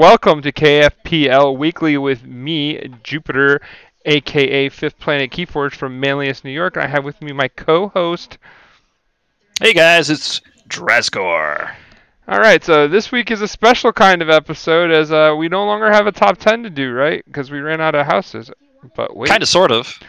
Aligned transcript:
welcome 0.00 0.40
to 0.40 0.50
KFPL 0.50 1.58
Weekly 1.58 1.98
with 1.98 2.24
me, 2.24 2.88
Jupiter, 3.02 3.60
aka 4.06 4.70
Fifth 4.70 4.98
Planet 4.98 5.30
Keyforge 5.30 5.74
from 5.74 6.00
Manlius, 6.00 6.42
New 6.42 6.50
York. 6.50 6.78
I 6.78 6.86
have 6.86 7.04
with 7.04 7.20
me 7.20 7.32
my 7.32 7.48
co-host. 7.48 8.38
Hey 9.60 9.74
guys, 9.74 10.08
it's 10.08 10.40
Drescor. 10.70 11.74
All 12.26 12.40
right, 12.40 12.64
so 12.64 12.88
this 12.88 13.12
week 13.12 13.30
is 13.30 13.42
a 13.42 13.48
special 13.48 13.92
kind 13.92 14.22
of 14.22 14.30
episode 14.30 14.90
as 14.90 15.12
uh, 15.12 15.34
we 15.36 15.50
no 15.50 15.66
longer 15.66 15.92
have 15.92 16.06
a 16.06 16.12
top 16.12 16.38
ten 16.38 16.62
to 16.62 16.70
do, 16.70 16.92
right? 16.92 17.22
Because 17.26 17.50
we 17.50 17.60
ran 17.60 17.82
out 17.82 17.94
of 17.94 18.06
houses. 18.06 18.50
But 18.96 19.14
wait. 19.14 19.28
Kind 19.28 19.42
of, 19.42 19.50
sort 19.50 19.70
of. 19.70 19.98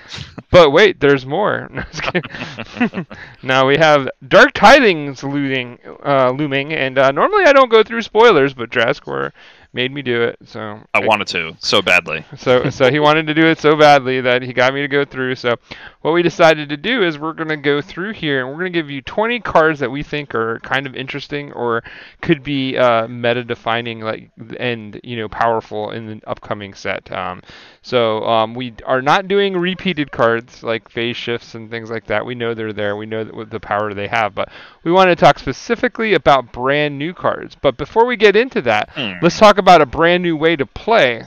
But 0.51 0.71
wait, 0.71 0.99
there's 0.99 1.25
more. 1.25 1.69
No, 1.73 1.83
just 1.91 2.03
kidding. 2.03 3.07
now 3.43 3.65
we 3.65 3.77
have 3.77 4.09
Dark 4.27 4.51
Tidings 4.51 5.23
looming, 5.23 5.79
uh, 6.05 6.31
looming, 6.31 6.73
and 6.73 6.97
uh, 6.97 7.11
normally 7.11 7.45
I 7.45 7.53
don't 7.53 7.71
go 7.71 7.83
through 7.83 8.01
spoilers, 8.01 8.53
but 8.53 8.69
Draskor 8.69 9.31
made 9.73 9.91
me 9.91 10.01
do 10.01 10.23
it. 10.23 10.37
So 10.45 10.79
I 10.93 11.05
wanted 11.05 11.27
to 11.27 11.55
so 11.59 11.81
badly. 11.81 12.25
So 12.37 12.69
so 12.69 12.91
he 12.91 12.99
wanted 12.99 13.27
to 13.27 13.33
do 13.33 13.45
it 13.45 13.59
so 13.59 13.75
badly 13.75 14.21
that 14.21 14.41
he 14.41 14.53
got 14.53 14.73
me 14.73 14.81
to 14.81 14.87
go 14.87 15.05
through. 15.05 15.35
So 15.35 15.55
what 16.01 16.11
we 16.11 16.23
decided 16.23 16.69
to 16.69 16.77
do 16.77 17.03
is 17.03 17.19
we're 17.19 17.33
gonna 17.33 17.57
go 17.57 17.81
through 17.81 18.13
here 18.13 18.41
and 18.41 18.49
we're 18.49 18.59
gonna 18.59 18.71
give 18.71 18.89
you 18.89 19.01
20 19.01 19.39
cards 19.41 19.79
that 19.79 19.91
we 19.91 20.03
think 20.03 20.33
are 20.33 20.59
kind 20.59 20.87
of 20.87 20.95
interesting 20.95 21.51
or 21.53 21.83
could 22.21 22.43
be 22.43 22.77
uh, 22.77 23.07
meta 23.07 23.43
defining, 23.43 24.01
like 24.01 24.31
and 24.59 24.99
you 25.03 25.17
know 25.17 25.29
powerful 25.29 25.91
in 25.91 26.07
the 26.07 26.21
upcoming 26.27 26.73
set. 26.73 27.11
Um, 27.11 27.41
so 27.83 28.23
um, 28.25 28.53
we 28.53 28.73
are 28.85 29.01
not 29.01 29.27
doing 29.27 29.57
repeated 29.57 30.11
cards 30.11 30.61
like 30.61 30.87
phase 30.89 31.17
shifts 31.17 31.55
and 31.55 31.69
things 31.69 31.89
like 31.89 32.05
that. 32.07 32.25
We 32.25 32.35
know 32.35 32.53
they're 32.53 32.73
there. 32.73 32.95
We 32.95 33.05
know 33.07 33.23
the 33.23 33.59
power 33.59 33.93
they 33.93 34.07
have, 34.07 34.35
but 34.35 34.49
we 34.83 34.91
want 34.91 35.09
to 35.09 35.15
talk 35.15 35.39
specifically 35.39 36.13
about 36.13 36.51
brand 36.51 36.99
new 36.99 37.13
cards. 37.13 37.55
But 37.59 37.77
before 37.77 38.05
we 38.05 38.17
get 38.17 38.35
into 38.35 38.61
that, 38.63 38.89
Hmm. 38.91 39.13
let's 39.21 39.39
talk 39.39 39.57
about 39.57 39.81
a 39.81 39.85
brand 39.87 40.21
new 40.23 40.35
way 40.37 40.55
to 40.55 40.65
play. 40.65 41.23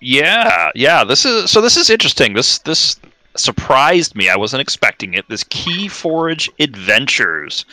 Yeah, 0.00 0.70
yeah. 0.74 1.04
This 1.04 1.24
is 1.24 1.50
so. 1.50 1.60
This 1.60 1.76
is 1.76 1.90
interesting. 1.90 2.32
This 2.34 2.58
this 2.60 2.98
surprised 3.36 4.14
me. 4.14 4.28
I 4.28 4.36
wasn't 4.36 4.60
expecting 4.62 5.14
it. 5.14 5.28
This 5.28 5.42
Keyforge 5.44 6.48
Adventures, 6.60 7.64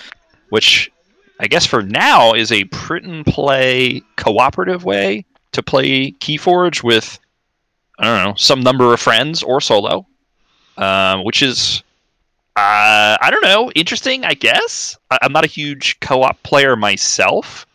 which 0.50 0.92
I 1.40 1.48
guess 1.48 1.66
for 1.66 1.84
now 1.84 2.34
is 2.34 2.52
a 2.52 2.64
print 2.66 3.06
and 3.06 3.26
play 3.26 4.02
cooperative 4.16 4.84
way 4.86 5.24
to 5.52 5.62
play 5.62 6.12
Keyforge 6.14 6.84
with 6.84 7.20
I 8.00 8.04
don't 8.06 8.24
know 8.26 8.34
some 8.36 8.62
number 8.62 8.94
of 8.94 9.00
friends 9.00 9.42
or 9.44 9.62
solo, 9.62 10.06
um, 10.78 11.24
which 11.24 11.42
is 11.42 11.82
uh, 12.58 13.18
I 13.22 13.30
don't 13.32 13.44
know 13.44 13.72
interesting. 13.76 14.26
I 14.26 14.34
guess 14.34 14.98
I- 15.12 15.20
I'm 15.22 15.32
not 15.34 15.44
a 15.46 15.48
huge 15.48 16.00
co-op 16.00 16.42
player 16.44 16.76
myself, 16.76 17.66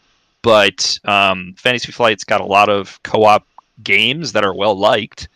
but 0.43 0.99
um, 1.05 1.55
Fantasy 1.57 1.93
Flight's 1.93 2.25
got 2.25 2.41
a 2.41 2.47
lot 2.47 2.69
of 2.69 3.03
co-op 3.03 3.47
games 3.83 4.33
that 4.33 4.45
are 4.45 4.55
well 4.55 4.75
liked, 4.79 5.29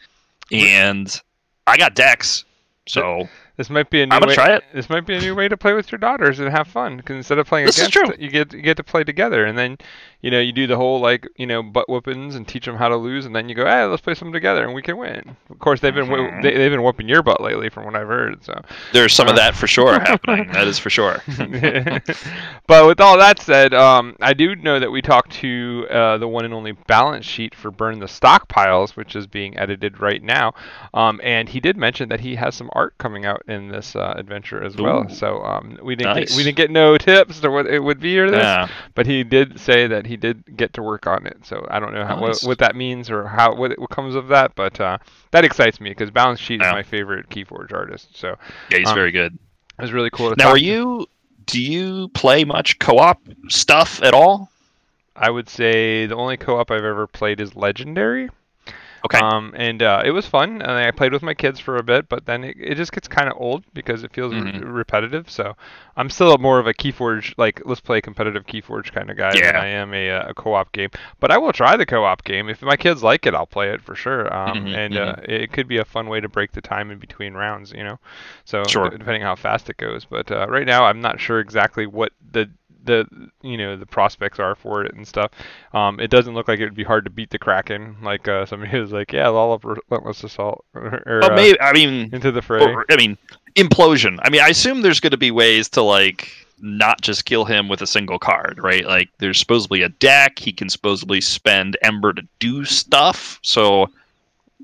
and 0.51 1.21
I 1.67 1.77
got 1.77 1.95
decks, 1.95 2.45
so 2.87 3.29
This 3.57 3.71
might 3.71 3.89
be 3.89 4.03
a 4.03 4.07
new 4.07 4.15
I'm 4.15 4.21
gonna 4.21 4.31
way. 4.31 4.35
try 4.35 4.49
it. 4.57 4.65
This 4.75 4.91
might 4.91 5.07
be 5.07 5.15
a 5.15 5.21
new 5.21 5.35
way 5.35 5.47
to 5.47 5.57
play 5.57 5.75
with 5.75 5.93
your 5.93 6.01
daughters 6.01 6.41
and 6.41 6.49
have 6.51 6.67
fun. 6.67 6.97
Because 6.97 7.15
instead 7.17 7.39
of 7.39 7.47
playing 7.47 7.67
This 7.67 7.79
is 7.79 7.87
against, 7.87 8.13
true. 8.17 8.25
you 8.25 8.29
get 8.31 8.53
you 8.53 8.63
get 8.63 8.77
to 8.79 8.83
play 8.83 9.05
together, 9.05 9.45
and 9.45 9.57
then 9.57 9.79
you 10.23 10.31
know 10.33 10.41
you 10.41 10.51
do 10.51 10.67
the 10.67 10.77
whole 10.77 10.99
like 11.01 11.29
you 11.37 11.47
know 11.47 11.63
butt 11.63 11.89
whoopings 11.89 12.35
and 12.35 12.49
teach 12.49 12.65
them 12.65 12.75
how 12.77 12.89
to 12.89 12.97
lose, 12.97 13.27
and 13.27 13.37
then 13.37 13.49
you 13.49 13.55
go, 13.55 13.65
hey, 13.65 13.85
let's 13.85 14.03
play 14.03 14.15
some 14.15 14.33
together 14.33 14.65
and 14.65 14.75
we 14.75 14.83
can 14.83 14.97
win. 14.97 15.37
Of 15.51 15.59
course, 15.61 15.79
they've 15.81 15.95
been 15.95 16.07
Mhm. 16.07 16.43
they, 16.43 16.57
they've 16.57 16.73
been 16.73 16.83
whooping 16.83 17.09
your 17.09 17.23
butt 17.23 17.41
lately, 17.41 17.69
from 17.69 17.85
what 17.85 17.95
I've 17.95 18.09
heard. 18.09 18.43
So. 18.45 18.61
there's 18.93 19.13
some 19.15 19.29
of 19.29 19.35
Uh. 19.35 19.37
that 19.37 19.55
for 19.55 19.69
sure 19.69 20.01
happening. 20.01 20.51
That 20.53 20.67
is 20.67 20.79
for 20.81 20.91
sure. 20.91 21.23
but 22.67 22.87
with 22.87 23.01
all 23.01 23.19
that 23.19 23.39
said, 23.41 23.75
um, 23.75 24.17
I 24.21 24.35
do 24.35 24.57
know 24.57 24.79
that 24.81 24.91
we 24.91 25.03
talked 25.03 25.31
to 25.35 25.87
uh, 25.91 26.19
the 26.19 26.29
one 26.29 26.45
and 26.45 26.55
only 26.55 26.73
balance 26.73 27.25
sheet 27.25 27.55
for 27.55 27.71
Burn 27.71 27.99
the 28.01 28.07
Stockpiles, 28.07 28.97
which 28.97 29.15
is 29.15 29.27
being 29.27 29.57
edited 29.59 30.01
right 30.01 30.23
now. 30.23 30.55
Um, 30.93 31.21
and 31.23 31.49
he 31.49 31.61
did 31.61 31.77
mention 31.77 32.09
that 32.09 32.21
he 32.21 32.35
has 32.37 32.55
some 32.55 32.71
art 32.73 32.97
coming 32.99 33.25
out 33.25 33.43
in 33.47 33.69
this 33.69 33.95
uh, 33.95 34.15
adventure 34.17 34.63
as 34.63 34.77
well. 34.77 35.05
Ooh. 35.05 35.15
So 35.15 35.43
um, 35.43 35.79
we 35.83 35.97
didn't 35.97 36.17
get, 36.17 36.31
we 36.37 36.43
didn't 36.45 36.57
get 36.57 36.71
no 36.71 36.97
tips 36.97 37.41
to 37.41 37.51
what 37.51 37.67
it 37.67 37.79
would 37.79 38.01
be 38.01 38.19
or 38.19 38.31
this, 38.31 38.39
Yeah. 38.43 38.69
but 38.95 39.07
he 39.07 39.23
did 39.23 39.61
say 39.61 39.87
that 39.87 40.07
he 40.07 40.17
did 40.17 40.57
get 40.57 40.73
to 40.75 40.83
work 40.83 41.07
on 41.07 41.27
it. 41.27 41.39
So 41.45 41.67
I 41.71 41.79
don't 41.79 41.93
know 41.93 42.07
how, 42.07 42.19
what, 42.21 42.29
Nice. 42.29 42.45
what 42.45 42.59
that 42.59 42.75
means 42.75 43.11
or 43.11 43.27
how 43.27 43.55
what, 43.55 43.79
what 43.79 43.91
comes 43.91 44.15
of 44.15 44.29
that, 44.29 44.55
but 44.55 44.81
uh, 44.81 44.97
that 45.33 45.45
excites 45.45 45.81
me 45.81 45.91
because 45.91 46.11
balance 46.11 46.41
sheet 46.41 46.63
is 46.63 46.73
my 46.73 46.83
favorite 46.83 47.29
Keyforge 47.29 47.73
artist. 47.73 48.17
So 48.17 48.37
Yeah, 48.71 48.79
he's 48.79 48.89
Um, 48.89 48.95
very 48.95 49.11
good. 49.13 49.35
it 49.79 49.83
was 49.83 49.93
really 49.93 50.11
cool 50.11 50.31
to 50.31 50.37
Now, 50.37 50.45
talk 50.45 50.55
are 50.55 50.59
to- 50.59 50.65
you? 50.65 51.07
Do 51.47 51.61
you 51.61 52.09
play 52.09 52.45
much 52.45 52.79
co-op 52.79 53.21
stuff 53.49 54.03
at 54.03 54.15
all? 54.15 54.51
I 55.15 55.29
would 55.29 55.51
say 55.51 56.07
the 56.07 56.17
only 56.17 56.39
co-op 56.39 56.71
I've 56.71 56.83
ever 56.85 57.07
played 57.07 57.39
is 57.41 57.55
Legendary. 57.55 58.31
Okay. 59.05 59.21
Um, 59.21 59.53
and 59.57 59.83
uh, 59.83 60.03
it 60.05 60.11
was 60.11 60.27
fun, 60.27 60.61
and 60.63 60.71
I 60.73 60.91
played 60.91 61.13
with 61.13 61.23
my 61.23 61.35
kids 61.35 61.61
for 61.61 61.77
a 61.77 61.83
bit, 61.83 62.09
but 62.09 62.25
then 62.27 62.43
it, 62.45 62.57
it 62.59 62.75
just 62.77 62.93
gets 62.93 63.07
kind 63.07 63.29
of 63.29 63.35
old 63.39 63.65
because 63.73 64.03
it 64.03 64.13
feels 64.13 64.35
re- 64.35 64.51
Mhm. 64.51 64.61
repetitive. 64.61 65.31
So 65.31 65.55
I'm 65.97 66.11
still 66.11 66.37
more 66.39 66.59
of 66.59 66.67
a 66.67 66.75
Keyforge, 66.75 67.35
like 67.37 67.63
let's 67.65 67.81
play 67.81 68.01
competitive 68.01 68.47
Keyforge 68.47 68.93
kind 68.93 69.11
of 69.11 69.17
guy 69.17 69.39
than 69.39 69.55
I 69.55 69.67
am 69.67 69.95
a, 69.95 70.11
uh, 70.11 70.29
a 70.31 70.35
co-op 70.35 70.73
game. 70.73 70.91
But 71.21 71.31
I 71.31 71.39
will 71.39 71.53
try 71.53 71.77
the 71.77 71.87
co-op 71.87 72.25
game 72.25 72.49
if 72.49 72.63
my 72.63 72.77
kids 72.77 73.03
like 73.03 73.27
it. 73.27 73.35
I'll 73.35 73.47
play 73.47 73.71
it 73.71 73.81
for 73.83 73.95
sure. 73.95 74.33
Um, 74.35 74.67
Mhm, 74.67 74.73
and 74.73 74.97
Uh, 74.97 75.17
it 75.23 75.53
could 75.53 75.69
be 75.69 75.79
a 75.79 75.85
fun 75.85 76.09
way 76.09 76.21
to 76.21 76.29
break 76.29 76.53
the 76.53 76.61
time 76.63 76.91
in 76.91 76.99
between 76.99 77.35
rounds, 77.35 77.73
you 77.73 77.85
know. 77.85 77.99
So 78.45 78.69
Sure. 78.69 78.91
d- 78.91 78.97
depending 78.97 79.23
how 79.23 79.37
fast 79.37 79.69
it 79.71 79.77
goes. 79.77 80.05
But 80.05 80.31
uh, 80.31 80.47
right 80.49 80.67
now, 80.67 80.85
I'm 80.85 81.01
not 81.01 81.21
sure 81.21 81.41
exactly 81.41 81.87
what 81.87 82.13
the 82.33 82.51
the 82.85 83.07
you 83.43 83.57
know 83.57 83.77
the 83.77 83.87
prospects 83.87 84.39
are 84.39 84.55
for 84.55 84.85
it 84.85 84.95
and 84.95 85.07
stuff. 85.07 85.31
Um, 85.73 86.01
it 86.01 86.11
doesn't 86.11 86.35
look 86.35 86.49
like 86.49 86.61
it 86.61 86.65
would 86.65 86.75
be 86.75 86.85
hard 86.85 87.05
to 87.05 87.11
beat 87.11 87.31
the 87.31 87.39
Kraken. 87.39 87.97
Like 88.03 88.29
uh, 88.29 88.47
somebody 88.47 88.79
was 88.81 88.93
like, 88.93 89.13
yeah, 89.13 89.29
all 89.29 89.53
of 89.53 89.65
Relentless 89.65 90.25
Assault 90.25 90.65
or, 90.75 91.03
or, 91.07 91.25
uh, 91.25 91.35
maybe. 91.35 91.61
I 91.61 91.73
mean, 91.73 92.11
into 92.13 92.31
the 92.31 92.43
fray. 92.43 92.63
or, 92.63 92.85
I 92.91 92.97
mean, 92.97 93.19
implosion. 93.57 94.19
I 94.23 94.31
mean, 94.31 94.41
I 94.41 94.49
assume 94.49 94.83
there's 94.83 95.01
going 95.01 95.13
to 95.13 95.17
be 95.17 95.31
ways 95.31 95.69
to 95.71 95.83
like 95.83 96.31
not 96.61 97.01
just 97.01 97.25
kill 97.25 97.45
him 97.45 97.69
with 97.69 97.83
a 97.83 97.87
single 97.87 98.19
card, 98.19 98.59
right? 98.63 98.87
Like, 98.87 99.11
there's 99.19 99.39
supposedly 99.39 99.83
a 99.83 99.89
deck. 99.89 100.39
He 100.39 100.53
can 100.53 100.69
supposedly 100.69 101.21
spend 101.21 101.77
Ember 101.83 102.13
to 102.13 102.23
do 102.39 102.65
stuff. 102.65 103.39
So, 103.43 103.91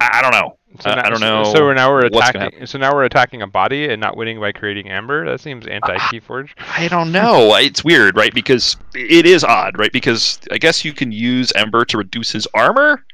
I, 0.01 0.19
I 0.19 0.23
don't 0.23 0.33
know. 0.33 0.57
I- 0.85 0.95
now- 0.95 1.03
I 1.05 1.11
don't 1.11 1.21
know 1.21 1.45
So 1.45 1.73
now 1.73 1.91
we're 1.91 2.07
attacking. 2.07 2.67
So 2.67 2.79
now 2.79 2.95
we're 2.95 3.05
attacking 3.05 3.43
a 3.43 3.47
body 3.47 3.89
and 3.89 4.01
not 4.01 4.17
winning 4.17 4.39
by 4.41 4.53
creating 4.53 4.89
amber. 4.89 5.29
That 5.29 5.41
seems 5.41 5.67
anti-Keyforge. 5.67 6.51
I 6.77 6.89
don't 6.89 7.11
know. 7.13 7.55
It's 7.57 7.83
weird, 7.85 8.17
right? 8.17 8.33
Because 8.33 8.77
it 8.95 9.27
is 9.27 9.43
odd, 9.45 9.79
right? 9.79 9.93
Because 9.93 10.39
I 10.51 10.59
guess 10.59 10.85
you 10.85 10.93
can 10.93 11.11
use 11.13 11.53
Ember 11.57 11.85
to 11.87 11.99
reduce 11.99 12.31
his 12.31 12.47
armor. 12.55 13.05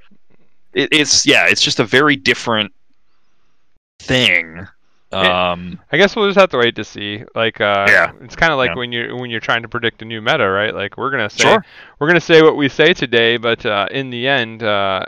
It, 0.74 0.90
it's 0.92 1.24
yeah, 1.26 1.46
it's 1.48 1.62
just 1.62 1.80
a 1.80 1.84
very 1.84 2.16
different 2.16 2.72
thing. 4.00 4.66
Um, 5.12 5.80
I 5.92 5.96
guess 5.96 6.14
we'll 6.14 6.26
just 6.28 6.38
have 6.38 6.50
to 6.50 6.58
wait 6.58 6.74
to 6.76 6.84
see. 6.84 7.22
Like, 7.34 7.60
uh, 7.60 7.86
Yeah. 7.88 8.12
it's 8.20 8.36
kind 8.36 8.52
of 8.52 8.58
like 8.58 8.70
Yeah. 8.70 8.74
when 8.76 8.92
you're 8.92 9.16
when 9.16 9.30
you're 9.30 9.40
trying 9.40 9.62
to 9.62 9.68
predict 9.68 10.02
a 10.02 10.04
new 10.04 10.20
meta, 10.20 10.48
right? 10.50 10.74
Like 10.74 10.98
we're 10.98 11.10
gonna 11.10 11.30
say 11.30 11.44
Sure. 11.44 11.64
we're 11.98 12.08
gonna 12.08 12.20
say 12.20 12.42
what 12.42 12.56
we 12.56 12.68
say 12.68 12.92
today, 12.92 13.38
but 13.38 13.64
uh, 13.64 13.86
in 13.90 14.10
the 14.10 14.28
end, 14.28 14.62
uh, 14.62 15.06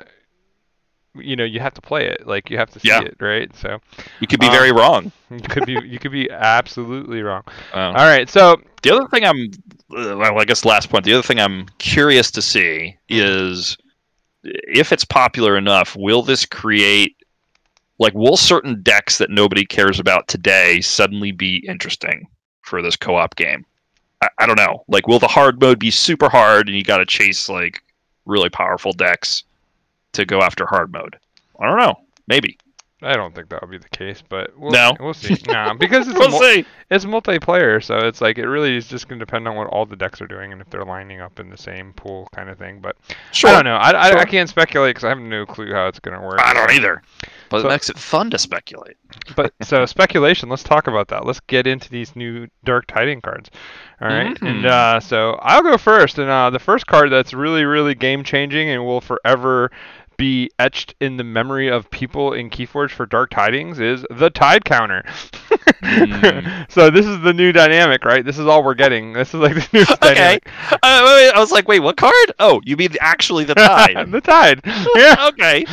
you 1.20 1.36
know, 1.36 1.44
you 1.44 1.60
have 1.60 1.74
to 1.74 1.80
play 1.80 2.06
it. 2.08 2.26
Like 2.26 2.50
you 2.50 2.58
have 2.58 2.70
to 2.70 2.80
see 2.80 2.88
Yeah. 2.88 3.02
it, 3.02 3.16
right? 3.20 3.54
So 3.56 3.78
you 4.20 4.26
could 4.26 4.40
be 4.40 4.46
Um, 4.46 4.52
very 4.52 4.72
wrong. 4.72 5.12
you 5.30 5.40
could 5.40 5.66
be 5.66 5.72
you 5.86 5.98
could 5.98 6.12
be 6.12 6.30
absolutely 6.30 7.22
wrong. 7.22 7.42
Um, 7.72 7.96
All 7.96 8.06
right, 8.06 8.28
so 8.28 8.60
The 8.82 8.94
other 8.94 9.08
thing 9.08 9.24
I'm, 9.24 9.50
well, 9.90 10.38
I 10.38 10.44
guess 10.44 10.64
last 10.64 10.88
point. 10.88 11.04
The 11.04 11.12
other 11.12 11.22
thing 11.22 11.40
I'm 11.40 11.66
curious 11.78 12.30
to 12.30 12.40
see 12.42 12.96
is 13.08 13.76
if 14.44 14.92
it's 14.92 15.04
popular 15.04 15.56
enough. 15.56 15.96
Will 15.96 16.22
this 16.22 16.46
create, 16.46 17.16
like, 17.98 18.14
will 18.14 18.36
certain 18.36 18.80
decks 18.82 19.18
that 19.18 19.30
nobody 19.30 19.64
cares 19.66 19.98
about 19.98 20.28
today 20.28 20.80
suddenly 20.80 21.32
be 21.32 21.64
interesting 21.68 22.28
for 22.62 22.82
this 22.82 22.94
co-op 22.96 23.34
game? 23.34 23.64
I, 24.22 24.28
I 24.38 24.46
don't 24.46 24.56
know. 24.58 24.84
Like, 24.86 25.08
will 25.08 25.18
the 25.18 25.26
hard 25.28 25.60
mode 25.60 25.80
be 25.80 25.90
super 25.90 26.28
hard 26.28 26.68
and 26.68 26.76
you 26.76 26.84
got 26.84 26.98
to 26.98 27.06
chase 27.06 27.48
like 27.48 27.82
really 28.26 28.48
powerful 28.48 28.92
decks 28.92 29.42
to 30.18 30.26
go 30.26 30.40
after 30.40 30.66
hard 30.66 30.92
mode? 30.92 31.18
I 31.58 31.66
don't 31.66 31.78
know. 31.78 31.94
Maybe. 32.28 32.58
I 33.00 33.12
don't 33.14 33.32
think 33.32 33.48
that 33.50 33.60
would 33.60 33.70
be 33.70 33.78
the 33.78 33.88
case, 33.90 34.24
but 34.28 34.50
we'll, 34.58 34.72
No? 34.72 34.90
we'll 34.98 35.14
see. 35.14 35.36
nah, 35.46 35.72
because 35.74 36.08
it's 36.08 36.18
We'll 36.18 36.30
mul- 36.30 36.40
see. 36.40 36.64
it's 36.90 37.04
multiplayer, 37.04 37.80
so 37.80 37.96
it's 37.98 38.20
like 38.20 38.38
it 38.38 38.48
really 38.48 38.76
is 38.76 38.88
just 38.88 39.06
gonna 39.06 39.20
depend 39.20 39.46
on 39.46 39.54
what 39.54 39.68
all 39.68 39.86
the 39.86 39.94
decks 39.94 40.20
are 40.20 40.26
doing 40.26 40.50
and 40.52 40.60
if 40.60 40.68
they're 40.68 40.84
lining 40.84 41.20
up 41.20 41.38
in 41.38 41.48
the 41.48 41.56
same 41.56 41.92
pool 41.92 42.28
kind 42.34 42.48
of 42.50 42.58
thing. 42.58 42.80
But 42.80 42.96
Sure. 43.30 43.50
I 43.50 43.52
don't 43.54 43.64
know. 43.66 43.76
I, 43.76 43.90
I, 43.92 44.20
I 44.20 44.24
can't 44.24 44.48
speculate 44.48 44.96
because 44.96 45.04
I 45.04 45.10
have 45.10 45.20
no 45.20 45.46
clue 45.46 45.72
how 45.72 45.86
it's 45.86 46.00
gonna 46.00 46.20
work. 46.20 46.40
I 46.40 46.52
don't 46.52 46.72
either. 46.72 47.00
But 47.50 47.60
So- 47.62 47.68
it 47.68 47.70
makes 47.70 47.88
it 47.88 47.98
fun 47.98 48.30
to 48.30 48.38
speculate. 48.38 48.96
But 49.36 49.52
so 49.62 49.86
speculation. 49.86 50.48
Let's 50.48 50.64
talk 50.64 50.88
about 50.88 51.06
that. 51.08 51.24
Let's 51.24 51.38
get 51.40 51.68
into 51.68 51.88
these 51.90 52.16
new 52.16 52.48
Dark 52.64 52.88
Tiding 52.88 53.20
cards. 53.20 53.48
All 54.00 54.08
right, 54.08 54.36
and 54.42 54.64
Mhm. 54.64 54.66
uh, 54.66 54.98
so 54.98 55.38
I'll 55.40 55.62
go 55.62 55.76
first. 55.78 56.18
And 56.18 56.28
uh, 56.28 56.50
the 56.50 56.58
first 56.58 56.86
card 56.88 57.10
that's 57.12 57.32
really, 57.32 57.64
really 57.64 57.94
game 57.94 58.24
changing 58.24 58.70
and 58.70 58.84
will 58.84 59.00
forever 59.00 59.70
be 60.18 60.50
etched 60.58 60.94
in 61.00 61.16
the 61.16 61.24
memory 61.24 61.68
of 61.68 61.90
people 61.90 62.34
in 62.34 62.50
Keyforge 62.50 62.90
for 62.90 63.06
Dark 63.06 63.30
Tidings 63.30 63.80
is 63.80 64.04
the 64.10 64.30
Tide 64.30 64.64
counter. 64.66 65.02
Mm. 65.82 66.66
so 66.70 66.90
this 66.90 67.06
is 67.06 67.20
the 67.20 67.32
new 67.32 67.52
dynamic, 67.52 68.04
right? 68.04 68.24
This 68.24 68.38
is 68.38 68.46
all 68.46 68.64
we're 68.64 68.74
getting. 68.74 69.12
This 69.14 69.28
is 69.28 69.40
like 69.40 69.54
the 69.54 69.68
new 69.72 69.84
Okay. 69.90 69.96
dynamic. 70.14 70.48
Uh, 70.72 70.78
I 70.82 71.38
was 71.38 71.52
like, 71.52 71.68
wait, 71.68 71.80
what 71.80 71.96
card? 71.96 72.32
Oh, 72.38 72.60
you 72.64 72.76
mean 72.76 72.90
actually 73.00 73.44
the 73.44 73.54
tide? 73.54 74.10
the 74.12 74.20
Tide. 74.20 74.60
Yeah. 74.96 75.28
okay. 75.28 75.64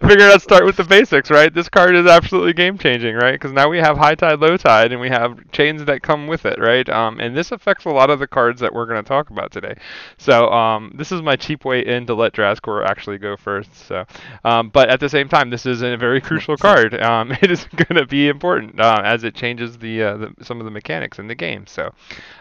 Figured 0.00 0.30
I'd 0.30 0.42
start 0.42 0.64
with 0.64 0.76
the 0.76 0.84
basics, 0.84 1.30
right? 1.30 1.52
This 1.52 1.68
card 1.68 1.96
is 1.96 2.06
absolutely 2.06 2.52
game 2.52 2.78
changing, 2.78 3.16
right? 3.16 3.32
Because 3.32 3.52
now 3.52 3.68
we 3.68 3.78
have 3.78 3.96
high 3.98 4.14
tide, 4.14 4.38
low 4.40 4.56
tide, 4.56 4.92
and 4.92 5.00
we 5.00 5.08
have 5.08 5.50
chains 5.50 5.84
that 5.86 6.02
come 6.02 6.26
with 6.28 6.46
it, 6.46 6.58
right? 6.60 6.88
Um, 6.88 7.18
and 7.20 7.36
this 7.36 7.50
affects 7.52 7.84
a 7.86 7.90
lot 7.90 8.10
of 8.10 8.18
the 8.20 8.26
cards 8.28 8.60
that 8.60 8.72
we're 8.72 8.86
going 8.86 9.02
to 9.02 9.08
talk 9.08 9.30
about 9.30 9.50
today. 9.50 9.74
So 10.18 10.48
um, 10.50 10.92
this 10.96 11.10
is 11.12 11.22
my 11.22 11.36
cheap 11.36 11.64
way 11.64 11.84
in 11.84 12.06
to 12.06 12.14
let 12.14 12.32
Drascore 12.32 12.84
actually 12.86 13.18
go 13.18 13.36
first. 13.36 13.70
So, 13.82 14.04
um, 14.44 14.68
but 14.68 14.88
at 14.88 15.00
the 15.00 15.08
same 15.08 15.28
time, 15.28 15.50
this 15.50 15.66
is 15.66 15.82
a 15.82 15.96
very 15.96 16.20
crucial 16.20 16.56
card. 16.56 17.00
Um, 17.00 17.32
it 17.42 17.50
is 17.50 17.64
going 17.76 17.96
to 18.00 18.06
be 18.06 18.28
important 18.28 18.80
uh, 18.80 19.02
as 19.04 19.24
it 19.24 19.34
changes 19.34 19.78
the, 19.78 20.02
uh, 20.02 20.16
the 20.16 20.34
some 20.42 20.60
of 20.60 20.64
the 20.64 20.70
mechanics 20.70 21.18
in 21.18 21.28
the 21.28 21.34
game. 21.34 21.66
So, 21.66 21.86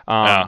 um, 0.08 0.26
Yeah. 0.26 0.48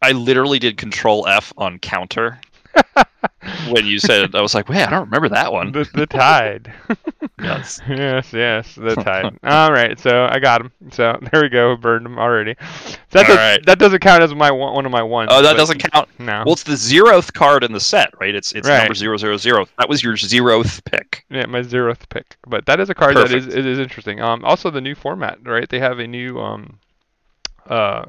I 0.00 0.12
literally 0.12 0.58
did 0.58 0.76
Control 0.76 1.26
F 1.26 1.52
on 1.56 1.78
counter 1.78 2.40
when 3.70 3.86
you 3.86 3.98
said 3.98 4.24
it. 4.24 4.34
I 4.34 4.40
was 4.42 4.54
like, 4.54 4.68
wait, 4.68 4.82
I 4.86 4.90
don't 4.90 5.04
remember 5.06 5.28
that 5.30 5.52
one. 5.52 5.72
the, 5.72 5.88
the 5.94 6.06
tide. 6.06 6.72
Yes. 7.40 7.80
yes, 7.88 8.32
yes, 8.32 8.74
the 8.74 8.96
tide. 8.96 9.38
All 9.44 9.70
right, 9.70 9.96
so 10.00 10.26
I 10.28 10.40
got 10.40 10.60
him. 10.60 10.72
So 10.90 11.16
there 11.30 11.42
we 11.42 11.48
go, 11.48 11.76
burned 11.76 12.04
him 12.04 12.18
already. 12.18 12.56
So 12.58 12.96
that, 13.12 13.18
All 13.18 13.24
does, 13.26 13.36
right. 13.36 13.66
that 13.66 13.78
doesn't 13.78 14.00
count 14.00 14.24
as 14.24 14.34
my 14.34 14.50
one, 14.50 14.74
one 14.74 14.84
of 14.84 14.90
my 14.90 15.04
ones. 15.04 15.30
Oh, 15.32 15.40
that 15.40 15.56
doesn't 15.56 15.78
count. 15.78 16.08
No. 16.18 16.42
Well, 16.44 16.54
it's 16.54 16.64
the 16.64 16.72
zeroth 16.72 17.32
card 17.32 17.62
in 17.62 17.70
the 17.70 17.78
set, 17.78 18.10
right? 18.20 18.34
It's 18.34 18.50
it's 18.52 18.68
Right. 18.68 18.78
number 18.78 18.94
zero 18.94 19.16
zero 19.16 19.36
zero. 19.36 19.66
That 19.78 19.88
was 19.88 20.02
your 20.02 20.14
zeroth 20.14 20.84
pick. 20.84 21.24
Yeah, 21.30 21.46
my 21.46 21.60
zeroth 21.60 22.08
pick. 22.08 22.36
But 22.44 22.66
that 22.66 22.80
is 22.80 22.90
a 22.90 22.94
card 22.94 23.16
that 23.16 23.30
is 23.32 23.46
it 23.46 23.64
is 23.64 23.78
interesting. 23.78 24.20
Um, 24.20 24.44
also 24.44 24.68
the 24.68 24.80
new 24.80 24.96
format, 24.96 25.38
right? 25.46 25.68
They 25.68 25.78
have 25.78 26.00
a 26.00 26.08
new 26.08 26.40
um, 26.40 26.80
uh, 27.68 28.06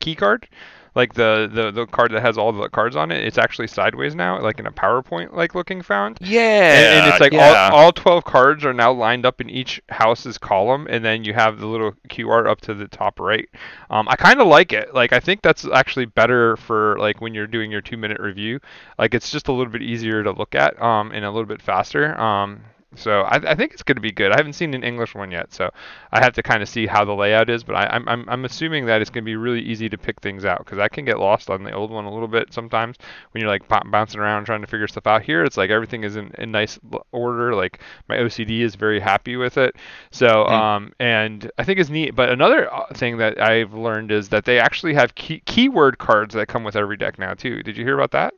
key 0.00 0.14
card, 0.14 0.46
like 0.94 1.14
the, 1.14 1.50
the 1.52 1.70
the 1.70 1.86
card 1.86 2.12
that 2.12 2.22
has 2.22 2.36
all 2.36 2.52
the 2.52 2.68
cards 2.68 2.96
on 2.96 3.10
it. 3.10 3.24
It's 3.24 3.38
actually 3.38 3.68
sideways 3.68 4.14
now, 4.14 4.40
like 4.40 4.58
in 4.58 4.66
a 4.66 4.72
PowerPoint 4.72 5.32
like 5.32 5.54
looking 5.54 5.82
found. 5.82 6.18
Yeah. 6.20 6.40
and, 6.40 7.00
and 7.00 7.12
it's 7.12 7.20
like 7.20 7.32
yeah. 7.32 7.70
all, 7.72 7.84
all 7.84 7.92
12 7.92 8.24
cards 8.24 8.64
are 8.64 8.72
now 8.72 8.92
lined 8.92 9.26
up 9.26 9.40
in 9.40 9.50
each 9.50 9.80
house's 9.88 10.38
column 10.38 10.86
and 10.88 11.04
then 11.04 11.24
you 11.24 11.34
have 11.34 11.58
the 11.58 11.66
little 11.66 11.92
qr 12.08 12.48
up 12.48 12.60
to 12.60 12.74
the 12.74 12.88
top 12.88 13.20
right 13.20 13.48
um, 13.90 14.08
i 14.08 14.16
kind 14.16 14.40
of 14.40 14.46
like 14.46 14.72
it 14.72 14.94
like 14.94 15.12
i 15.12 15.20
think 15.20 15.42
that's 15.42 15.66
actually 15.72 16.04
better 16.04 16.56
for 16.56 16.96
like 16.98 17.20
when 17.20 17.34
you're 17.34 17.46
doing 17.46 17.70
your 17.70 17.80
two 17.80 17.96
minute 17.96 18.20
review 18.20 18.58
like 18.98 19.14
it's 19.14 19.30
just 19.30 19.48
a 19.48 19.52
little 19.52 19.72
bit 19.72 19.82
easier 19.82 20.22
to 20.22 20.32
look 20.32 20.54
at 20.54 20.80
um, 20.82 21.12
and 21.12 21.24
a 21.24 21.30
little 21.30 21.46
bit 21.46 21.62
faster 21.62 22.18
um, 22.18 22.60
so 22.94 23.22
I, 23.22 23.36
I 23.52 23.54
think 23.54 23.72
it's 23.72 23.82
going 23.82 23.96
to 23.96 24.00
be 24.02 24.12
good. 24.12 24.32
I 24.32 24.36
haven't 24.36 24.52
seen 24.54 24.74
an 24.74 24.82
English 24.84 25.14
one 25.14 25.30
yet, 25.30 25.52
so 25.52 25.70
I 26.12 26.20
have 26.22 26.32
to 26.34 26.42
kind 26.42 26.62
of 26.62 26.68
see 26.68 26.86
how 26.86 27.04
the 27.04 27.14
layout 27.14 27.48
is. 27.50 27.64
But 27.64 27.76
I, 27.76 27.86
I'm, 27.86 28.08
I'm 28.08 28.28
I'm 28.28 28.44
assuming 28.44 28.86
that 28.86 29.00
it's 29.00 29.10
going 29.10 29.24
to 29.24 29.26
be 29.26 29.36
really 29.36 29.60
easy 29.60 29.88
to 29.88 29.98
pick 29.98 30.20
things 30.20 30.44
out 30.44 30.58
because 30.58 30.78
I 30.78 30.88
can 30.88 31.04
get 31.04 31.18
lost 31.18 31.50
on 31.50 31.62
the 31.64 31.72
old 31.72 31.90
one 31.90 32.04
a 32.04 32.12
little 32.12 32.28
bit 32.28 32.52
sometimes 32.52 32.96
when 33.32 33.40
you're 33.40 33.50
like 33.50 33.66
bouncing 33.68 34.20
around 34.20 34.44
trying 34.44 34.60
to 34.60 34.66
figure 34.66 34.88
stuff 34.88 35.06
out. 35.06 35.22
Here, 35.22 35.44
it's 35.44 35.56
like 35.56 35.70
everything 35.70 36.04
is 36.04 36.16
in, 36.16 36.30
in 36.38 36.50
nice 36.50 36.78
order. 37.12 37.54
Like 37.54 37.80
my 38.08 38.18
OCD 38.18 38.60
is 38.60 38.74
very 38.74 39.00
happy 39.00 39.36
with 39.36 39.56
it. 39.58 39.76
So 40.10 40.46
Hmm. 40.46 40.62
um 40.62 40.92
and 41.00 41.50
I 41.58 41.64
think 41.64 41.78
it's 41.80 41.90
neat. 41.90 42.14
But 42.14 42.28
another 42.30 42.72
uh, 42.72 42.86
thing 42.94 43.18
that 43.18 43.40
I've 43.40 43.74
learned 43.74 44.10
is 44.12 44.28
that 44.30 44.44
they 44.44 44.58
actually 44.58 44.94
have 44.94 45.14
key, 45.14 45.42
keyword 45.46 45.98
cards 45.98 46.34
that 46.34 46.48
come 46.48 46.64
with 46.64 46.76
every 46.76 46.96
deck 46.96 47.18
now 47.18 47.34
too. 47.34 47.62
Did 47.62 47.76
you 47.76 47.84
hear 47.84 47.94
about 47.94 48.12
that? 48.12 48.34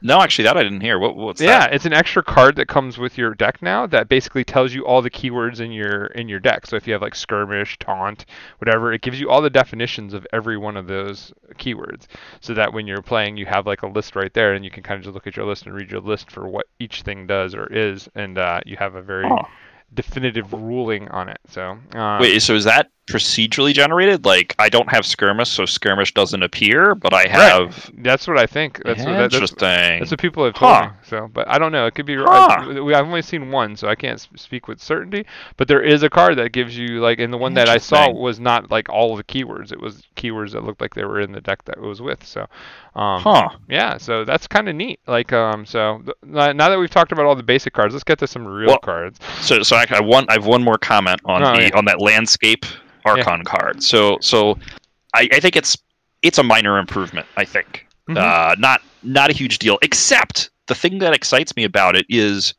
No, 0.00 0.20
actually, 0.20 0.44
that 0.44 0.56
I 0.56 0.62
didn't 0.62 0.80
hear. 0.80 0.98
What 0.98 1.16
what's 1.16 1.42
that? 1.44 1.44
yeah, 1.44 1.58
that? 1.66 1.74
it's 1.74 1.84
an 1.86 1.92
extra 1.92 2.22
card 2.22 2.56
that 2.56 2.68
comes 2.68 2.98
with 2.98 3.18
your 3.18 3.34
deck 3.34 3.60
now 3.62 3.86
that 3.86 4.08
basically 4.08 4.44
tells 4.44 4.72
you 4.72 4.86
all 4.86 5.02
the 5.02 5.10
keywords 5.10 5.60
in 5.60 5.72
your 5.72 6.06
in 6.06 6.28
your 6.28 6.38
deck. 6.40 6.66
So 6.66 6.76
if 6.76 6.86
you 6.86 6.92
have 6.92 7.02
like 7.02 7.14
skirmish, 7.16 7.78
taunt, 7.78 8.24
whatever, 8.58 8.92
it 8.92 9.02
gives 9.02 9.18
you 9.20 9.28
all 9.30 9.42
the 9.42 9.50
definitions 9.50 10.14
of 10.14 10.26
every 10.32 10.56
one 10.56 10.76
of 10.76 10.86
those 10.86 11.32
keywords. 11.54 12.06
So 12.40 12.54
that 12.54 12.72
when 12.72 12.86
you're 12.86 13.02
playing, 13.02 13.36
you 13.36 13.46
have 13.46 13.66
like 13.66 13.82
a 13.82 13.88
list 13.88 14.14
right 14.14 14.32
there, 14.34 14.54
and 14.54 14.64
you 14.64 14.70
can 14.70 14.82
kind 14.84 14.98
of 14.98 15.04
just 15.04 15.14
look 15.14 15.26
at 15.26 15.36
your 15.36 15.46
list 15.46 15.66
and 15.66 15.74
read 15.74 15.90
your 15.90 16.00
list 16.00 16.30
for 16.30 16.46
what 16.48 16.66
each 16.78 17.02
thing 17.02 17.26
does 17.26 17.54
or 17.54 17.66
is, 17.66 18.08
and 18.14 18.38
uh, 18.38 18.60
you 18.66 18.76
have 18.76 18.94
a 18.94 19.02
very 19.02 19.24
Huh. 19.24 19.42
definitive 19.94 20.52
ruling 20.52 21.08
on 21.08 21.28
it. 21.28 21.38
So 21.48 21.78
um, 21.94 22.20
Wait, 22.20 22.40
so 22.40 22.54
is 22.54 22.64
that 22.64 22.90
procedurally 23.08 23.72
generated? 23.74 24.24
Like, 24.24 24.54
I 24.58 24.68
don't 24.68 24.90
have 24.90 25.04
skirmish, 25.06 25.48
so 25.50 25.64
skirmish 25.66 26.14
doesn't 26.14 26.42
appear, 26.42 26.94
but 26.94 27.12
I 27.14 27.26
have. 27.28 27.90
that's 27.98 28.26
what 28.28 28.38
I 28.38 28.46
think. 28.46 28.80
That's 28.84 29.00
what, 29.00 29.06
that, 29.12 29.18
that's, 29.18 29.34
Interesting. 29.34 29.98
That's 30.00 30.10
what 30.10 30.20
people 30.20 30.44
have 30.44 30.54
told 30.54 30.72
Huh. 30.74 30.82
me. 30.84 30.90
So, 31.04 31.28
but 31.32 31.48
I 31.48 31.58
don't 31.58 31.72
know. 31.72 31.86
It 31.86 31.94
could 31.94 32.06
be. 32.06 32.16
Huh. 32.16 32.24
I, 32.60 32.80
we- 32.80 32.94
I've 32.94 33.06
only 33.06 33.22
seen 33.22 33.50
one, 33.50 33.76
so 33.76 33.88
I 33.88 33.94
can't 33.94 34.20
speak 34.36 34.68
with 34.68 34.80
certainty. 34.80 35.24
But 35.56 35.68
there 35.68 35.82
is 35.82 36.02
a 36.02 36.10
card 36.10 36.36
that 36.38 36.52
gives 36.52 36.76
you 36.76 37.00
like, 37.00 37.18
and 37.18 37.32
the 37.32 37.38
one 37.38 37.54
that 37.54 37.68
I 37.68 37.78
saw 37.78 38.10
was 38.10 38.38
not 38.38 38.70
like 38.70 38.88
all 38.88 39.12
of 39.12 39.16
the 39.18 39.24
keywords. 39.24 39.72
It 39.72 39.80
was 39.80 40.02
keywords 40.16 40.52
that 40.52 40.64
looked 40.64 40.80
like 40.80 40.94
they 40.94 41.04
were 41.04 41.20
in 41.20 41.32
the 41.32 41.40
deck 41.40 41.64
that 41.64 41.76
it 41.78 41.82
was 41.82 42.00
with. 42.02 42.24
So, 42.26 42.42
um, 42.94 43.22
huh. 43.22 43.48
yeah. 43.68 43.96
So 43.98 44.24
that's 44.24 44.46
kind 44.46 44.68
of 44.68 44.74
neat. 44.74 45.00
Like, 45.06 45.32
um, 45.32 45.64
so 45.64 46.02
th- 46.04 46.16
now 46.24 46.52
now 46.52 46.68
that 46.68 46.78
we've 46.78 46.90
talked 46.90 47.12
about 47.12 47.24
all 47.26 47.34
the 47.36 47.42
basic 47.42 47.72
cards, 47.72 47.94
let's 47.94 48.04
get 48.04 48.18
to 48.18 48.26
some 48.26 48.46
real 48.46 48.68
Well, 48.68 48.78
cards. 48.78 49.18
So, 49.40 49.62
so 49.62 49.76
I, 49.76 49.86
I 49.90 50.00
want 50.00 50.28
I 50.30 50.34
have 50.34 50.46
one 50.46 50.62
more 50.62 50.76
comment 50.78 51.20
on 51.24 51.42
Oh, 51.42 51.56
the 51.56 51.62
yeah. 51.62 51.70
on 51.76 51.84
that 51.86 52.00
landscape 52.00 52.64
Archon 53.08 53.44
card. 53.44 53.82
So, 53.82 54.18
so 54.20 54.58
I, 55.14 55.28
I 55.32 55.40
think 55.40 55.56
it's 55.56 55.76
it's 56.22 56.38
a 56.38 56.42
minor 56.42 56.78
improvement. 56.78 57.26
I 57.36 57.44
think 57.44 57.86
Mhm. 58.08 58.16
uh, 58.16 58.54
not 58.58 58.82
not 59.02 59.30
a 59.30 59.32
huge 59.32 59.58
deal. 59.58 59.78
Except 59.82 60.50
the 60.66 60.74
thing 60.74 60.98
that 60.98 61.14
excites 61.14 61.54
me 61.56 61.64
about 61.64 61.96
it 61.96 62.06
is 62.08 62.54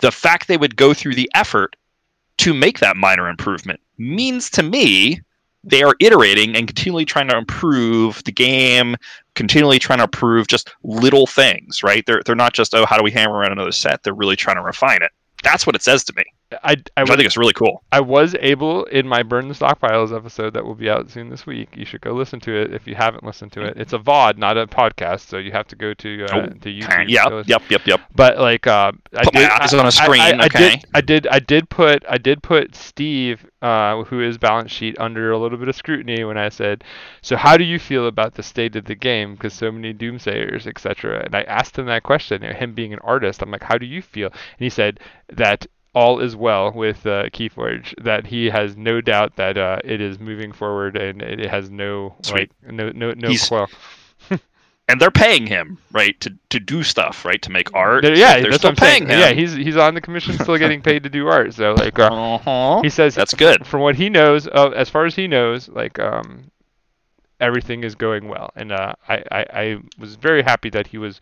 the 0.00 0.10
fact 0.10 0.48
they 0.48 0.56
would 0.56 0.76
go 0.76 0.92
through 0.94 1.14
the 1.14 1.30
effort 1.34 1.76
to 2.38 2.52
make 2.52 2.80
that 2.80 2.96
minor 2.96 3.28
improvement 3.28 3.80
means 3.98 4.50
to 4.50 4.62
me 4.62 5.20
they 5.62 5.82
are 5.82 5.94
iterating 6.00 6.54
and 6.56 6.66
continually 6.66 7.04
trying 7.06 7.28
to 7.28 7.36
improve 7.38 8.22
the 8.24 8.32
game, 8.32 8.96
continually 9.34 9.78
trying 9.78 9.98
to 9.98 10.04
improve 10.04 10.46
just 10.46 10.70
little 10.82 11.26
things, 11.26 11.82
right? 11.82 12.04
They're 12.06 12.22
they're 12.24 12.34
not 12.34 12.52
just 12.52 12.74
oh 12.74 12.84
how 12.86 12.96
do 12.98 13.04
we 13.04 13.10
hammer 13.10 13.36
around 13.36 13.52
another 13.52 13.72
set? 13.72 14.02
They're 14.02 14.14
really 14.14 14.36
trying 14.36 14.56
to 14.56 14.62
refine 14.62 15.02
it. 15.02 15.10
That's 15.42 15.66
what 15.66 15.76
it 15.76 15.82
says 15.82 16.04
to 16.04 16.12
me. 16.16 16.24
I, 16.62 16.76
I, 16.96 17.02
Which 17.02 17.10
I 17.10 17.16
think 17.16 17.26
it's 17.26 17.36
really 17.36 17.52
cool. 17.52 17.82
I 17.90 18.00
was 18.00 18.34
able 18.40 18.84
in 18.84 19.06
my 19.08 19.22
burn 19.22 19.48
the 19.48 19.54
stockpiles 19.54 20.14
episode 20.14 20.54
that 20.54 20.64
will 20.64 20.74
be 20.74 20.88
out 20.90 21.10
soon 21.10 21.30
this 21.30 21.46
week. 21.46 21.68
You 21.76 21.84
should 21.84 22.00
go 22.00 22.12
listen 22.12 22.40
to 22.40 22.54
it 22.54 22.72
if 22.72 22.86
you 22.86 22.94
haven't 22.94 23.24
listened 23.24 23.52
to 23.52 23.62
it. 23.64 23.76
It's 23.76 23.92
a 23.92 23.98
VOD, 23.98 24.38
not 24.38 24.56
a 24.58 24.66
podcast, 24.66 25.20
so 25.28 25.38
you 25.38 25.52
have 25.52 25.66
to 25.68 25.76
go 25.76 25.94
to 25.94 26.24
uh, 26.26 26.36
Oh, 26.36 26.46
to 26.46 26.68
YouTube. 26.68 27.04
Yeah, 27.08 27.42
yep, 27.46 27.62
yep, 27.70 27.86
yep. 27.86 28.00
But 28.14 28.38
like, 28.38 28.66
uh, 28.66 28.92
I 29.16 29.24
Put 29.24 29.34
my 29.34 29.40
did, 29.40 29.50
eyes 29.50 29.74
I- 29.74 29.78
on 29.78 29.86
a 29.86 29.92
screen, 29.92 30.20
I, 30.20 30.30
I, 30.30 30.46
okay. 30.46 30.58
did, 30.70 30.84
I 30.94 31.00
did, 31.00 31.26
I 31.28 31.38
did 31.38 31.68
put, 31.70 32.04
I 32.08 32.18
did 32.18 32.42
put 32.42 32.74
Steve, 32.74 33.46
uh, 33.62 34.04
who 34.04 34.20
is 34.20 34.36
balance 34.38 34.70
sheet, 34.70 34.96
under 34.98 35.30
a 35.32 35.38
little 35.38 35.58
bit 35.58 35.68
of 35.68 35.76
scrutiny 35.76 36.22
when 36.24 36.36
I 36.36 36.48
said, 36.50 36.84
"So 37.22 37.36
how 37.36 37.56
do 37.56 37.64
you 37.64 37.78
feel 37.78 38.06
about 38.06 38.34
the 38.34 38.42
state 38.42 38.76
of 38.76 38.84
the 38.84 38.94
game? 38.94 39.34
Because 39.34 39.54
so 39.54 39.72
many 39.72 39.94
doomsayers, 39.94 40.66
etc." 40.66 41.22
And 41.24 41.34
I 41.34 41.42
asked 41.42 41.78
him 41.78 41.86
that 41.86 42.02
question. 42.02 42.42
Him 42.42 42.74
being 42.74 42.92
an 42.92 42.98
artist, 43.02 43.40
I'm 43.42 43.50
like, 43.50 43.62
"How 43.62 43.78
do 43.78 43.86
you 43.86 44.02
feel?" 44.02 44.28
And 44.28 44.58
he 44.58 44.68
said 44.68 45.00
that 45.32 45.66
all 45.94 46.20
is 46.20 46.34
well 46.36 46.72
with 46.72 47.06
uh, 47.06 47.24
Keyforge. 47.30 47.94
That 48.02 48.26
he 48.26 48.46
has 48.46 48.76
no 48.76 49.00
doubt 49.00 49.36
that 49.36 49.56
uh, 49.56 49.78
it 49.84 50.00
is 50.00 50.18
moving 50.18 50.52
forward 50.52 50.96
and 50.96 51.22
it 51.22 51.48
has 51.48 51.70
no 51.70 52.14
Sweet. 52.22 52.50
like 52.62 52.72
no 52.72 52.90
no 52.90 53.12
no 53.12 53.28
He's-. 53.28 53.50
And 54.86 55.00
they're 55.00 55.10
paying 55.10 55.46
him, 55.46 55.78
right, 55.92 56.20
to, 56.20 56.34
to 56.50 56.60
do 56.60 56.82
stuff, 56.82 57.24
right, 57.24 57.40
to 57.40 57.50
make 57.50 57.72
art. 57.72 58.02
They're- 58.02 58.14
yeah, 58.14 58.34
they're 58.34 58.50
that's 58.50 58.56
still 58.58 58.72
what 58.72 58.82
I'm 58.82 58.86
saying. 58.86 59.06
paying 59.06 59.18
him. 59.18 59.18
Yeah, 59.18 59.32
he's 59.32 59.54
he's 59.54 59.78
on 59.78 59.94
the 59.94 60.00
commission, 60.02 60.34
still 60.34 60.58
getting 60.58 60.82
paid 60.82 61.04
to 61.04 61.08
do 61.08 61.26
art. 61.26 61.54
So 61.54 61.72
like, 61.72 61.98
uh, 61.98 62.08
uh-huh. 62.12 62.80
he 62.82 62.90
says 62.90 63.14
That's 63.14 63.32
good. 63.32 63.66
from 63.66 63.80
what 63.80 63.94
he 63.94 64.10
knows, 64.10 64.46
uh, 64.46 64.72
as 64.76 64.90
far 64.90 65.06
as 65.06 65.14
he 65.14 65.26
knows, 65.26 65.70
like 65.70 65.98
um, 65.98 66.50
everything 67.40 67.82
is 67.82 67.94
going 67.94 68.28
well, 68.28 68.50
and 68.56 68.72
uh, 68.72 68.92
I, 69.08 69.24
I 69.30 69.46
I 69.54 69.76
was 69.98 70.16
very 70.16 70.42
happy 70.42 70.68
that 70.70 70.88
he 70.88 70.98
was 70.98 71.18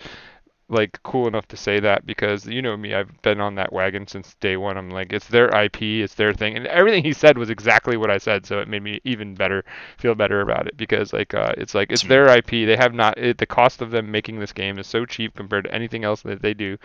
like 0.69 1.03
cool 1.03 1.27
enough 1.29 1.47
to 1.49 1.57
say 1.57 1.81
that 1.81 2.07
because 2.07 2.47
you 2.47 2.63
know 2.63 2.77
me, 2.77 2.95
I've 2.95 3.21
been 3.23 3.41
on 3.41 3.55
that 3.57 3.73
wagon 3.73 4.07
since 4.07 4.35
day 4.37 4.57
one. 4.57 4.77
I'm 4.79 4.91
like, 4.91 5.13
it's 5.13 5.29
their 5.29 5.55
IP, 5.55 6.03
it's 6.03 6.15
their 6.15 6.33
thing, 6.33 6.57
and 6.57 6.67
everything 6.67 7.05
he 7.05 7.13
said 7.13 7.37
was 7.39 7.51
exactly 7.51 7.97
what 7.97 8.11
I 8.11 8.19
said, 8.19 8.47
so 8.47 8.59
it 8.61 8.69
made 8.69 8.83
me 8.83 9.01
even 9.05 9.35
better, 9.35 9.65
feel 9.99 10.15
better 10.15 10.41
about 10.41 10.67
it 10.67 10.77
because 10.77 11.13
like 11.13 11.35
uh, 11.35 11.53
it's 11.59 11.75
like 11.75 11.93
it's 11.93 12.03
their 12.03 12.29
IP. 12.29 12.65
They 12.65 12.77
have 12.77 12.95
not 12.95 13.19
it, 13.19 13.39
the 13.39 13.47
cost 13.47 13.83
of 13.83 13.91
them 13.91 14.11
making 14.11 14.39
this 14.39 14.53
game 14.53 14.79
is 14.79 14.87
so 14.87 15.05
cheap 15.05 15.35
compared 15.35 15.65
to 15.65 15.75
anything 15.75 16.05
else 16.05 16.23
that 16.23 16.43
they 16.43 16.55
do, 16.55 16.79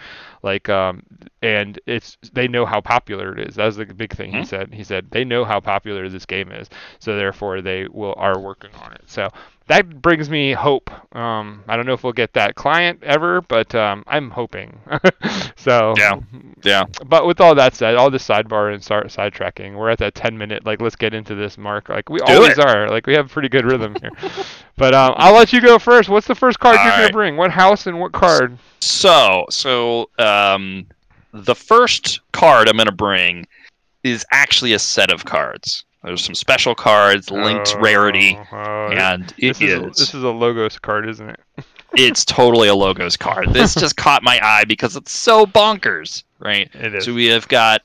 like 0.43 0.69
um, 0.69 1.03
and 1.41 1.79
it's 1.85 2.17
they 2.33 2.47
know 2.47 2.65
how 2.65 2.81
popular 2.81 3.37
it 3.37 3.47
is. 3.49 3.55
That's 3.55 3.75
the 3.77 3.85
big 3.85 4.13
thing 4.13 4.31
he 4.31 4.43
Mhm. 4.43 4.45
said. 4.45 4.73
He 4.73 4.83
said 4.83 5.09
they 5.11 5.23
know 5.23 5.45
how 5.45 5.59
popular 5.59 6.09
this 6.09 6.25
game 6.25 6.51
is, 6.51 6.69
so 6.99 7.15
therefore 7.15 7.61
they 7.61 7.87
will 7.87 8.13
are 8.17 8.39
working 8.39 8.71
on 8.75 8.93
it. 8.93 9.01
So 9.05 9.29
that 9.67 10.01
brings 10.01 10.29
me 10.29 10.53
hope. 10.53 10.89
Um, 11.15 11.63
I 11.67 11.75
don't 11.75 11.85
know 11.85 11.93
if 11.93 12.03
we'll 12.03 12.13
get 12.13 12.33
that 12.33 12.55
client 12.55 13.03
ever, 13.03 13.41
but 13.41 13.73
um, 13.75 14.03
I'm 14.07 14.29
hoping. 14.29 14.79
so 15.55 15.93
Yeah. 15.97 16.19
Yeah. 16.63 16.83
But 17.05 17.27
with 17.27 17.39
all 17.39 17.53
that 17.55 17.75
said, 17.75 17.95
all 17.95 18.09
this 18.09 18.27
sidebar 18.27 18.73
and 18.73 18.83
start 18.83 19.07
sidetracking, 19.07 19.75
we're 19.75 19.89
at 19.89 19.99
that 19.99 20.15
10 20.15 20.37
minute. 20.37 20.65
Like, 20.65 20.81
let's 20.81 20.95
get 20.95 21.13
into 21.13 21.35
this 21.35 21.57
mark. 21.57 21.89
Like 21.89 22.09
we 22.09 22.19
Do 22.19 22.33
always 22.33 22.57
it. 22.57 22.65
are. 22.65 22.89
Like 22.89 23.07
we 23.07 23.13
have 23.13 23.29
pretty 23.29 23.49
good 23.49 23.65
rhythm 23.65 23.95
here. 24.01 24.11
but 24.77 24.93
um, 24.93 25.13
I'll 25.17 25.35
let 25.35 25.53
you 25.53 25.61
go 25.61 25.77
first. 25.79 26.09
What's 26.09 26.27
the 26.27 26.35
first 26.35 26.59
card 26.59 26.77
you're 26.83 26.91
gonna 26.91 27.11
bring? 27.11 27.37
What 27.37 27.51
house 27.51 27.87
and 27.87 27.99
what 27.99 28.11
card? 28.11 28.57
So, 28.79 29.45
so 29.49 30.09
um, 30.17 30.87
the 31.33 31.55
first 31.55 32.21
card 32.31 32.69
I'm 32.69 32.77
going 32.77 32.87
to 32.87 32.91
bring 32.91 33.45
is 34.03 34.25
actually 34.31 34.73
a 34.73 34.79
set 34.79 35.11
of 35.11 35.25
cards. 35.25 35.85
There's 36.03 36.23
some 36.23 36.35
special 36.35 36.75
cards, 36.75 37.29
linked 37.31 37.73
Oh, 37.75 37.79
rarity, 37.79 38.37
oh, 38.51 38.91
and 38.91 39.33
it 39.37 39.57
this 39.57 39.61
is, 39.61 39.81
is. 39.81 39.97
this 39.97 40.13
is 40.13 40.23
a 40.23 40.29
logos 40.29 40.77
card, 40.79 41.09
isn't 41.09 41.29
it? 41.29 41.39
it's 41.95 42.23
totally 42.23 42.67
a 42.67 42.75
logos 42.75 43.17
card. 43.17 43.49
This 43.49 43.73
just 43.73 43.97
caught 43.97 44.23
my 44.23 44.39
eye 44.41 44.63
because 44.65 44.95
it's 44.95 45.11
so 45.11 45.45
bonkers, 45.45 46.23
right? 46.39 46.69
It 46.73 46.95
is. 46.95 47.05
So 47.05 47.13
we 47.13 47.25
have 47.27 47.47
got 47.47 47.81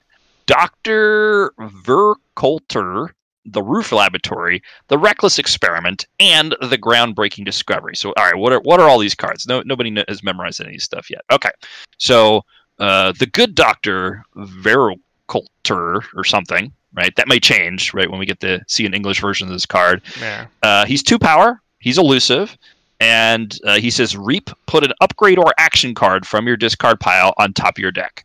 Dr. 0.46 1.52
Verkolter, 1.58 3.08
the 3.44 3.62
Roof 3.62 3.90
Laboratory, 3.92 4.62
the 4.88 4.98
Reckless 4.98 5.38
Experiment, 5.38 6.06
and 6.20 6.54
the 6.60 6.78
Groundbreaking 6.78 7.44
Discovery. 7.44 7.96
So, 7.96 8.12
all 8.16 8.24
right, 8.24 8.36
what 8.36 8.52
are 8.52 8.60
what 8.60 8.78
are 8.78 8.88
all 8.88 8.98
these 8.98 9.14
cards? 9.14 9.46
No, 9.46 9.62
nobody 9.64 9.92
has 10.08 10.22
memorized 10.22 10.60
any 10.60 10.68
of 10.68 10.72
these 10.74 10.84
stuff 10.84 11.10
yet. 11.10 11.22
Okay, 11.32 11.50
so 11.98 12.42
uh, 12.78 13.12
the 13.18 13.26
Good 13.26 13.54
Doctor 13.54 14.22
Verkolter 14.36 16.04
or 16.14 16.24
something, 16.24 16.72
right? 16.94 17.14
That 17.16 17.28
may 17.28 17.40
change, 17.40 17.94
right, 17.94 18.10
when 18.10 18.18
we 18.18 18.26
get 18.26 18.40
to 18.40 18.60
see 18.68 18.86
an 18.86 18.94
English 18.94 19.20
version 19.20 19.48
of 19.48 19.52
this 19.52 19.66
card. 19.66 20.02
yeah. 20.20 20.46
Uh, 20.62 20.84
he's 20.86 21.02
two 21.02 21.18
power. 21.18 21.60
He's 21.80 21.98
elusive, 21.98 22.56
and 23.00 23.58
uh, 23.64 23.78
he 23.78 23.90
says 23.90 24.16
reap. 24.16 24.50
Put 24.66 24.84
an 24.84 24.92
upgrade 25.00 25.38
or 25.38 25.52
action 25.58 25.94
card 25.94 26.26
from 26.26 26.46
your 26.46 26.56
discard 26.56 27.00
pile 27.00 27.34
on 27.38 27.52
top 27.52 27.76
of 27.76 27.82
your 27.82 27.90
deck. 27.90 28.24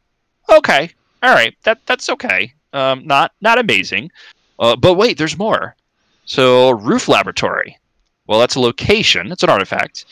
Okay, 0.49 0.91
all 1.23 1.33
right, 1.33 1.55
that 1.63 1.79
that's 1.87 2.09
okay. 2.09 2.53
Um, 2.73 3.05
not 3.07 3.31
not 3.41 3.57
amazing, 3.57 4.11
uh, 4.59 4.75
but 4.75 4.93
wait, 4.93 5.17
there's 5.17 5.37
more. 5.37 5.75
So 6.25 6.71
roof 6.71 7.07
laboratory. 7.07 7.77
Well, 8.27 8.39
that's 8.39 8.55
a 8.55 8.59
location. 8.59 9.31
It's 9.31 9.43
an 9.43 9.49
artifact. 9.49 10.05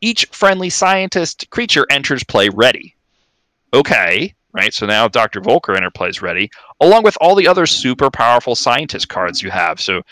Each 0.00 0.24
friendly 0.26 0.70
scientist 0.70 1.48
creature 1.50 1.86
enters 1.90 2.22
play 2.22 2.50
ready. 2.50 2.94
Okay, 3.74 4.34
right. 4.52 4.72
So 4.72 4.86
now 4.86 5.08
Dr. 5.08 5.40
Volker 5.40 5.74
enter 5.74 5.90
plays 5.90 6.22
ready, 6.22 6.50
along 6.80 7.02
with 7.02 7.16
all 7.20 7.34
the 7.34 7.48
other 7.48 7.66
super 7.66 8.10
powerful 8.10 8.54
scientist 8.54 9.08
cards 9.08 9.42
you 9.42 9.50
have. 9.50 9.80
So 9.80 10.02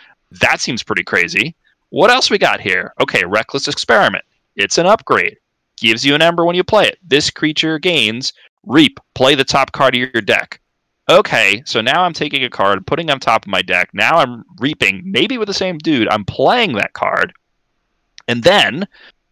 that 0.40 0.60
seems 0.60 0.82
pretty 0.82 1.04
crazy. 1.04 1.54
What 1.90 2.10
else 2.10 2.30
we 2.30 2.38
got 2.38 2.60
here? 2.60 2.94
Okay, 3.00 3.24
Reckless 3.24 3.68
Experiment. 3.68 4.24
It's 4.56 4.78
an 4.78 4.86
upgrade. 4.86 5.38
Gives 5.76 6.04
you 6.04 6.14
an 6.14 6.22
ember 6.22 6.44
when 6.44 6.56
you 6.56 6.62
play 6.62 6.86
it. 6.86 6.98
This 7.02 7.30
creature 7.30 7.78
gains 7.78 8.32
Reap. 8.64 9.00
Play 9.14 9.34
the 9.34 9.44
top 9.44 9.72
card 9.72 9.94
of 9.94 10.00
your 10.00 10.22
deck. 10.22 10.60
Okay, 11.08 11.62
so 11.66 11.80
now 11.80 12.04
I'm 12.04 12.12
taking 12.12 12.44
a 12.44 12.50
card, 12.50 12.86
putting 12.86 13.10
on 13.10 13.18
top 13.18 13.44
of 13.44 13.50
my 13.50 13.62
deck. 13.62 13.90
Now 13.92 14.18
I'm 14.18 14.44
reaping, 14.60 15.02
maybe 15.04 15.38
with 15.38 15.48
the 15.48 15.54
same 15.54 15.78
dude. 15.78 16.08
I'm 16.08 16.24
playing 16.24 16.74
that 16.74 16.92
card. 16.92 17.32
And 18.28 18.44
then, 18.44 18.86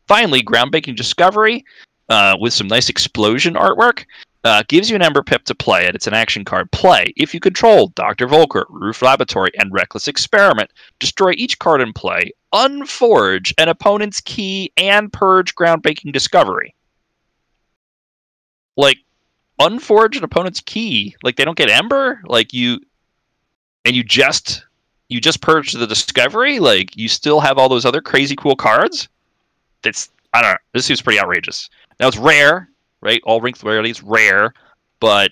finally, 0.08 0.42
Groundbreaking 0.42 0.96
Discovery 0.96 1.64
uh, 2.08 2.36
with 2.40 2.52
some 2.52 2.66
nice 2.66 2.88
explosion 2.88 3.54
artwork. 3.54 4.06
Uh, 4.48 4.62
gives 4.66 4.88
you 4.88 4.96
an 4.96 5.02
Ember 5.02 5.22
Pip 5.22 5.44
to 5.44 5.54
play 5.54 5.84
it. 5.84 5.94
It's 5.94 6.06
an 6.06 6.14
action 6.14 6.42
card. 6.42 6.72
Play. 6.72 7.12
If 7.18 7.34
you 7.34 7.38
control 7.38 7.88
Dr. 7.88 8.26
Volker, 8.26 8.64
Roof 8.70 9.02
Laboratory, 9.02 9.50
and 9.58 9.70
Reckless 9.70 10.08
Experiment, 10.08 10.70
destroy 11.00 11.32
each 11.32 11.58
card 11.58 11.82
in 11.82 11.92
play, 11.92 12.32
unforge 12.54 13.52
an 13.58 13.68
opponent's 13.68 14.22
key, 14.22 14.72
and 14.78 15.12
purge 15.12 15.54
Groundbreaking 15.54 16.14
Discovery. 16.14 16.74
Like, 18.78 18.96
unforge 19.58 20.16
an 20.16 20.24
opponent's 20.24 20.62
key. 20.62 21.14
Like, 21.22 21.36
they 21.36 21.44
don't 21.44 21.58
get 21.58 21.68
Ember? 21.68 22.22
Like, 22.24 22.54
you. 22.54 22.80
And 23.84 23.94
you 23.94 24.02
just. 24.02 24.64
You 25.10 25.20
just 25.20 25.42
purged 25.42 25.78
the 25.78 25.86
Discovery? 25.86 26.58
Like, 26.58 26.96
you 26.96 27.08
still 27.08 27.40
have 27.40 27.58
all 27.58 27.68
those 27.68 27.84
other 27.84 28.00
crazy 28.00 28.34
cool 28.34 28.56
cards? 28.56 29.08
That's. 29.82 30.08
I 30.32 30.40
don't 30.40 30.52
know. 30.52 30.58
This 30.72 30.86
seems 30.86 31.02
pretty 31.02 31.20
outrageous. 31.20 31.68
Now, 32.00 32.08
it's 32.08 32.16
rare, 32.16 32.70
right? 33.00 33.20
All 33.24 33.40
Ring 33.40 33.54
rarity 33.62 33.90
is 33.90 34.02
rare, 34.02 34.52
but 35.00 35.30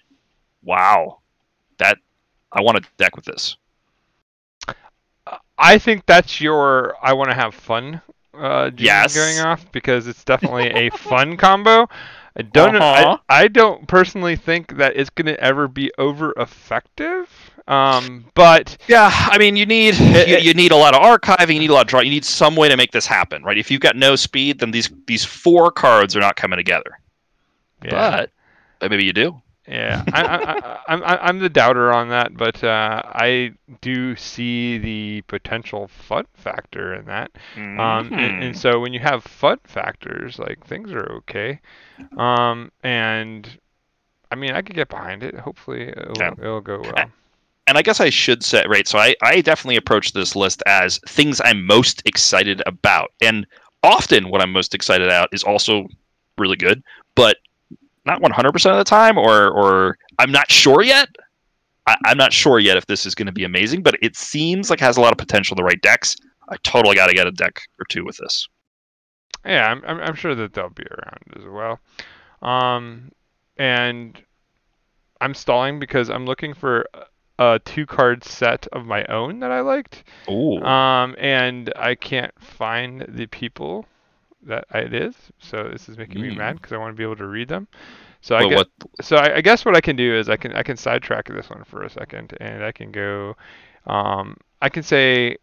wow, 0.62 1.18
that 1.78 1.98
I 2.52 2.62
want 2.62 2.78
a 2.78 2.82
deck 2.98 3.16
with 3.16 3.24
this. 3.24 3.56
I 5.58 5.78
think 5.78 6.04
that's 6.06 6.40
your 6.40 6.94
I 7.02 7.12
want 7.14 7.30
to 7.30 7.34
have 7.34 7.54
fun 7.54 8.00
uh, 8.34 8.70
Yes. 8.76 9.14
going 9.14 9.38
off 9.46 9.70
because 9.72 10.06
it's 10.06 10.22
definitely 10.24 10.68
a 10.68 10.90
fun 10.96 11.36
combo. 11.36 11.88
I 12.38 12.42
don't 12.42 12.76
Uh-huh. 12.76 13.16
I, 13.30 13.44
I 13.44 13.48
don't 13.48 13.88
personally 13.88 14.36
think 14.36 14.76
that 14.76 14.94
it's 14.96 15.08
going 15.08 15.26
to 15.26 15.40
ever 15.42 15.68
be 15.68 15.90
over 15.96 16.34
effective. 16.36 17.30
Um, 17.66 18.26
but 18.34 18.76
Yeah, 18.86 19.10
I 19.12 19.38
mean, 19.38 19.56
you 19.56 19.64
need 19.66 19.94
It- 19.98 20.28
you, 20.28 20.36
you 20.36 20.54
need 20.54 20.70
a 20.72 20.76
lot 20.76 20.94
of 20.94 21.00
archiving, 21.02 21.54
you 21.54 21.60
need 21.60 21.70
a 21.70 21.74
lot 21.74 21.82
of 21.82 21.86
draw, 21.88 22.00
you 22.00 22.10
need 22.10 22.26
some 22.26 22.54
way 22.54 22.68
to 22.68 22.76
make 22.76 22.92
this 22.92 23.06
happen, 23.06 23.42
right? 23.42 23.56
If 23.58 23.70
you've 23.70 23.80
got 23.80 23.96
no 23.96 24.14
speed, 24.16 24.58
then 24.60 24.70
these 24.70 24.90
these 25.06 25.24
four 25.24 25.70
cards 25.72 26.14
are 26.14 26.20
not 26.20 26.36
coming 26.36 26.58
together. 26.58 26.98
Yeah, 27.82 27.90
But 27.90 28.30
but 28.78 28.90
maybe 28.90 29.04
you 29.04 29.12
do. 29.12 29.40
yeah, 29.68 30.02
I, 30.12 30.22
I, 30.22 30.36
I, 30.52 30.78
I'm 30.88 31.02
I- 31.02 31.18
I'm 31.26 31.38
the 31.40 31.48
doubter 31.48 31.92
on 31.92 32.08
that, 32.10 32.36
but 32.36 32.62
uh, 32.62 33.02
I 33.04 33.52
do 33.80 34.14
see 34.16 34.78
the 34.78 35.22
potential 35.22 35.88
fun 35.88 36.26
factor 36.34 36.94
in 36.94 37.06
that. 37.06 37.30
Um, 37.56 38.12
and, 38.16 38.44
and 38.44 38.56
so 38.56 38.80
when 38.80 38.92
you 38.92 39.00
have 39.00 39.24
fun 39.24 39.58
factors, 39.64 40.38
like 40.38 40.64
things 40.66 40.92
are 40.92 41.10
okay. 41.12 41.60
Um, 42.16 42.70
and 42.82 43.58
I 44.30 44.36
mean, 44.36 44.52
I 44.52 44.62
could 44.62 44.76
get 44.76 44.88
behind 44.88 45.22
it. 45.22 45.34
Hopefully, 45.36 45.88
it'll, 45.88 46.18
Yeah. 46.20 46.30
it'll 46.38 46.60
go 46.60 46.78
well. 46.82 47.10
and 47.66 47.76
I 47.76 47.82
guess 47.82 48.00
I 48.00 48.10
should 48.10 48.44
say, 48.44 48.64
right? 48.68 48.86
So 48.86 48.98
I, 48.98 49.14
I 49.22 49.40
definitely 49.40 49.76
approach 49.76 50.12
this 50.12 50.36
list 50.36 50.62
as 50.66 50.98
things 51.08 51.40
I'm 51.44 51.66
most 51.66 52.02
excited 52.06 52.62
about. 52.66 53.12
And 53.20 53.46
often 53.82 54.28
what 54.30 54.40
I'm 54.40 54.52
most 54.52 54.74
excited 54.74 55.06
about 55.06 55.28
is 55.32 55.42
also 55.42 55.86
really 56.38 56.56
good, 56.56 56.82
but 57.14 57.38
not 58.06 58.22
100% 58.22 58.70
of 58.70 58.78
the 58.78 58.84
time, 58.84 59.18
or, 59.18 59.48
or 59.48 59.98
I'm 60.18 60.32
not 60.32 60.50
sure 60.50 60.82
yet. 60.82 61.08
I, 61.86 61.96
I'm 62.04 62.16
not 62.16 62.32
sure 62.32 62.58
yet 62.58 62.76
if 62.76 62.86
this 62.86 63.06
is 63.06 63.14
going 63.14 63.26
to 63.26 63.32
be 63.32 63.44
amazing, 63.44 63.82
but 63.82 63.96
it 64.02 64.16
seems 64.16 64.70
like 64.70 64.80
it 64.80 64.84
has 64.84 64.96
a 64.96 65.00
lot 65.00 65.12
of 65.12 65.18
potential 65.18 65.54
in 65.54 65.62
the 65.62 65.64
right 65.64 65.80
decks. 65.80 66.16
I 66.48 66.56
totally 66.62 66.96
got 66.96 67.08
to 67.08 67.14
get 67.14 67.26
a 67.26 67.32
deck 67.32 67.60
or 67.78 67.84
two 67.88 68.04
with 68.04 68.16
this. 68.16 68.48
Yeah, 69.44 69.68
I'm, 69.68 69.82
I'm 69.86 70.00
I'm 70.00 70.14
sure 70.14 70.34
that 70.34 70.54
they'll 70.54 70.70
be 70.70 70.84
around 70.84 71.36
as 71.36 71.44
well. 71.48 71.78
Um, 72.42 73.12
and 73.56 74.20
I'm 75.20 75.34
stalling 75.34 75.78
because 75.78 76.10
I'm 76.10 76.26
looking 76.26 76.52
for 76.52 76.86
a 77.38 77.60
two 77.64 77.86
card 77.86 78.24
set 78.24 78.66
of 78.72 78.86
my 78.86 79.04
own 79.06 79.40
that 79.40 79.50
I 79.50 79.60
liked. 79.60 80.04
Ooh. 80.28 80.60
Um, 80.62 81.14
and 81.18 81.72
I 81.76 81.94
can't 81.94 82.32
find 82.40 83.04
the 83.08 83.26
people 83.26 83.86
that 84.46 84.64
it 84.74 84.94
is. 84.94 85.14
So 85.38 85.68
this 85.70 85.88
is 85.88 85.96
making 85.98 86.20
me 86.22 86.30
Mm. 86.30 86.36
mad 86.36 86.56
because 86.56 86.72
I 86.72 86.78
want 86.78 86.92
to 86.94 86.96
be 86.96 87.04
able 87.04 87.16
to 87.16 87.26
read 87.26 87.48
them. 87.48 87.68
So 88.20 88.34
I 88.36 88.48
get, 88.48 88.56
what? 88.56 88.68
so 89.00 89.16
I, 89.16 89.36
I 89.36 89.40
guess 89.40 89.64
what 89.64 89.76
I 89.76 89.80
can 89.80 89.96
do 89.96 90.14
is 90.16 90.28
I 90.28 90.36
can 90.36 90.52
I 90.54 90.62
can 90.62 90.76
sidetrack 90.76 91.28
this 91.28 91.48
one 91.50 91.64
for 91.64 91.82
a 91.84 91.90
second, 91.90 92.34
and 92.40 92.64
I 92.64 92.72
can 92.72 92.90
go, 92.90 93.36
um, 93.86 94.36
I 94.62 94.68
can 94.68 94.82
say, 94.82 95.36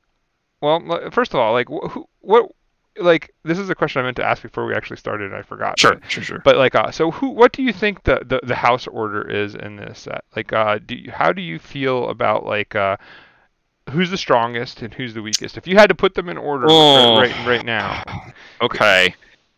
well, 0.61 1.09
first 1.11 1.33
of 1.33 1.39
all, 1.39 1.53
like 1.53 1.67
wh- 1.69 1.89
who, 1.91 2.07
what, 2.19 2.49
like 2.97 3.33
this 3.43 3.57
is 3.57 3.69
a 3.69 3.75
question 3.75 4.01
I 4.01 4.03
meant 4.05 4.17
to 4.17 4.25
ask 4.25 4.41
before 4.41 4.65
we 4.65 4.73
actually 4.73 4.97
started, 4.97 5.31
and 5.31 5.35
I 5.35 5.43
forgot. 5.43 5.79
Sure, 5.79 5.95
But, 5.95 6.11
sure, 6.11 6.23
sure. 6.23 6.39
but 6.43 6.57
like, 6.57 6.75
uh, 6.75 6.91
so 6.91 7.11
who, 7.11 7.29
what 7.29 7.53
do 7.53 7.63
you 7.63 7.73
think 7.73 8.03
the, 8.03 8.21
the 8.25 8.39
the 8.43 8.55
house 8.55 8.87
order 8.87 9.21
is 9.29 9.55
in 9.55 9.77
this 9.77 9.99
set? 9.99 10.23
Like, 10.35 10.51
uh, 10.53 10.79
do 10.85 10.95
you, 10.95 11.11
how 11.11 11.31
do 11.31 11.41
you 11.41 11.59
feel 11.59 12.09
about 12.09 12.45
like, 12.45 12.75
uh, 12.75 12.97
who's 13.91 14.09
the 14.09 14.17
strongest 14.17 14.81
and 14.81 14.93
who's 14.93 15.13
the 15.13 15.21
weakest? 15.21 15.57
If 15.57 15.67
you 15.67 15.75
had 15.75 15.87
to 15.89 15.95
put 15.95 16.15
them 16.15 16.29
in 16.29 16.37
order 16.37 16.65
Oh. 16.69 17.17
right 17.17 17.35
right 17.45 17.65
now. 17.65 18.03
Okay, 18.61 19.13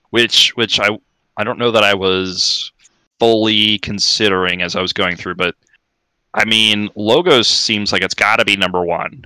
which 0.10 0.56
which 0.56 0.80
I 0.80 0.90
I 1.38 1.44
don't 1.44 1.60
know 1.60 1.72
that 1.72 1.84
I 1.84 1.94
was 1.94 2.72
fully 3.20 3.78
considering 3.80 4.62
as 4.62 4.76
I 4.76 4.82
was 4.82 4.94
going 4.94 5.16
through, 5.16 5.36
but 5.36 5.56
I 6.34 6.44
mean, 6.46 6.90
logos 6.96 7.48
seems 7.48 7.92
like 7.94 8.02
it's 8.02 8.14
got 8.14 8.38
to 8.38 8.46
be 8.46 8.58
number 8.58 8.84
one. 8.84 9.26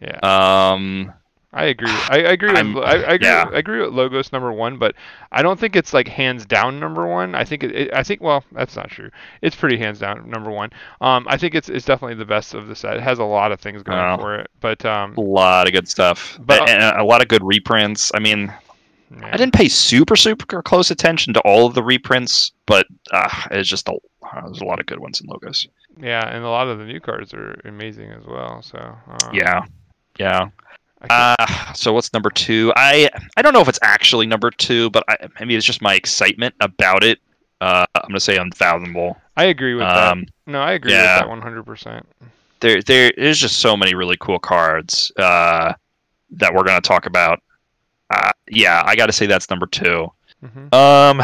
Yeah. 0.00 0.18
Um, 0.22 1.12
I 1.56 1.64
agree. 1.64 1.88
I, 2.10 2.16
I 2.18 2.32
agree. 2.32 2.50
I'm- 2.50 2.74
With, 2.74 2.84
I, 2.84 2.96
I 3.02 3.12
agree. 3.14 3.26
yeah. 3.28 3.48
I 3.52 3.58
agree 3.58 3.80
with 3.80 3.92
logos 3.94 4.30
number 4.32 4.52
one, 4.52 4.78
but 4.78 4.94
I 5.32 5.42
don't 5.42 5.58
think 5.58 5.74
it's 5.74 5.92
like 5.94 6.06
hands 6.06 6.44
down 6.46 6.78
number 6.78 7.06
one. 7.06 7.34
I 7.34 7.44
think 7.44 7.64
it, 7.64 7.72
it. 7.74 7.94
I 7.94 8.02
think 8.02 8.20
well, 8.20 8.44
that's 8.52 8.76
not 8.76 8.90
true. 8.90 9.10
It's 9.42 9.56
pretty 9.56 9.78
hands 9.78 9.98
down 9.98 10.28
number 10.30 10.50
one. 10.50 10.70
Um, 11.00 11.26
I 11.28 11.36
think 11.36 11.54
it's 11.54 11.68
it's 11.68 11.84
definitely 11.86 12.14
the 12.16 12.24
best 12.26 12.54
of 12.54 12.68
the 12.68 12.76
set. 12.76 12.96
It 12.96 13.02
has 13.02 13.18
a 13.18 13.24
lot 13.24 13.50
of 13.52 13.58
things 13.60 13.82
going 13.82 13.98
Oh. 13.98 14.18
for 14.18 14.34
it, 14.38 14.50
but 14.60 14.84
um, 14.84 15.14
a 15.16 15.20
lot 15.20 15.66
of 15.66 15.72
good 15.72 15.88
stuff, 15.88 16.36
But, 16.38 16.60
but 16.60 16.68
and 16.68 16.82
a 17.00 17.04
lot 17.04 17.22
of 17.22 17.28
good 17.28 17.42
reprints. 17.42 18.12
I 18.14 18.20
mean, 18.20 18.52
yeah. 19.10 19.30
I 19.32 19.36
didn't 19.36 19.54
pay 19.54 19.68
super 19.68 20.14
super 20.16 20.62
close 20.62 20.90
attention 20.90 21.32
to 21.34 21.40
all 21.40 21.66
of 21.66 21.74
the 21.74 21.82
reprints, 21.82 22.52
but 22.66 22.86
uh, 23.12 23.28
it's 23.50 23.68
just 23.68 23.88
a 23.88 23.92
uh, 23.92 24.44
there's 24.46 24.60
a 24.60 24.64
lot 24.64 24.78
of 24.80 24.86
good 24.86 24.98
ones 24.98 25.20
in 25.20 25.26
logos. 25.28 25.66
Yeah, 26.02 26.28
and 26.28 26.44
a 26.44 26.48
lot 26.50 26.68
of 26.68 26.78
the 26.78 26.84
new 26.84 27.00
cards 27.00 27.32
are 27.32 27.58
amazing 27.64 28.10
as 28.10 28.26
well. 28.26 28.60
So 28.60 28.76
uh, 28.78 29.30
Yeah, 29.32 29.62
yeah. 30.18 30.48
Uh, 31.10 31.72
so 31.74 31.92
what's 31.92 32.12
number 32.12 32.30
two? 32.30 32.72
I 32.76 33.08
I 33.36 33.42
don't 33.42 33.52
know 33.52 33.60
if 33.60 33.68
it's 33.68 33.78
actually 33.82 34.26
number 34.26 34.50
two, 34.50 34.90
but 34.90 35.04
I, 35.08 35.16
maybe 35.40 35.54
it's 35.54 35.66
just 35.66 35.82
my 35.82 35.94
excitement 35.94 36.54
about 36.60 37.04
it. 37.04 37.20
Uh, 37.60 37.84
I'm 37.94 38.08
gonna 38.08 38.20
say 38.20 38.36
unfathomable. 38.36 39.16
I 39.36 39.44
agree 39.44 39.74
with 39.74 39.84
Um, 39.84 40.20
that. 40.20 40.28
No, 40.52 40.60
I 40.60 40.72
agree 40.72 40.92
yeah. 40.92 41.16
with 41.16 41.22
that 41.22 41.28
100. 41.28 41.64
percent 41.64 42.06
there 42.60 42.80
there 42.82 43.10
is 43.10 43.38
just 43.38 43.58
so 43.58 43.76
many 43.76 43.94
really 43.94 44.16
cool 44.18 44.38
cards 44.38 45.12
uh, 45.18 45.74
that 46.30 46.52
we're 46.54 46.64
gonna 46.64 46.80
talk 46.80 47.06
about. 47.06 47.42
Uh, 48.10 48.32
yeah, 48.48 48.82
I 48.86 48.96
got 48.96 49.06
to 49.06 49.12
say 49.12 49.26
that's 49.26 49.50
number 49.50 49.66
two. 49.66 50.10
mm-hmm. 50.42 50.74
Um, 50.74 51.20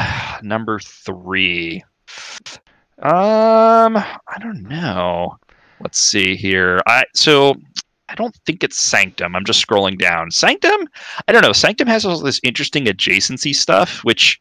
number 0.47 0.79
three. 0.81 1.83
Um, 2.99 3.97
I 3.97 4.38
don't 4.41 4.62
know. 4.69 5.38
Let's 5.81 5.99
see 5.99 6.37
here. 6.37 6.81
I 6.87 7.05
so 7.14 7.55
I 8.09 8.14
don't 8.14 8.35
think 8.47 8.62
it's 8.62 8.78
Sanctum. 8.78 9.35
I'm 9.35 9.44
just 9.44 9.66
scrolling 9.66 9.99
down. 9.99 10.30
Sanctum? 10.30 10.88
I 11.28 11.32
don't 11.32 11.42
know. 11.42 11.52
Sanctum 11.52 11.88
has 11.88 12.04
all 12.04 12.18
this 12.18 12.40
interesting 12.42 12.85
adjacency 12.87 13.54
stuff, 13.54 14.04
which 14.04 14.40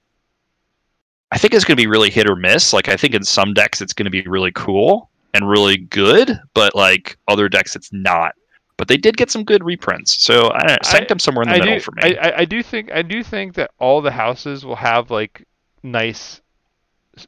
I 1.32 1.38
think 1.38 1.54
is 1.54 1.64
going 1.64 1.78
to 1.78 1.82
be 1.82 1.88
really 1.88 2.10
hit 2.10 2.30
or 2.30 2.36
miss. 2.36 2.74
Like 2.74 2.90
I 2.90 2.98
think 2.98 3.14
in 3.14 3.24
some 3.24 3.54
decks 3.54 3.82
it's 3.82 3.94
going 3.94 4.06
to 4.06 4.12
be 4.12 4.24
really 4.24 4.52
cool 4.52 5.10
and 5.34 5.50
really 5.50 5.78
good, 5.78 6.38
but 6.54 6.76
like 6.76 7.18
other 7.28 7.48
decks 7.48 7.76
it's 7.76 7.92
not. 7.94 8.36
But 8.78 8.88
they 8.88 8.98
did 8.98 9.16
get 9.16 9.30
some 9.30 9.44
good 9.44 9.64
reprints, 9.64 10.24
so 10.24 10.52
I 10.54 10.60
don't 10.60 10.70
know, 10.70 10.78
Sanctum 10.84 11.20
somewhere 11.20 11.44
in 11.44 11.50
the 11.50 11.56
I 11.56 11.60
middle 11.60 11.76
do, 11.76 11.80
for 11.82 11.92
me. 11.92 12.18
I, 12.18 12.40
I, 12.40 12.46
do 12.46 12.64
think 12.64 12.92
I 12.92 13.04
do 13.04 13.24
think 13.24 13.54
that 13.54 13.70
all 13.78 14.02
the 14.02 14.10
houses 14.10 14.66
will 14.66 14.76
have 14.76 15.12
like 15.12 15.46
nice 15.84 16.42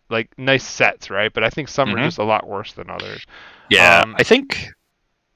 like 0.10 0.32
nice 0.38 0.64
sets, 0.64 1.12
right? 1.12 1.32
But 1.32 1.44
I 1.44 1.52
think 1.52 1.68
some 1.68 1.90
Mhm. 1.90 2.00
are 2.00 2.06
just 2.06 2.18
a 2.18 2.24
lot 2.24 2.48
worse 2.48 2.74
than 2.74 2.90
others. 2.90 3.24
yeah, 3.70 4.00
um, 4.00 4.16
I 4.18 4.24
think 4.24 4.70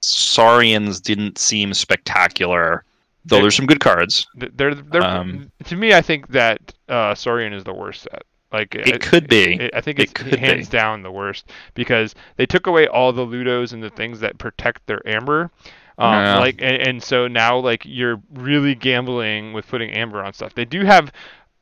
Saurians 0.02 1.00
didn't 1.02 1.38
seem 1.38 1.74
spectacular, 1.74 2.84
though 3.26 3.38
They- 3.38 3.42
there's 3.44 3.56
some 3.56 3.66
good 3.66 3.80
cards. 3.80 4.28
They're 4.36 4.76
they're 4.76 5.04
Um, 5.04 5.52
to 5.66 5.76
me. 5.76 5.94
I 5.94 6.02
think 6.02 6.28
that 6.30 6.74
uh, 6.88 7.16
Saurian 7.16 7.54
is 7.54 7.64
the 7.64 7.74
worst 7.74 8.04
set. 8.04 8.24
Like 8.52 8.76
It 8.76 9.02
could 9.02 9.28
be. 9.28 9.56
it- 9.60 9.72
I 9.76 9.82
think 9.82 10.00
It 10.00 10.04
it's 10.04 10.14
could 10.14 10.36
hands 10.40 10.70
be. 10.70 10.78
down 10.78 11.04
the 11.04 11.12
worst 11.12 11.52
because 11.74 12.16
they 12.38 12.46
took 12.46 12.66
away 12.68 12.88
all 12.88 13.12
the 13.12 13.26
Ludos 13.26 13.74
and 13.74 13.84
the 13.84 13.90
things 13.90 14.20
that 14.22 14.38
protect 14.38 14.86
their 14.88 15.06
amber. 15.08 15.52
Um, 15.98 16.14
Yeah. 16.14 16.40
Like 16.40 16.56
and, 16.62 16.78
and 16.82 17.04
so 17.04 17.28
now 17.28 17.58
like 17.58 17.82
you're 17.86 18.22
really 18.34 18.76
gambling 18.76 19.52
with 19.52 19.68
putting 19.68 19.90
amber 19.92 20.24
on 20.24 20.32
stuff. 20.34 20.54
They 20.54 20.66
do 20.66 20.86
have. 20.86 21.12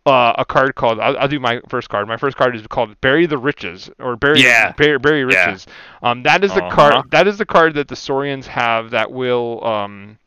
Uh, 0.06 0.34
a 0.38 0.46
card 0.46 0.76
called 0.76 1.00
I'll, 1.00 1.18
I'll 1.18 1.28
do 1.28 1.40
my 1.40 1.62
first 1.68 1.90
card. 1.90 2.08
My 2.08 2.18
first 2.18 2.38
card 2.38 2.56
is 2.56 2.66
called 2.68 3.00
Bury 3.02 3.26
the 3.26 3.38
Riches 3.40 3.90
or 4.00 4.16
Bury 4.16 4.42
Yeah. 4.42 4.74
Bury, 4.78 5.00
Bury 5.00 5.24
Yeah. 5.30 5.56
Riches. 5.56 5.66
Um, 6.04 6.22
that 6.24 6.44
is 6.44 6.54
the 6.54 6.64
Uh-huh. 6.64 6.70
card. 6.76 7.12
That 7.12 7.28
is 7.28 7.38
the 7.40 7.46
card 7.46 7.74
that 7.76 7.88
the 7.88 7.96
Saurians 7.96 8.46
have 8.48 8.92
that 8.92 9.12
will 9.12 9.64
um, 9.66 10.18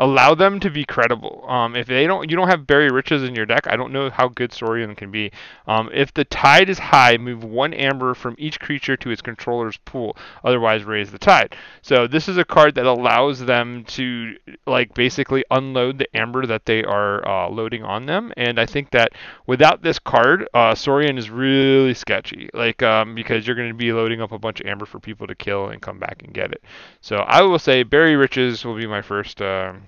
allow 0.00 0.34
them 0.34 0.58
to 0.60 0.70
be 0.70 0.84
credible. 0.84 1.44
Um, 1.46 1.76
if 1.76 1.86
they 1.86 2.06
don't, 2.06 2.30
you 2.30 2.36
don't 2.36 2.48
have 2.48 2.66
Bury 2.66 2.90
Riches 2.90 3.22
in 3.22 3.34
your 3.34 3.44
deck. 3.46 3.66
I 3.68 3.76
don't 3.76 3.92
know 3.92 4.08
how 4.08 4.28
good 4.28 4.50
Saurian 4.52 4.94
can 4.96 5.10
be. 5.10 5.30
Um, 5.66 5.90
if 5.92 6.12
the 6.14 6.24
tide 6.24 6.70
is 6.70 6.78
high, 6.78 7.18
move 7.18 7.44
one 7.44 7.74
amber 7.74 8.14
from 8.14 8.34
each 8.38 8.58
creature 8.58 8.96
to 8.96 9.10
its 9.10 9.20
controller's 9.20 9.76
pool. 9.76 10.16
Otherwise, 10.42 10.84
raise 10.84 11.12
the 11.12 11.18
tide. 11.18 11.54
So 11.82 12.06
this 12.06 12.28
is 12.28 12.38
a 12.38 12.46
card 12.46 12.74
that 12.76 12.86
allows 12.86 13.40
them 13.40 13.84
to 13.88 14.36
like 14.66 14.94
basically 14.94 15.44
unload 15.50 15.98
the 15.98 16.16
amber 16.16 16.46
that 16.46 16.64
they 16.64 16.82
are 16.82 17.26
uh, 17.28 17.50
loading 17.50 17.84
on 17.84 18.06
them. 18.06 18.32
And 18.38 18.58
I 18.58 18.64
think 18.64 18.90
that 18.92 19.12
without 19.46 19.82
this 19.82 19.98
card, 19.98 20.48
uh, 20.54 20.74
Saurian 20.74 21.18
is 21.18 21.28
really 21.28 21.92
sketchy. 21.92 22.48
Like 22.54 22.82
um, 22.82 23.14
because 23.14 23.46
you're 23.46 23.56
going 23.56 23.68
to 23.68 23.74
be 23.74 23.92
loading 23.92 24.22
up 24.22 24.32
a 24.32 24.38
bunch 24.38 24.60
of 24.62 24.66
amber 24.66 24.86
for 24.86 24.98
people 24.98 25.26
to 25.26 25.34
kill 25.34 25.68
and 25.68 25.82
come 25.82 25.98
back 25.98 26.22
and 26.24 26.32
get 26.32 26.52
it. 26.52 26.62
So 27.02 27.16
I 27.16 27.42
will 27.42 27.58
say 27.58 27.82
Bury 27.82 28.16
Riches 28.16 28.64
will 28.64 28.76
be 28.76 28.86
my 28.86 29.02
first. 29.02 29.42
um 29.42 29.82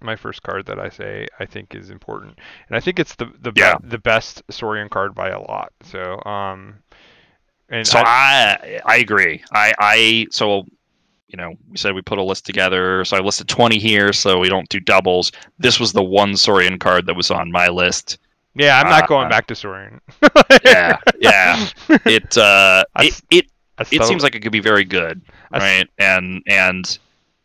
my 0.00 0.16
first 0.16 0.42
card 0.42 0.66
that 0.66 0.78
I 0.78 0.88
say 0.88 1.26
I 1.40 1.46
think 1.46 1.74
is 1.74 1.90
important, 1.90 2.38
and 2.68 2.76
I 2.76 2.80
think 2.80 2.98
it's 2.98 3.14
the 3.16 3.26
the, 3.40 3.52
be- 3.52 3.60
Yeah. 3.60 3.76
the 3.82 3.98
best 3.98 4.42
Saurian 4.50 4.88
card 4.88 5.14
by 5.14 5.30
a 5.30 5.40
lot. 5.40 5.72
So 5.82 6.22
um, 6.24 6.76
and 7.68 7.86
So 7.86 7.98
I, 7.98 8.02
I 8.04 8.80
I 8.84 8.96
agree. 8.96 9.42
I 9.52 9.72
I 9.78 10.26
so 10.30 10.64
you 11.28 11.36
know 11.36 11.54
we 11.70 11.76
said 11.76 11.94
we 11.94 12.02
put 12.02 12.18
a 12.18 12.22
list 12.22 12.44
together. 12.46 13.04
So 13.04 13.16
I 13.16 13.20
listed 13.20 13.48
twenty 13.48 13.78
here, 13.78 14.12
so 14.12 14.38
we 14.38 14.48
don't 14.48 14.68
do 14.68 14.80
doubles. 14.80 15.32
This 15.58 15.80
was 15.80 15.92
the 15.92 16.02
one 16.04 16.36
Saurian 16.36 16.78
card 16.78 17.06
that 17.06 17.14
was 17.14 17.30
on 17.30 17.50
my 17.50 17.68
list. 17.68 18.18
yeah, 18.54 18.78
I'm 18.80 18.88
not 18.88 19.04
uh, 19.04 19.06
going 19.06 19.28
back 19.28 19.46
to 19.48 19.54
Saurian. 19.54 20.00
Yeah, 20.64 20.96
yeah. 21.18 21.68
It 22.06 22.36
uh 22.38 22.84
I 22.94 23.04
it 23.04 23.14
it, 23.30 23.46
it 23.90 24.04
seems 24.04 24.22
like 24.22 24.34
it 24.34 24.40
could 24.40 24.52
be 24.52 24.60
very 24.60 24.84
good, 24.84 25.22
I 25.52 25.58
right? 25.58 25.88
And 25.98 26.42
and 26.46 26.98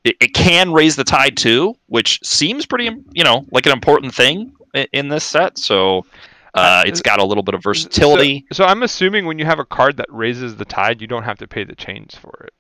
it, 0.04 0.16
it 0.20 0.34
can 0.34 0.72
raise 0.72 0.96
the 0.96 1.04
tide 1.04 1.38
too, 1.38 1.76
which 1.88 2.20
seems 2.24 2.66
pretty 2.66 2.90
you 3.14 3.24
know 3.24 3.46
like 3.52 3.66
an 3.66 3.72
important 3.72 4.14
thing 4.14 4.54
in, 4.74 4.88
in 4.94 5.10
this 5.10 5.24
set. 5.24 5.58
So. 5.58 6.00
Uh, 6.56 6.82
Uh, 6.82 6.84
it's 6.88 7.00
got 7.00 7.20
a 7.20 7.24
little 7.24 7.44
bit 7.44 7.54
of 7.54 7.62
versatility. 7.62 8.44
So, 8.52 8.64
so 8.64 8.66
I'm 8.66 8.82
assuming 8.82 9.28
when 9.28 9.38
you 9.38 9.46
have 9.46 9.60
a 9.60 9.66
card 9.66 9.98
that 9.98 10.08
raises 10.10 10.56
the 10.56 10.66
tide, 10.66 11.00
you 11.00 11.06
don't 11.06 11.22
have 11.22 11.38
to 11.38 11.48
pay 11.48 11.64
the 11.64 11.76
chains 11.76 12.16
for 12.16 12.44
it. 12.44 12.54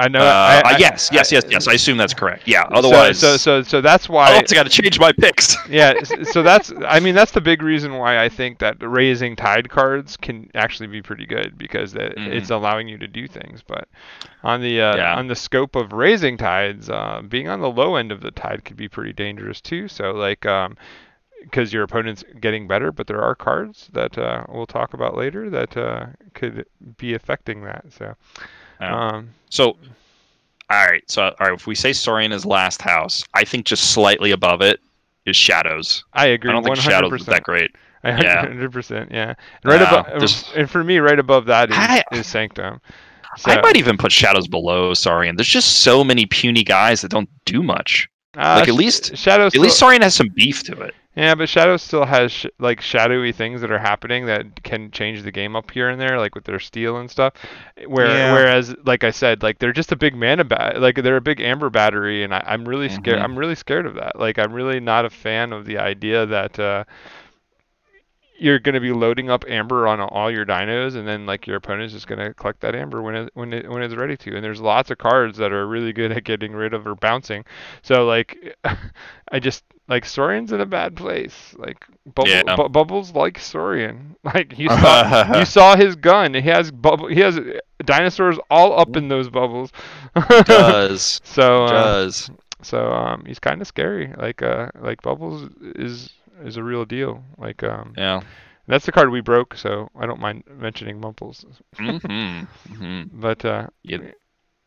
I 0.00 0.08
know. 0.08 0.20
Uh, 0.20 0.62
I, 0.64 0.74
I, 0.74 0.78
yes, 0.78 1.10
yes, 1.12 1.30
yes, 1.30 1.44
yes. 1.48 1.68
I 1.68 1.74
assume 1.74 1.96
that's 1.98 2.14
correct. 2.14 2.46
Yeah. 2.46 2.62
Otherwise, 2.70 3.18
so 3.18 3.36
so 3.36 3.62
so 3.62 3.80
that's 3.80 4.08
why. 4.08 4.28
I 4.36 4.42
got 4.42 4.64
to 4.64 4.68
change 4.70 4.98
my 4.98 5.12
picks. 5.12 5.56
yeah, 5.68 6.02
so 6.02 6.42
that's 6.42 6.72
I 6.86 7.00
mean 7.00 7.14
that's 7.14 7.32
the 7.32 7.40
big 7.40 7.62
reason 7.62 7.94
why 7.94 8.22
I 8.22 8.28
think 8.28 8.58
that 8.60 8.76
raising 8.80 9.36
tide 9.36 9.68
cards 9.68 10.16
can 10.16 10.50
actually 10.54 10.86
be 10.86 11.02
pretty 11.02 11.26
good 11.26 11.58
because 11.58 11.94
it, 11.94 12.16
Mhm. 12.16 12.28
it's 12.28 12.50
allowing 12.50 12.88
you 12.88 12.98
to 12.98 13.06
do 13.06 13.28
things. 13.28 13.62
But 13.66 13.88
on 14.42 14.60
the 14.62 14.80
uh, 14.80 14.96
Yeah. 14.96 15.14
on 15.16 15.28
the 15.28 15.36
scope 15.36 15.76
of 15.76 15.92
raising 15.92 16.36
tides, 16.36 16.88
uh, 16.88 17.22
being 17.28 17.48
on 17.48 17.60
the 17.60 17.70
low 17.70 17.96
end 17.96 18.10
of 18.12 18.20
the 18.20 18.30
tide 18.30 18.64
could 18.64 18.76
be 18.76 18.88
pretty 18.88 19.12
dangerous 19.12 19.60
too. 19.60 19.86
So 19.88 20.12
like 20.12 20.46
um, 20.46 20.76
because 21.42 21.72
your 21.72 21.82
opponent's 21.82 22.22
getting 22.40 22.68
better, 22.68 22.92
but 22.92 23.06
there 23.06 23.22
are 23.22 23.34
cards 23.34 23.88
that 23.92 24.16
uh, 24.18 24.44
we'll 24.48 24.66
talk 24.66 24.92
about 24.94 25.16
later 25.16 25.48
that 25.50 25.76
uh, 25.76 26.06
could 26.34 26.66
be 26.98 27.14
affecting 27.14 27.64
that. 27.64 27.84
So 27.90 28.14
Yeah. 28.80 29.08
um, 29.08 29.30
So, 29.50 29.76
all 30.70 30.86
right. 30.86 31.02
So, 31.08 31.24
all 31.24 31.34
right. 31.40 31.52
If 31.52 31.66
we 31.66 31.74
say 31.74 31.92
Saurian 31.92 32.32
is 32.32 32.44
last 32.46 32.80
house, 32.82 33.24
I 33.34 33.44
think 33.44 33.66
just 33.66 33.92
slightly 33.92 34.30
above 34.30 34.60
it 34.62 34.80
is 35.26 35.36
Shadows. 35.36 36.04
I 36.14 36.26
agree. 36.26 36.50
I 36.50 36.54
don't 36.54 36.64
think 36.64 36.76
100%. 36.76 36.80
Shadows 36.80 37.20
is 37.20 37.26
that 37.26 37.42
great. 37.42 37.70
Yeah. 38.02 38.46
hundred 38.46 38.72
percent, 38.72 39.10
yeah. 39.12 39.34
And 39.62 39.72
right 39.72 39.78
Yeah, 39.82 39.90
above, 40.00 40.06
there's- 40.06 40.50
and 40.56 40.70
for 40.70 40.82
me, 40.82 41.00
right 41.00 41.18
above 41.18 41.44
that 41.46 41.68
is, 41.68 41.76
I- 41.76 42.02
is 42.12 42.26
Sanctum. 42.26 42.80
I 43.44 43.60
might 43.60 43.76
even 43.76 43.98
put 43.98 44.10
Shadows 44.10 44.48
below 44.48 44.94
Saurian. 44.94 45.36
There's 45.36 45.46
just 45.48 45.82
so 45.82 46.02
many 46.02 46.24
puny 46.24 46.64
guys 46.64 47.02
that 47.02 47.10
don't 47.10 47.28
do 47.44 47.62
much. 47.62 48.08
Uh, 48.36 48.56
Like, 48.60 48.68
at 48.68 48.74
least- 48.74 49.16
Shadow. 49.16 49.46
At 49.46 49.54
least 49.56 49.76
still, 49.76 49.88
Saurian 49.88 50.02
has 50.02 50.14
some 50.14 50.28
beef 50.28 50.62
to 50.64 50.80
it. 50.82 50.94
yeah, 51.16 51.34
but 51.34 51.48
Shadow 51.48 51.76
still 51.76 52.04
has 52.04 52.30
sh- 52.30 52.46
like 52.60 52.80
shadowy 52.80 53.32
things 53.32 53.60
that 53.60 53.72
are 53.72 53.78
happening 53.78 54.26
that 54.26 54.62
can 54.62 54.90
change 54.92 55.22
the 55.24 55.32
game 55.32 55.56
up 55.56 55.70
here 55.72 55.88
and 55.88 56.00
there, 56.00 56.16
like 56.18 56.36
with 56.36 56.44
their 56.44 56.60
steel 56.60 56.96
and 56.98 57.10
stuff. 57.10 57.34
Where 57.86 58.06
Yeah. 58.06 58.32
whereas, 58.32 58.74
like 58.84 59.02
I 59.02 59.10
said, 59.10 59.42
like 59.42 59.58
they're 59.58 59.72
just 59.72 59.90
a 59.90 59.96
big 59.96 60.14
mana 60.14 60.44
bat, 60.44 60.80
like 60.80 60.94
they're 61.02 61.16
a 61.16 61.20
big 61.20 61.40
amber 61.40 61.70
battery, 61.70 62.22
and 62.22 62.32
I, 62.32 62.44
I'm 62.46 62.68
really 62.68 62.88
scared. 62.88 63.18
Mhm. 63.18 63.24
I'm 63.24 63.36
really 63.38 63.56
scared 63.56 63.86
of 63.86 63.94
that. 63.94 64.18
Like 64.18 64.38
I'm 64.38 64.52
really 64.52 64.78
not 64.78 65.04
a 65.04 65.10
fan 65.10 65.52
of 65.52 65.64
the 65.66 65.78
idea 65.78 66.24
that. 66.26 66.58
Uh, 66.58 66.84
you're 68.40 68.58
going 68.58 68.74
to 68.74 68.80
be 68.80 68.92
loading 68.92 69.28
up 69.28 69.44
amber 69.46 69.86
on 69.86 70.00
all 70.00 70.30
your 70.30 70.46
dinos, 70.46 70.96
and 70.96 71.06
then 71.06 71.26
like 71.26 71.46
your 71.46 71.56
opponent's 71.56 71.92
just 71.92 72.06
going 72.06 72.18
to 72.18 72.32
collect 72.34 72.60
that 72.60 72.74
amber 72.74 73.02
when 73.02 73.14
it 73.14 73.30
when 73.34 73.52
it 73.52 73.68
when 73.68 73.82
it's 73.82 73.94
ready 73.94 74.16
to. 74.16 74.34
And 74.34 74.42
there's 74.42 74.60
lots 74.60 74.90
of 74.90 74.98
cards 74.98 75.36
that 75.38 75.52
are 75.52 75.66
really 75.66 75.92
good 75.92 76.10
at 76.12 76.24
getting 76.24 76.52
rid 76.52 76.72
of 76.72 76.86
or 76.86 76.94
bouncing. 76.94 77.44
So 77.82 78.06
like, 78.06 78.56
I 79.32 79.38
just 79.38 79.64
like 79.88 80.06
Saurian's 80.06 80.52
in 80.52 80.60
a 80.60 80.66
bad 80.66 80.96
place. 80.96 81.54
Like 81.58 81.84
Bubble, 82.14 82.30
Yeah. 82.30 82.56
Bu- 82.56 82.70
Bubbles 82.70 83.12
like 83.12 83.38
Saurian. 83.38 84.16
Like 84.24 84.58
you 84.58 84.68
saw 84.68 85.38
you 85.38 85.44
saw 85.46 85.76
his 85.76 85.96
gun. 85.96 86.34
He 86.34 86.42
has 86.42 86.70
bubble. 86.70 87.08
He 87.08 87.20
has 87.20 87.40
dinosaurs 87.84 88.38
all 88.50 88.78
up 88.78 88.94
in 88.94 89.08
those 89.08 89.30
bubbles. 89.30 89.72
Does 90.44 91.20
so 91.24 91.64
uh, 91.64 91.70
does 91.70 92.30
so 92.62 92.92
um, 92.92 93.24
he's 93.26 93.38
kind 93.38 93.60
of 93.60 93.66
scary. 93.66 94.12
Like 94.16 94.42
uh, 94.42 94.68
like 94.80 95.00
Bubbles 95.02 95.48
is 95.76 96.10
is 96.44 96.56
a 96.56 96.62
real 96.62 96.84
deal. 96.84 97.24
Like 97.38 97.62
um, 97.62 97.94
yeah. 97.96 98.20
that's 98.66 98.86
the 98.86 98.92
card 98.92 99.10
we 99.10 99.20
broke, 99.20 99.56
so 99.56 99.88
I 99.98 100.06
don't 100.06 100.20
mind 100.20 100.44
mentioning 100.58 101.00
Mumples. 101.00 101.44
hmm 101.76 101.96
hmm 102.68 103.02
But 103.12 103.44
uh, 103.44 103.66
Yeah. 103.82 103.98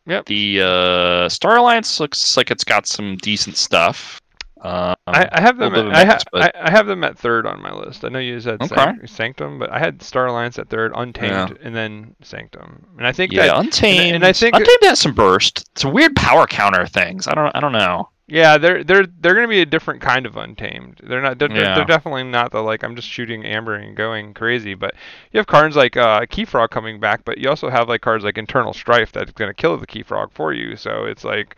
Yep. 0.06 0.26
The 0.26 0.60
uh, 0.60 1.28
Star 1.30 1.56
Alliance 1.56 1.98
looks 1.98 2.36
like 2.36 2.50
it's 2.50 2.64
got 2.64 2.86
some 2.86 3.16
decent 3.16 3.56
stuff. 3.56 4.20
Um, 4.60 4.94
I, 5.06 5.28
I 5.32 5.40
have 5.42 5.58
them. 5.58 5.74
At, 5.74 5.94
I, 5.94 6.04
ha- 6.06 6.18
but- 6.32 6.56
I, 6.56 6.68
I 6.68 6.70
have 6.70 6.86
them 6.86 7.04
at 7.04 7.18
third 7.18 7.46
on 7.46 7.60
my 7.62 7.70
list. 7.72 8.04
I 8.04 8.08
know 8.08 8.18
you 8.18 8.40
said 8.40 8.62
Okay. 8.62 8.74
Sanct- 8.74 9.08
Sanctum, 9.10 9.58
but 9.58 9.70
I 9.70 9.78
had 9.78 10.02
Star 10.02 10.26
Alliance 10.26 10.58
at 10.58 10.68
third, 10.70 10.92
Untamed, 10.94 11.58
and 11.62 11.74
then 11.76 12.14
Sanctum. 12.22 12.86
And 12.96 13.06
I 13.06 13.12
think 13.12 13.32
yeah, 13.32 13.46
that 13.46 13.58
Untamed. 13.58 14.14
and 14.14 14.24
I 14.24 14.32
think- 14.32 14.54
Untamed 14.54 14.78
has 14.82 15.00
some 15.00 15.12
burst. 15.14 15.68
Some 15.78 15.92
weird 15.92 16.14
power 16.16 16.46
counter 16.46 16.86
things. 16.86 17.26
I 17.28 17.34
don't. 17.34 17.54
I 17.54 17.60
don't 17.60 17.72
know. 17.72 18.08
Yeah, 18.26 18.56
they're 18.58 18.82
they're 18.84 19.06
they're 19.06 19.34
gonna 19.34 19.48
be 19.48 19.60
a 19.60 19.66
different 19.66 20.00
kind 20.00 20.24
of 20.26 20.36
Untamed. 20.36 21.00
They're 21.04 21.20
not. 21.20 21.38
They're, 21.38 21.48
Yeah. 21.48 21.74
they're 21.74 21.84
definitely 21.84 22.24
not 22.24 22.52
the 22.52 22.60
like 22.62 22.82
I'm 22.82 22.96
just 22.96 23.08
shooting 23.08 23.44
amber 23.44 23.74
and 23.74 23.96
going 23.96 24.32
crazy. 24.34 24.74
But 24.74 24.94
you 25.32 25.38
have 25.38 25.46
cards 25.46 25.76
like 25.76 25.96
uh, 25.96 26.24
Keyfrog 26.30 26.70
coming 26.70 27.00
back, 27.00 27.24
but 27.24 27.38
you 27.38 27.50
also 27.50 27.68
have 27.68 27.88
like 27.88 28.00
cards 28.00 28.24
like 28.24 28.38
Internal 28.38 28.72
Strife 28.72 29.12
that's 29.12 29.32
gonna 29.32 29.54
kill 29.54 29.76
the 29.76 29.86
Keyfrog 29.86 30.32
for 30.32 30.52
you. 30.54 30.76
So 30.76 31.04
it's 31.04 31.24
like 31.24 31.56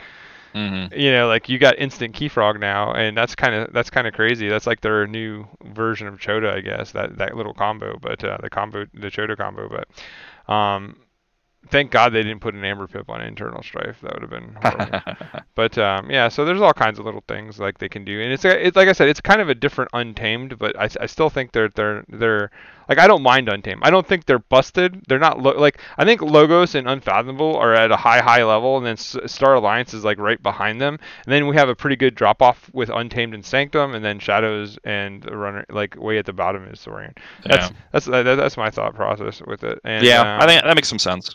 hmm 0.54 0.86
you 0.92 1.10
know, 1.10 1.26
like 1.28 1.48
you 1.48 1.58
got 1.58 1.78
instant 1.78 2.14
keyfrog 2.14 2.60
now, 2.60 2.92
and 2.94 3.16
that's 3.16 3.34
kind 3.34 3.54
of 3.54 3.72
that's 3.72 3.90
kind 3.90 4.06
of 4.06 4.14
crazy. 4.14 4.48
That's 4.48 4.66
like 4.66 4.80
their 4.80 5.06
new 5.06 5.46
version 5.64 6.06
of 6.06 6.20
Chota, 6.20 6.52
I 6.52 6.60
guess. 6.60 6.92
That 6.92 7.18
that 7.18 7.36
little 7.36 7.54
combo, 7.54 7.98
but 8.00 8.22
uh, 8.24 8.38
the 8.40 8.50
combo, 8.50 8.86
the 8.94 9.10
Chota 9.10 9.36
combo, 9.36 9.68
but 9.68 10.52
um, 10.52 10.96
thank 11.70 11.90
God 11.90 12.12
they 12.12 12.22
didn't 12.22 12.40
put 12.40 12.54
an 12.54 12.64
Amber 12.64 12.86
Pip 12.86 13.08
on 13.10 13.20
Internal 13.22 13.62
Strife. 13.62 14.00
That 14.02 14.12
would 14.14 14.22
have 14.22 14.30
been 14.30 14.56
horrible. 14.62 15.00
but 15.54 15.76
um, 15.78 16.10
yeah, 16.10 16.28
so 16.28 16.44
there's 16.44 16.60
all 16.60 16.72
kinds 16.72 16.98
of 16.98 17.04
little 17.04 17.24
things 17.28 17.58
like 17.58 17.78
they 17.78 17.88
can 17.88 18.04
do, 18.04 18.20
and 18.20 18.32
it's 18.32 18.44
it's 18.44 18.76
like 18.76 18.88
I 18.88 18.92
said, 18.92 19.08
it's 19.08 19.20
kind 19.20 19.40
of 19.40 19.48
a 19.48 19.54
different 19.54 19.90
Untamed, 19.92 20.58
but 20.58 20.78
I, 20.78 20.88
I 21.00 21.06
still 21.06 21.30
think 21.30 21.52
they're 21.52 21.68
they're 21.70 22.04
they're 22.08 22.50
like 22.88 22.98
I 22.98 23.06
don't 23.08 23.22
mind 23.22 23.48
Untamed. 23.48 23.80
I 23.82 23.90
don't 23.90 24.06
think 24.06 24.26
they're 24.26 24.38
busted. 24.38 25.02
They're 25.08 25.18
not 25.18 25.40
lo- 25.42 25.58
like 25.58 25.80
I 25.98 26.04
think 26.04 26.22
Logos 26.22 26.74
and 26.74 26.88
Unfathomable 26.88 27.56
are 27.56 27.74
at 27.74 27.90
a 27.90 27.96
high 27.96 28.20
high 28.20 28.44
level, 28.44 28.76
and 28.76 28.86
then 28.86 28.92
S- 28.92 29.16
Star 29.26 29.54
Alliance 29.54 29.92
is 29.94 30.04
like 30.04 30.18
right 30.18 30.40
behind 30.42 30.80
them, 30.80 30.98
and 31.24 31.32
then 31.32 31.46
we 31.48 31.56
have 31.56 31.68
a 31.68 31.74
pretty 31.74 31.96
good 31.96 32.14
drop 32.14 32.42
off 32.42 32.70
with 32.72 32.88
Untamed 32.90 33.34
and 33.34 33.44
Sanctum, 33.44 33.94
and 33.94 34.04
then 34.04 34.18
Shadows 34.18 34.78
and 34.84 35.22
the 35.22 35.36
Runner 35.36 35.64
like 35.70 35.96
way 35.96 36.18
at 36.18 36.26
the 36.26 36.32
bottom 36.32 36.64
is 36.68 36.80
Saurian. 36.80 37.14
That's 37.44 37.70
Yeah. 37.70 37.76
that's 37.92 38.06
that, 38.06 38.22
that's 38.36 38.56
my 38.56 38.70
thought 38.70 38.94
process 38.94 39.42
with 39.46 39.64
it. 39.64 39.80
And, 39.84 40.04
yeah, 40.04 40.20
uh, 40.38 40.44
I 40.44 40.46
think 40.46 40.62
that 40.62 40.74
makes 40.76 40.88
some 40.88 40.98
sense. 40.98 41.34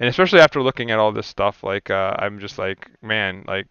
And 0.00 0.08
especially 0.08 0.40
after 0.40 0.62
looking 0.62 0.90
at 0.90 0.98
all 0.98 1.12
this 1.12 1.26
stuff, 1.26 1.62
like 1.62 1.90
uh, 1.90 2.14
I'm 2.18 2.38
just 2.38 2.58
like, 2.58 2.90
man, 3.02 3.44
like 3.46 3.66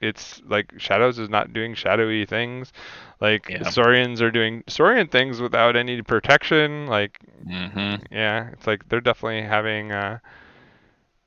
it's 0.00 0.40
like 0.46 0.72
Shadows 0.78 1.18
is 1.18 1.28
not 1.28 1.52
doing 1.52 1.74
shadowy 1.74 2.24
things, 2.26 2.72
like 3.20 3.50
Yeah. 3.50 3.62
Saurians 3.62 4.20
are 4.22 4.30
doing 4.30 4.62
Saurian 4.68 5.08
things 5.08 5.40
without 5.40 5.76
any 5.76 6.02
protection. 6.02 6.86
Like, 6.86 7.18
hmm 7.46 7.96
yeah, 8.10 8.50
it's 8.52 8.66
like 8.66 8.88
they're 8.88 9.00
definitely 9.00 9.42
having 9.42 9.92
uh, 9.92 10.18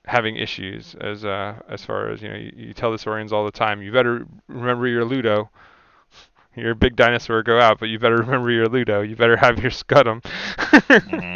having 0.05 0.35
issues 0.35 0.95
as 0.99 1.23
uh, 1.25 1.55
as 1.69 1.83
far 1.85 2.09
as 2.09 2.21
you 2.21 2.29
know. 2.29 2.35
You, 2.35 2.51
you 2.55 2.73
tell 2.73 2.91
the 2.91 2.97
Saurians 2.97 3.31
all 3.33 3.45
the 3.45 3.51
time, 3.51 3.81
you 3.81 3.91
better 3.91 4.25
remember 4.47 4.87
your 4.87 5.05
Ludo. 5.05 5.49
You're 6.55 6.75
big 6.75 6.95
dinosaur, 6.95 7.43
go 7.43 7.59
out, 7.59 7.79
but 7.79 7.89
you 7.89 7.99
better 7.99 8.17
remember 8.21 8.51
your 8.51 8.67
Ludo. 8.67 9.01
You 9.01 9.15
better 9.15 9.37
have 9.37 9.59
your 9.59 9.71
Scutum. 9.71 10.23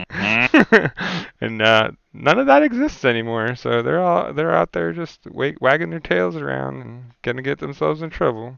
and 1.42 1.62
uh, 1.62 1.92
none 2.16 2.40
of 2.40 2.48
that 2.48 2.64
exists 2.64 3.04
anymore. 3.06 3.56
So 3.56 3.82
they're 3.82 4.02
all 4.04 4.34
they're 4.34 4.54
out 4.56 4.72
there 4.72 4.92
just 4.94 5.20
wa- 5.28 5.52
wagging 5.62 5.90
their 5.90 6.00
tails 6.00 6.36
around 6.36 6.82
and 6.82 7.04
gonna 7.22 7.42
get 7.42 7.60
themselves 7.60 8.02
in 8.02 8.10
trouble. 8.10 8.58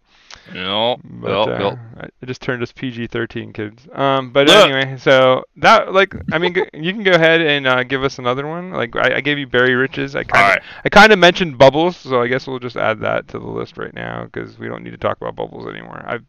Yep, 0.54 1.00
But 1.04 1.48
yep, 1.50 1.60
uh, 1.60 1.64
yep. 1.64 1.80
I- 2.00 2.10
it 2.22 2.26
just 2.26 2.42
turned 2.42 2.62
us 2.64 2.72
PG-13 2.72 3.54
kids. 3.54 3.88
Um, 3.94 4.32
but 4.32 4.48
Look. 4.48 4.70
anyway, 4.70 4.98
so 4.98 5.44
that 5.58 5.94
like 5.94 6.14
I 6.32 6.38
mean, 6.38 6.56
you 6.74 6.94
can 6.94 7.04
go 7.04 7.12
ahead 7.14 7.42
and 7.42 7.68
uh, 7.68 7.84
give 7.84 8.04
us 8.04 8.20
another 8.20 8.48
one. 8.48 8.72
Like 8.72 8.96
I, 8.96 9.18
I 9.18 9.22
gave 9.22 9.38
you 9.38 9.48
Bury 9.48 9.76
Riches. 9.76 10.16
I 10.16 10.24
kind 10.24 10.44
of 10.44 10.50
Alright. 10.50 10.64
I 10.86 10.90
kind 10.90 11.12
of 11.12 11.20
mentioned 11.20 11.58
Bubbles, 11.58 11.98
so 11.98 12.22
I 12.22 12.28
guess 12.28 12.48
we'll 12.48 12.60
just 12.60 12.78
add 12.78 13.00
that 13.02 13.28
to 13.30 13.40
the 13.40 13.48
list 13.48 13.78
right 13.78 13.94
now 13.94 14.26
because 14.26 14.58
we 14.60 14.68
don't 14.68 14.84
need 14.84 14.92
to 14.92 14.98
talk 14.98 15.18
about 15.18 15.36
Bubbles 15.36 15.68
anymore. 15.68 16.04
I 16.08 16.20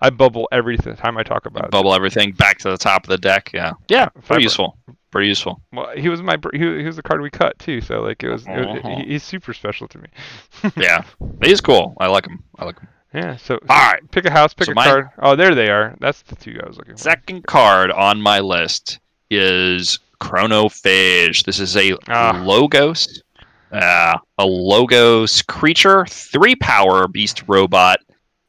I 0.00 0.10
bubble 0.10 0.48
every 0.52 0.76
time 0.76 1.16
I 1.16 1.22
talk 1.22 1.46
about 1.46 1.66
it. 1.66 1.70
Bubble 1.70 1.94
everything 1.94 2.32
back 2.32 2.58
to 2.58 2.70
the 2.70 2.76
top 2.76 3.04
of 3.04 3.08
the 3.08 3.16
deck. 3.16 3.50
Yeah, 3.54 3.72
yeah, 3.88 4.08
Fiber. 4.22 4.40
useful. 4.40 4.76
Pretty 5.14 5.28
useful. 5.28 5.60
Well, 5.72 5.90
he 5.96 6.08
was 6.08 6.20
my 6.22 6.36
he, 6.52 6.64
was- 6.64 6.80
he 6.80 6.86
was 6.86 6.96
the 6.96 7.02
card 7.02 7.20
we 7.22 7.30
cut 7.30 7.56
too, 7.60 7.80
so 7.80 8.02
like 8.02 8.22
it 8.24 8.28
was, 8.28 8.44
it 8.46 8.50
was- 8.50 8.66
Uh-huh. 8.84 8.96
he- 8.96 9.12
he's 9.12 9.22
super 9.22 9.54
special 9.54 9.86
to 9.88 9.98
me. 9.98 10.08
Yeah, 10.76 11.04
he's 11.42 11.60
cool. 11.60 11.96
I 12.00 12.08
like 12.08 12.26
him. 12.26 12.42
I 12.58 12.64
like 12.64 12.80
him. 12.80 12.88
yeah. 13.14 13.36
So, 13.36 13.54
so 13.62 13.66
All 13.70 13.92
right. 13.92 14.00
pick 14.10 14.24
a 14.24 14.30
house, 14.30 14.52
pick 14.54 14.66
So 14.66 14.72
a 14.72 14.74
my- 14.74 14.84
card. 14.86 15.10
Oh, 15.20 15.36
there 15.36 15.54
they 15.54 15.68
are. 15.70 15.94
That's 16.00 16.22
the 16.22 16.34
two 16.36 16.58
I 16.62 16.66
was 16.66 16.76
looking 16.78 16.94
for. 16.96 17.00
Second 17.00 17.46
card 17.46 17.92
on 17.92 18.20
my 18.20 18.40
list 18.40 18.98
is 19.30 19.98
Chronophage. 20.20 21.44
This 21.44 21.60
is 21.60 21.76
a 21.76 21.94
Ah. 22.08 22.42
Logos, 22.44 23.22
uh, 23.72 24.18
a 24.38 24.44
Logos 24.46 25.42
creature, 25.42 26.06
three 26.06 26.56
power 26.56 27.06
beast 27.08 27.44
robot, 27.46 28.00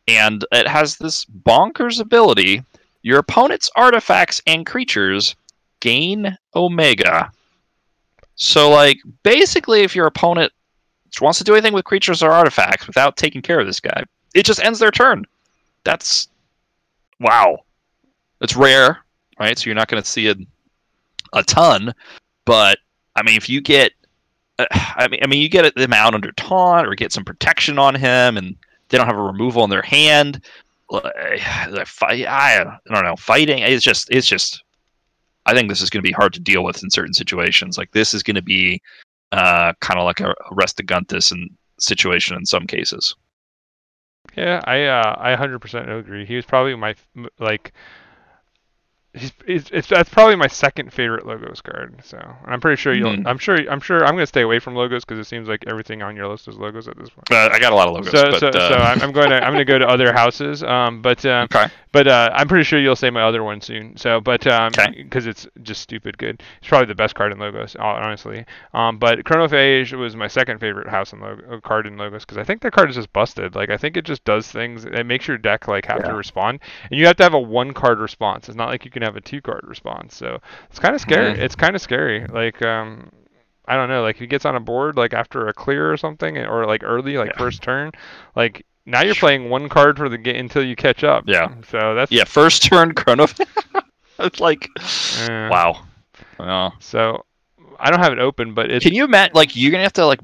and 0.07 0.43
it 0.51 0.67
has 0.67 0.97
this 0.97 1.25
bonkers 1.25 1.99
ability. 1.99 2.63
Your 3.03 3.19
opponent's 3.19 3.69
artifacts 3.75 4.41
and 4.47 4.65
creatures 4.65 5.35
gain 5.85 6.35
Omega. 6.55 7.29
So, 8.33 8.71
like, 8.71 8.97
basically, 9.21 9.81
if 9.81 9.95
your 9.95 10.07
opponent 10.07 10.51
wants 11.21 11.37
to 11.37 11.43
do 11.43 11.53
anything 11.53 11.73
with 11.73 11.85
creatures 11.85 12.23
or 12.23 12.31
artifacts 12.31 12.87
without 12.87 13.17
taking 13.17 13.43
care 13.43 13.59
of 13.59 13.67
this 13.67 13.79
guy, 13.79 14.03
it 14.33 14.45
just 14.45 14.59
ends 14.59 14.79
their 14.79 14.89
turn. 14.89 15.25
That's 15.83 16.27
wow. 17.19 17.59
It's 18.41 18.55
rare, 18.55 19.05
right? 19.39 19.57
So 19.57 19.67
you're 19.67 19.75
not 19.75 19.87
going 19.87 20.01
to 20.01 20.09
see 20.09 20.27
a 20.27 20.35
a 21.33 21.43
ton, 21.43 21.93
but 22.45 22.79
I 23.15 23.21
mean, 23.23 23.37
if 23.37 23.47
you 23.47 23.61
get, 23.61 23.91
uh, 24.57 24.65
I 24.71 25.07
mean, 25.07 25.19
I 25.23 25.27
mean, 25.27 25.41
you 25.41 25.49
get 25.49 25.75
them 25.75 25.93
out 25.93 26.15
under 26.15 26.31
taunt 26.31 26.87
or 26.87 26.95
get 26.95 27.13
some 27.13 27.23
protection 27.23 27.77
on 27.77 27.93
him, 27.93 28.37
and 28.37 28.55
they 28.89 28.97
don't 28.97 29.07
have 29.07 29.17
a 29.17 29.21
removal 29.21 29.63
in 29.63 29.69
their 29.69 29.83
hand. 29.83 30.41
The 30.89 31.83
fight, 31.87 32.25
I 32.27 32.79
don't 32.89 33.03
know, 33.03 33.15
fighting. 33.17 33.59
It's 33.59 33.83
just, 33.83 34.09
it's 34.09 34.27
just. 34.27 34.63
I 35.45 35.53
think 35.53 35.69
this 35.69 35.81
is 35.81 35.89
going 35.89 36.03
to 36.03 36.07
be 36.07 36.13
hard 36.13 36.33
to 36.33 36.39
deal 36.39 36.63
with 36.63 36.83
in 36.83 36.89
certain 36.89 37.13
situations. 37.13 37.77
Like 37.77 37.91
this 37.91 38.13
is 38.13 38.23
going 38.23 38.35
to 38.35 38.41
be 38.41 38.81
uh, 39.31 39.73
kind 39.81 39.99
of 39.99 40.05
like 40.05 40.19
a, 40.19 40.31
a 40.31 40.55
Restringuntus 40.55 41.31
and 41.31 41.49
situation 41.79 42.35
in 42.37 42.45
some 42.45 42.65
cases. 42.65 43.15
Yeah, 44.35 44.61
I 44.65 44.83
uh, 44.85 45.15
I 45.17 45.35
100% 45.35 45.99
agree. 45.99 46.25
He 46.25 46.35
was 46.35 46.45
probably 46.45 46.75
my 46.75 46.95
like. 47.39 47.73
He's, 49.15 49.31
it's, 49.47 49.69
it's 49.71 49.87
that's 49.87 50.09
probably 50.09 50.35
my 50.35 50.47
second 50.47 50.91
favorite 50.91 51.25
logos 51.25 51.61
card. 51.61 51.95
So 52.03 52.17
and 52.17 52.53
I'm 52.53 52.59
pretty 52.59 52.79
sure 52.79 52.93
you'll. 52.93 53.15
Hmm. 53.15 53.25
I'm 53.27 53.37
sure. 53.37 53.55
I'm 53.69 53.79
sure. 53.79 54.03
I'm 54.05 54.15
gonna 54.15 54.27
stay 54.27 54.41
away 54.41 54.59
from 54.59 54.75
logos 54.75 55.05
because 55.05 55.19
it 55.19 55.27
seems 55.29 55.47
like 55.47 55.63
everything 55.67 56.01
on 56.01 56.15
your 56.15 56.27
list 56.27 56.47
is 56.47 56.57
logos 56.57 56.87
at 56.87 56.97
this 56.97 57.09
point. 57.09 57.31
Uh, 57.31 57.49
I 57.51 57.59
got 57.59 57.71
a 57.71 57.75
lot 57.75 57.87
of 57.87 57.93
logos, 57.95 58.11
so 58.11 58.31
but 58.31 58.39
so, 58.39 58.47
uh, 58.49 58.69
so 58.69 58.75
I'm, 58.75 59.01
I'm 59.01 59.11
going 59.11 59.29
to 59.29 59.35
I'm 59.43 59.53
going 59.53 59.65
to 59.65 59.71
go 59.71 59.79
to 59.79 59.87
other 59.87 60.11
houses. 60.11 60.63
Um, 60.63 61.01
but 61.01 61.25
um, 61.25 61.43
okay. 61.55 61.67
but 61.93 62.07
uh, 62.07 62.29
I'm 62.33 62.47
pretty 62.47 62.63
sure 62.65 62.79
you'll 62.79 62.95
say 62.97 63.09
my 63.09 63.21
other 63.23 63.43
one 63.43 63.61
soon. 63.61 63.95
So 63.97 64.19
but 64.19 64.45
um, 64.47 64.71
Okay. 64.77 65.03
because 65.03 65.27
it's 65.27 65.47
just 65.63 65.81
stupid 65.81 66.17
good. 66.17 66.43
It's 66.59 66.67
probably 66.67 66.87
the 66.87 66.95
best 66.95 67.15
card 67.15 67.31
in 67.31 67.39
logos, 67.39 67.75
honestly. 67.77 68.45
Um, 68.73 68.97
but 68.97 69.19
Chronophage 69.23 69.93
was 69.97 70.15
my 70.15 70.27
second 70.27 70.59
favorite 70.59 70.89
house 70.89 71.13
in 71.13 71.19
logo 71.21 71.59
card 71.61 71.87
in 71.87 71.97
logos 71.97 72.23
because 72.25 72.37
I 72.37 72.43
think 72.43 72.61
that 72.63 72.73
card 72.73 72.89
is 72.89 72.95
just 72.95 73.13
busted. 73.13 73.55
Like 73.55 73.69
I 73.69 73.77
think 73.77 73.95
it 73.95 74.03
just 74.05 74.23
does 74.25 74.51
things. 74.51 74.83
It 74.85 75.05
makes 75.05 75.27
your 75.27 75.37
deck 75.37 75.67
like 75.67 75.85
have 75.85 75.99
Yeah. 76.03 76.09
to 76.09 76.15
respond, 76.15 76.59
and 76.91 76.99
you 76.99 77.05
have 77.07 77.15
to 77.17 77.23
have 77.23 77.33
a 77.33 77.39
one 77.39 77.73
card 77.73 77.99
response. 77.99 78.49
It's 78.49 78.57
not 78.57 78.67
like 78.69 78.83
you 78.83 78.91
can 78.91 79.03
have 79.05 79.15
a 79.15 79.21
two 79.21 79.41
card 79.41 79.61
response. 79.63 80.15
So 80.15 80.39
it's 80.69 80.79
kind 80.79 80.95
of 80.95 81.01
scary. 81.01 81.33
Mhm. 81.33 81.39
It's 81.39 81.55
kind 81.55 81.75
of 81.75 81.81
scary. 81.81 82.25
Like 82.27 82.61
um. 82.61 83.09
I 83.67 83.77
don't 83.77 83.89
know, 83.89 84.03
like 84.03 84.17
if 84.17 84.19
he 84.19 84.27
gets 84.27 84.45
on 84.45 84.55
a 84.55 84.59
board 84.59 84.95
like 84.95 85.11
after 85.15 85.47
a 85.47 85.53
clear 85.53 85.91
or 85.91 85.97
something, 85.97 86.37
or 86.37 86.67
like 86.67 86.83
early, 86.83 87.17
like 87.17 87.31
Yeah. 87.31 87.37
first 87.39 87.63
turn, 87.63 87.93
like 88.35 88.63
now 88.85 89.01
you're 89.01 89.15
playing 89.15 89.49
one 89.49 89.69
card 89.69 89.97
for 89.97 90.07
the 90.07 90.19
game 90.19 90.35
until 90.35 90.63
you 90.63 90.75
catch 90.75 91.03
up. 91.03 91.23
Yeah. 91.25 91.47
So 91.71 91.95
that's 91.95 92.11
Yeah, 92.11 92.25
first 92.25 92.61
turn 92.61 92.93
chrono. 92.93 93.25
it's 94.19 94.39
like, 94.39 94.69
Yeah. 95.27 95.49
wow. 96.37 96.73
So 96.79 97.25
I 97.79 97.89
don't 97.89 98.01
have 98.01 98.13
it 98.13 98.19
open, 98.19 98.53
but 98.53 98.69
it's 98.69 98.85
can 98.85 98.93
you 98.93 99.03
imagine? 99.03 99.33
Like, 99.33 99.55
you're 99.55 99.71
gonna 99.71 99.81
have 99.81 99.93
to 99.93 100.05
like 100.05 100.21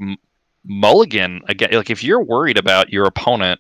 mulligan 0.64 1.42
again. 1.48 1.70
Like, 1.72 1.90
if 1.90 2.04
you're 2.04 2.22
worried 2.22 2.60
about 2.60 2.94
your 2.94 3.06
opponent 3.06 3.60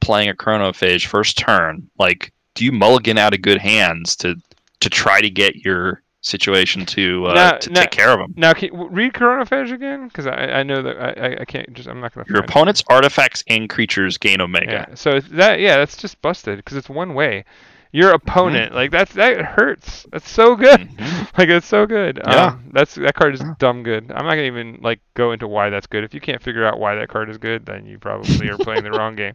playing 0.00 0.30
a 0.30 0.34
chronophage 0.34 1.04
first 1.04 1.36
turn, 1.36 1.88
like, 1.98 2.32
do 2.54 2.64
you 2.64 2.72
mulligan 2.72 3.18
out 3.18 3.34
of 3.34 3.42
good 3.42 3.58
hands 3.58 4.16
to 4.16 4.36
to 4.80 4.90
try 4.90 5.20
to 5.20 5.30
get 5.30 5.56
your 5.56 6.02
situation 6.20 6.84
to 6.84 7.26
uh, 7.26 7.34
No, 7.34 7.58
to 7.58 7.70
no. 7.70 7.80
take 7.80 7.90
care 7.92 8.10
of 8.10 8.18
them. 8.18 8.34
now. 8.36 8.52
Can, 8.52 8.70
w- 8.70 8.90
read 8.90 9.12
Chronophage 9.12 9.72
again, 9.72 10.08
because 10.08 10.26
I, 10.26 10.32
I 10.34 10.62
know 10.62 10.82
that 10.82 10.96
I, 10.98 11.36
I, 11.40 11.44
can't 11.44 11.72
just 11.72 11.88
I'm 11.88 12.00
not 12.00 12.12
gonna. 12.14 12.26
Your 12.28 12.38
find 12.38 12.44
it. 12.44 12.50
opponent's 12.50 12.84
artifacts 12.88 13.44
and 13.48 13.68
creatures 13.68 14.18
gain 14.18 14.40
Omega. 14.40 14.86
Yeah. 14.88 14.94
So 14.94 15.20
that 15.20 15.60
yeah, 15.60 15.76
that's 15.76 15.96
just 15.96 16.20
busted 16.20 16.56
because 16.58 16.76
it's 16.76 16.88
one 16.88 17.14
way. 17.14 17.44
Your 17.92 18.12
Mm-hmm. 18.34 18.64
opponent, 18.64 18.74
like 18.74 18.90
that's 18.90 19.12
that 19.14 19.40
hurts. 19.42 20.06
That's 20.12 20.28
so 20.28 20.56
good. 20.56 20.88
Mhm. 20.98 21.28
like 21.38 21.48
it's 21.48 21.66
so 21.66 21.86
good. 21.86 22.20
Yeah. 22.24 22.50
Um, 22.50 22.70
that's 22.72 22.94
that 22.96 23.14
card 23.14 23.34
is 23.34 23.42
Yeah. 23.42 23.54
dumb 23.58 23.82
good. 23.82 24.10
I'm 24.10 24.24
not 24.24 24.30
gonna 24.34 24.42
even 24.42 24.80
like 24.82 25.00
go 25.14 25.32
into 25.32 25.48
why 25.48 25.70
that's 25.70 25.86
good. 25.86 26.04
If 26.04 26.14
you 26.14 26.20
can't 26.20 26.42
figure 26.42 26.64
out 26.64 26.78
why 26.78 26.94
that 26.96 27.08
card 27.08 27.30
is 27.30 27.38
good, 27.38 27.64
then 27.66 27.86
you 27.86 27.98
probably 27.98 28.48
are 28.48 28.58
playing 28.58 28.82
the 28.84 28.92
wrong 28.92 29.16
game. 29.16 29.34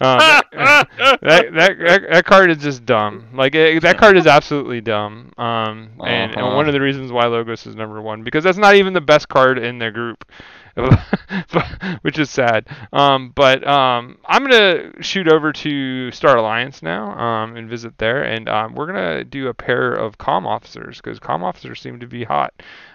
Um, 0.00 0.38
that, 1.22 1.52
that, 1.52 1.78
that 1.78 2.02
that 2.10 2.24
card 2.24 2.50
is 2.50 2.58
just 2.58 2.84
dumb. 2.84 3.28
Like 3.34 3.54
eh, 3.54 3.78
that 3.80 3.96
card 3.98 4.16
is 4.16 4.26
absolutely 4.26 4.80
dumb. 4.80 5.32
Um, 5.38 5.90
and, 6.04 6.34
and 6.36 6.48
Uh-huh. 6.48 6.54
one 6.54 6.68
of 6.68 6.72
the 6.72 6.80
reasons 6.80 7.12
why 7.12 7.26
Logos 7.26 7.66
is 7.66 7.74
number 7.74 8.00
one 8.00 8.22
because 8.22 8.44
that's 8.44 8.58
not 8.58 8.74
even 8.74 8.92
the 8.92 9.00
best 9.00 9.28
card 9.28 9.58
in 9.58 9.78
their 9.78 9.90
group. 9.92 10.24
which 12.02 12.18
is 12.18 12.30
sad. 12.30 12.66
Um, 12.92 13.32
but 13.34 13.66
um, 13.66 14.18
I'm 14.26 14.42
gonna 14.42 15.02
shoot 15.02 15.28
over 15.28 15.52
to 15.52 16.10
Star 16.10 16.36
Alliance 16.36 16.82
now 16.82 17.18
um, 17.18 17.56
and 17.56 17.68
visit 17.68 17.96
there, 17.98 18.22
and 18.22 18.48
um, 18.48 18.74
we're 18.74 18.86
gonna 18.86 19.24
do 19.24 19.48
a 19.48 19.54
pair 19.54 19.92
of 19.92 20.18
comm 20.18 20.46
officers 20.46 20.98
because 20.98 21.18
comm 21.18 21.42
officers 21.42 21.80
seem 21.80 22.00
to 22.00 22.06
be 22.06 22.24
hot. 22.24 22.52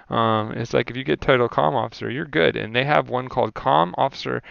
Um, 0.10 0.52
it's 0.52 0.74
like 0.74 0.92
if 0.92 0.98
you 0.98 1.04
get 1.04 1.22
title 1.22 1.50
comm 1.50 1.74
officer, 1.74 2.10
you're 2.10 2.26
good, 2.26 2.56
and 2.56 2.76
they 2.76 2.84
have 2.84 3.10
one 3.10 3.30
called 3.30 3.54
comm 3.54 3.94
officer 3.98 4.44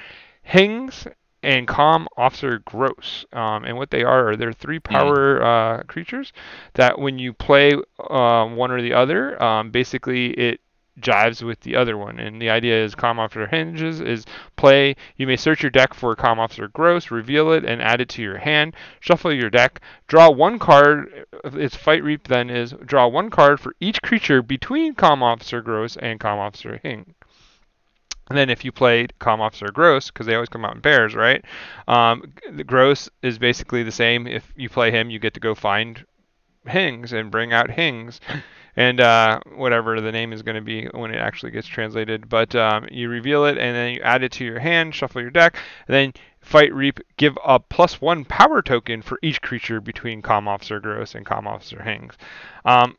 Hings 0.43 1.07
and 1.43 1.69
comm 1.69 2.07
officer 2.17 2.59
Gross. 2.65 3.25
Um, 3.33 3.65
and 3.65 3.77
what 3.77 3.91
they 3.91 4.03
are 4.03 4.31
are 4.31 4.37
they're 4.37 4.53
three 4.53 4.81
power 4.81 5.43
uh, 5.43 5.83
creatures 5.85 6.33
that 6.75 6.99
when 6.99 7.19
you 7.19 7.33
play 7.33 7.75
um, 8.09 8.57
one 8.57 8.71
or 8.71 8.83
the 8.83 8.95
other, 8.95 9.41
um, 9.43 9.71
basically 9.71 10.31
it 10.31 10.61
jives 11.01 11.43
with 11.43 11.61
the 11.61 11.77
other 11.77 11.97
one. 11.97 12.19
And 12.19 12.41
the 12.41 12.51
idea 12.51 12.85
is 12.85 12.95
Comm 12.95 13.19
Officer 13.19 13.47
Hinges 13.47 14.01
is 14.01 14.25
play. 14.57 14.97
You 15.17 15.27
may 15.27 15.37
search 15.37 15.63
your 15.63 15.71
deck 15.71 15.95
for 15.95 16.15
Comm 16.17 16.39
Officer 16.39 16.69
Gross, 16.69 17.11
reveal 17.11 17.53
it, 17.53 17.65
and 17.65 17.83
add 17.83 18.01
it 18.01 18.09
to 18.11 18.23
your 18.23 18.39
hand. 18.39 18.75
Shuffle 19.01 19.33
your 19.33 19.51
deck. 19.51 19.81
Draw 20.07 20.31
one 20.31 20.59
card. 20.59 21.27
Its 21.45 21.77
Fight 21.77 22.03
Reap 22.03 22.29
then 22.29 22.51
is 22.51 22.75
draw 22.85 23.07
one 23.07 23.31
card 23.31 23.61
for 23.61 23.75
each 23.81 24.01
creature 24.03 24.43
between 24.43 24.95
Comm 24.95 25.23
Officer 25.23 25.61
Gross 25.61 25.97
and 25.97 26.21
Comm 26.21 26.39
Officer 26.39 26.81
Hing. 26.83 27.15
And 28.29 28.39
then 28.39 28.49
if 28.49 28.65
you 28.65 28.71
played 28.71 29.13
Comm 29.21 29.41
Officer 29.41 29.73
Gross, 29.73 30.11
because 30.11 30.27
they 30.27 30.35
always 30.35 30.49
come 30.49 30.65
out 30.65 30.77
in 30.77 30.81
pairs, 30.81 31.17
right? 31.17 31.45
Um, 31.89 32.33
the 32.49 32.63
Gross 32.63 33.11
is 33.23 33.39
basically 33.39 33.83
the 33.83 33.91
same. 33.91 34.29
If 34.29 34.53
you 34.57 34.69
play 34.69 34.93
him, 34.93 35.11
you 35.11 35.19
get 35.19 35.35
to 35.35 35.41
go 35.41 35.57
find 35.57 36.05
Hings 36.67 37.13
and 37.13 37.31
bring 37.31 37.53
out 37.53 37.71
Hings 37.71 38.21
and 38.77 39.01
uh, 39.01 39.41
whatever 39.55 40.01
the 40.01 40.13
name 40.13 40.33
is 40.33 40.43
going 40.43 40.57
to 40.57 40.61
be 40.61 40.87
when 40.93 41.13
it 41.13 41.19
actually 41.19 41.53
gets 41.53 41.67
translated. 41.67 42.29
But 42.29 42.55
um, 42.55 42.87
you 42.91 43.09
reveal 43.09 43.47
it 43.47 43.59
and 43.59 43.75
then 43.75 43.95
you 43.95 44.01
add 44.03 44.23
it 44.23 44.33
to 44.33 44.45
your 44.45 44.59
hand, 44.59 44.95
shuffle 44.95 45.21
your 45.21 45.31
deck, 45.31 45.57
then 45.87 46.13
fight 46.41 46.75
reap, 46.75 47.01
give 47.17 47.39
a 47.45 47.59
plus 47.59 48.01
one 48.01 48.25
power 48.25 48.63
token 48.63 49.03
for 49.03 49.19
each 49.23 49.43
creature 49.43 49.81
between 49.81 50.23
Comm 50.23 50.47
Officer 50.47 50.81
Gross 50.81 51.15
and 51.15 51.27
Comm 51.27 51.47
Officer 51.47 51.83
Hings. 51.83 52.15
Um, 52.65 52.97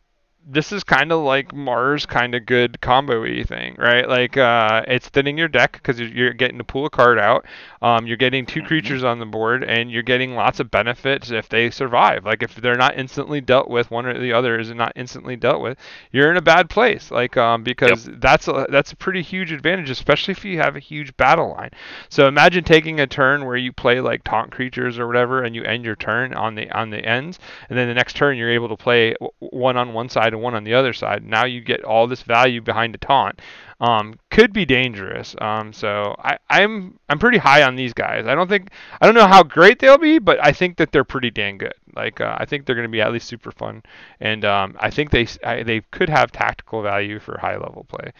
this 0.47 0.71
is 0.71 0.83
kind 0.83 1.11
of 1.11 1.21
like 1.21 1.53
Mars 1.53 2.05
kind 2.05 2.33
of 2.33 2.45
good 2.45 2.81
combo-y 2.81 3.43
thing, 3.43 3.75
right? 3.77 4.07
Like 4.07 4.37
uh, 4.37 4.83
it's 4.87 5.07
thinning 5.07 5.37
your 5.37 5.47
deck 5.47 5.73
because 5.73 5.99
you're 5.99 6.33
getting 6.33 6.57
to 6.57 6.63
pull 6.63 6.85
a 6.85 6.89
card 6.89 7.19
out. 7.19 7.45
Um, 7.81 8.07
you're 8.07 8.17
getting 8.17 8.45
2 8.45 8.59
mm-hmm. 8.59 8.67
creatures 8.67 9.03
on 9.03 9.19
the 9.19 9.25
board, 9.25 9.63
and 9.63 9.91
you're 9.91 10.03
getting 10.03 10.35
lots 10.35 10.59
of 10.59 10.71
benefits 10.71 11.29
if 11.29 11.47
they 11.47 11.69
survive. 11.69 12.25
Like 12.25 12.41
if 12.41 12.55
they're 12.55 12.75
not 12.75 12.97
instantly 12.97 13.39
dealt 13.39 13.69
with, 13.69 13.91
one 13.91 14.05
or 14.05 14.19
the 14.19 14.33
other 14.33 14.59
is 14.59 14.71
not 14.71 14.93
instantly 14.95 15.35
dealt 15.35 15.61
with, 15.61 15.77
you're 16.11 16.31
in 16.31 16.37
a 16.37 16.41
bad 16.41 16.69
place. 16.69 17.11
Like 17.11 17.37
um, 17.37 17.63
because 17.63 18.07
yep. 18.07 18.17
that's 18.19 18.47
a, 18.47 18.65
that's 18.69 18.91
a 18.91 18.95
pretty 18.95 19.21
huge 19.21 19.51
advantage, 19.51 19.89
especially 19.89 20.31
if 20.31 20.43
you 20.43 20.57
have 20.57 20.75
a 20.75 20.79
huge 20.79 21.15
battle 21.17 21.51
line. 21.51 21.71
So 22.09 22.27
imagine 22.27 22.63
taking 22.63 22.99
a 22.99 23.07
turn 23.07 23.45
where 23.45 23.57
you 23.57 23.71
play 23.71 24.01
like 24.01 24.23
taunt 24.23 24.51
creatures 24.51 24.97
or 24.97 25.05
whatever, 25.05 25.43
and 25.43 25.55
you 25.55 25.63
end 25.63 25.85
your 25.85 25.95
turn 25.95 26.33
on 26.33 26.55
the 26.55 26.69
on 26.71 26.89
the 26.89 27.05
ends, 27.05 27.37
and 27.69 27.77
then 27.77 27.87
the 27.87 27.93
next 27.93 28.15
turn 28.15 28.37
you're 28.37 28.51
able 28.51 28.69
to 28.69 28.77
play 28.77 29.15
one 29.39 29.77
on 29.77 29.93
one 29.93 30.09
side 30.09 30.30
side 30.31 30.35
and 30.35 30.43
one 30.43 30.55
on 30.55 30.63
the 30.63 30.73
other 30.73 30.93
side. 30.93 31.23
Now 31.23 31.45
you 31.45 31.61
get 31.61 31.83
all 31.83 32.07
this 32.07 32.21
value 32.21 32.61
behind 32.61 32.95
a 32.95 32.97
taunt. 32.97 33.41
Um, 33.79 34.19
could 34.29 34.53
be 34.53 34.65
dangerous. 34.65 35.35
Um, 35.41 35.73
so 35.73 36.15
I, 36.19 36.37
I'm 36.49 36.99
I'm 37.09 37.17
pretty 37.17 37.39
high 37.39 37.63
on 37.63 37.75
these 37.75 37.93
guys. 37.93 38.27
I 38.27 38.35
don't 38.35 38.47
think 38.47 38.69
I 39.01 39.05
don't 39.05 39.15
know 39.15 39.27
how 39.27 39.43
great 39.43 39.79
they'll 39.79 39.97
be, 39.97 40.19
but 40.19 40.37
I 40.43 40.51
think 40.51 40.77
that 40.77 40.91
they're 40.91 41.03
pretty 41.03 41.31
dang 41.31 41.57
good. 41.57 41.73
Like 41.95 42.21
uh, 42.21 42.35
I 42.37 42.45
think 42.45 42.65
they're 42.65 42.75
going 42.75 42.87
to 42.87 42.91
be 42.91 43.01
at 43.01 43.11
least 43.11 43.27
super 43.27 43.51
fun, 43.51 43.81
and 44.19 44.45
um, 44.45 44.75
I 44.79 44.91
think 44.91 45.09
they 45.09 45.27
I, 45.43 45.63
they 45.63 45.81
could 45.91 46.09
have 46.09 46.31
tactical 46.31 46.83
value 46.83 47.19
for 47.19 47.37
high 47.39 47.57
level 47.57 47.85
play. 47.87 48.11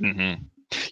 Mm-hmm. 0.00 0.42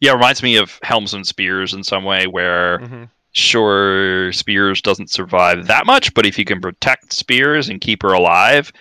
Yeah, 0.01 0.13
it 0.13 0.15
reminds 0.15 0.43
me 0.45 0.57
of 0.57 0.79
Helmsman 0.85 1.25
Spears 1.25 1.75
in 1.75 1.83
some 1.83 2.05
way, 2.05 2.29
where 2.29 2.79
mm-hmm. 2.79 3.05
sure 3.33 4.33
Spears 4.33 4.81
doesn't 4.81 5.11
survive 5.11 5.67
that 5.67 5.87
much, 5.87 6.15
but 6.15 6.25
if 6.25 6.39
you 6.39 6.45
can 6.45 6.61
protect 6.61 7.13
Spears 7.13 7.69
and 7.69 7.81
keep 7.81 8.03
her 8.03 8.13
alive, 8.13 8.73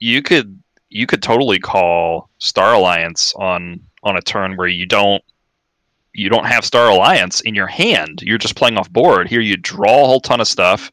you 0.00 0.22
could 0.22 0.60
you 0.88 1.06
could 1.06 1.22
totally 1.22 1.58
call 1.58 2.28
Star 2.38 2.74
Alliance 2.74 3.32
on 3.36 3.80
on 4.02 4.16
a 4.16 4.22
turn 4.22 4.56
where 4.56 4.68
you 4.68 4.86
don't 4.86 5.22
you 6.12 6.28
don't 6.28 6.46
have 6.46 6.64
Star 6.64 6.90
Alliance 6.90 7.40
in 7.42 7.54
your 7.54 7.68
hand. 7.68 8.22
You're 8.22 8.38
just 8.38 8.56
playing 8.56 8.76
off 8.76 8.90
board. 8.90 9.28
Here 9.28 9.40
you 9.40 9.56
draw 9.56 10.02
a 10.02 10.06
whole 10.06 10.20
ton 10.20 10.40
of 10.40 10.48
stuff, 10.48 10.90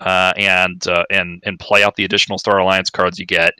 uh, 0.00 0.32
and 0.36 0.86
uh, 0.86 1.04
and 1.10 1.42
and 1.44 1.58
play 1.58 1.82
out 1.82 1.96
the 1.96 2.04
additional 2.04 2.38
Star 2.38 2.58
Alliance 2.58 2.90
cards 2.90 3.18
you 3.18 3.26
get. 3.26 3.54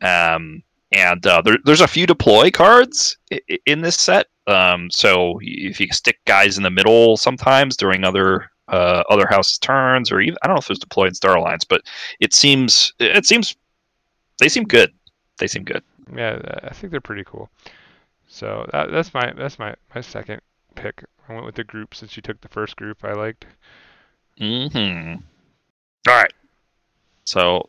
Um, 0.00 0.62
and 0.92 1.26
uh, 1.26 1.42
there, 1.42 1.58
there's 1.64 1.82
a 1.82 1.88
few 1.88 2.06
deploy 2.06 2.50
cards 2.50 3.18
in 3.66 3.82
this 3.82 3.96
set. 4.00 4.28
Um, 4.46 4.90
so 4.90 5.38
if 5.42 5.78
you 5.78 5.88
stick 5.92 6.18
guys 6.24 6.56
in 6.56 6.62
the 6.62 6.70
middle 6.70 7.18
sometimes 7.18 7.76
during 7.76 8.04
other 8.04 8.50
uh, 8.68 9.02
other 9.10 9.26
houses 9.28 9.58
turns, 9.58 10.10
or 10.10 10.20
even 10.20 10.38
I 10.42 10.46
don't 10.46 10.54
know 10.54 10.60
if 10.60 10.68
there's 10.68 10.78
deployed 10.78 11.16
Star 11.16 11.36
Alliance, 11.36 11.64
but 11.64 11.82
it 12.20 12.32
seems 12.32 12.94
it 12.98 13.26
seems 13.26 13.54
they 14.38 14.48
seem 14.48 14.64
good. 14.64 14.92
They 15.38 15.46
seem 15.46 15.64
good. 15.64 15.82
Yeah, 16.14 16.40
I 16.62 16.72
think 16.72 16.90
they're 16.90 17.00
pretty 17.00 17.24
cool. 17.24 17.50
So 18.26 18.68
that, 18.72 18.90
that's 18.90 19.14
my 19.14 19.32
that's 19.36 19.58
my 19.58 19.74
my 19.94 20.00
second 20.00 20.40
pick. 20.74 21.04
I 21.28 21.34
went 21.34 21.46
with 21.46 21.54
the 21.54 21.64
group 21.64 21.94
since 21.94 22.16
you 22.16 22.22
took 22.22 22.40
the 22.40 22.48
first 22.48 22.76
group. 22.76 23.04
I 23.04 23.12
liked. 23.12 23.46
Hmm. 24.38 25.14
All 26.08 26.14
right. 26.14 26.32
So 27.24 27.68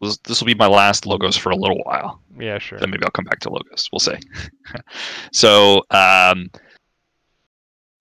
this, 0.00 0.18
this 0.18 0.40
will 0.40 0.46
be 0.46 0.54
my 0.54 0.66
last 0.66 1.06
logos 1.06 1.36
for 1.36 1.50
a 1.50 1.56
little 1.56 1.78
while. 1.84 2.20
Yeah, 2.38 2.58
sure. 2.58 2.78
Then 2.78 2.90
maybe 2.90 3.04
I'll 3.04 3.10
come 3.10 3.24
back 3.24 3.40
to 3.40 3.50
logos. 3.50 3.88
We'll 3.92 4.00
see. 4.00 4.16
so 5.32 5.82
um, 5.90 6.50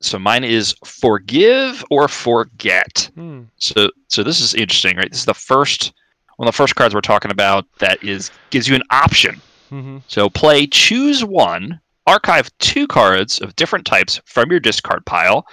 so 0.01 0.19
mine 0.19 0.43
is 0.43 0.75
forgive 0.84 1.84
or 1.89 2.08
forget. 2.08 3.10
Hmm. 3.15 3.43
So 3.58 3.89
so 4.08 4.23
this 4.23 4.39
is 4.39 4.53
interesting, 4.53 4.97
right? 4.97 5.10
This 5.10 5.19
is 5.19 5.25
the 5.25 5.34
first 5.34 5.93
one 6.38 6.47
of 6.47 6.54
the 6.54 6.58
first 6.58 6.76
cards 6.76 6.95
we're 6.95 7.02
talking 7.02 7.32
about 7.32 7.65
that 7.80 8.02
is 8.04 8.32
gives 8.52 8.67
you 8.67 8.76
an 8.76 8.84
option. 8.89 9.41
Mm-hmm. 9.71 9.97
So 10.08 10.30
play 10.30 10.65
choose 10.65 11.26
one, 11.26 11.80
archive 12.06 12.50
two 12.60 12.88
cards 12.88 13.39
of 13.39 13.56
different 13.56 13.86
types 13.86 14.21
from 14.26 14.50
your 14.50 14.60
discard 14.60 15.06
pile, 15.06 15.45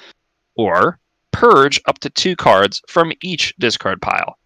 or 0.54 1.00
purge 1.32 1.80
up 1.86 1.98
to 2.00 2.10
two 2.10 2.36
cards 2.36 2.80
from 2.86 3.12
each 3.22 3.54
discard 3.58 4.00
pile. 4.00 4.38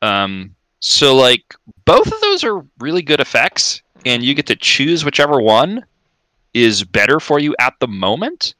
Um, 0.00 0.54
so 0.80 1.16
like 1.16 1.54
both 1.86 2.06
of 2.06 2.20
those 2.20 2.44
are 2.44 2.64
really 2.78 3.02
good 3.02 3.20
effects, 3.20 3.82
and 4.06 4.22
you 4.22 4.34
get 4.34 4.46
to 4.46 4.56
choose 4.56 5.04
whichever 5.04 5.40
one 5.40 5.84
is 6.52 6.84
better 6.84 7.18
for 7.18 7.40
you 7.40 7.56
at 7.58 7.74
the 7.80 7.88
moment. 7.88 8.54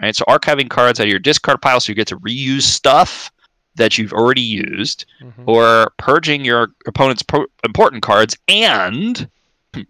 Right, 0.00 0.14
so 0.14 0.24
archiving 0.28 0.68
cards 0.68 1.00
out 1.00 1.04
of 1.04 1.10
your 1.10 1.18
discard 1.18 1.62
pile, 1.62 1.80
so 1.80 1.90
you 1.90 1.96
get 1.96 2.08
to 2.08 2.18
reuse 2.18 2.62
stuff 2.62 3.31
that 3.76 3.96
you've 3.96 4.12
already 4.12 4.42
used, 4.42 5.06
mm-hmm. 5.20 5.44
or 5.46 5.92
purging 5.98 6.44
your 6.44 6.68
opponent's 6.86 7.22
pro- 7.22 7.46
important 7.64 8.02
cards 8.02 8.36
and 8.48 9.28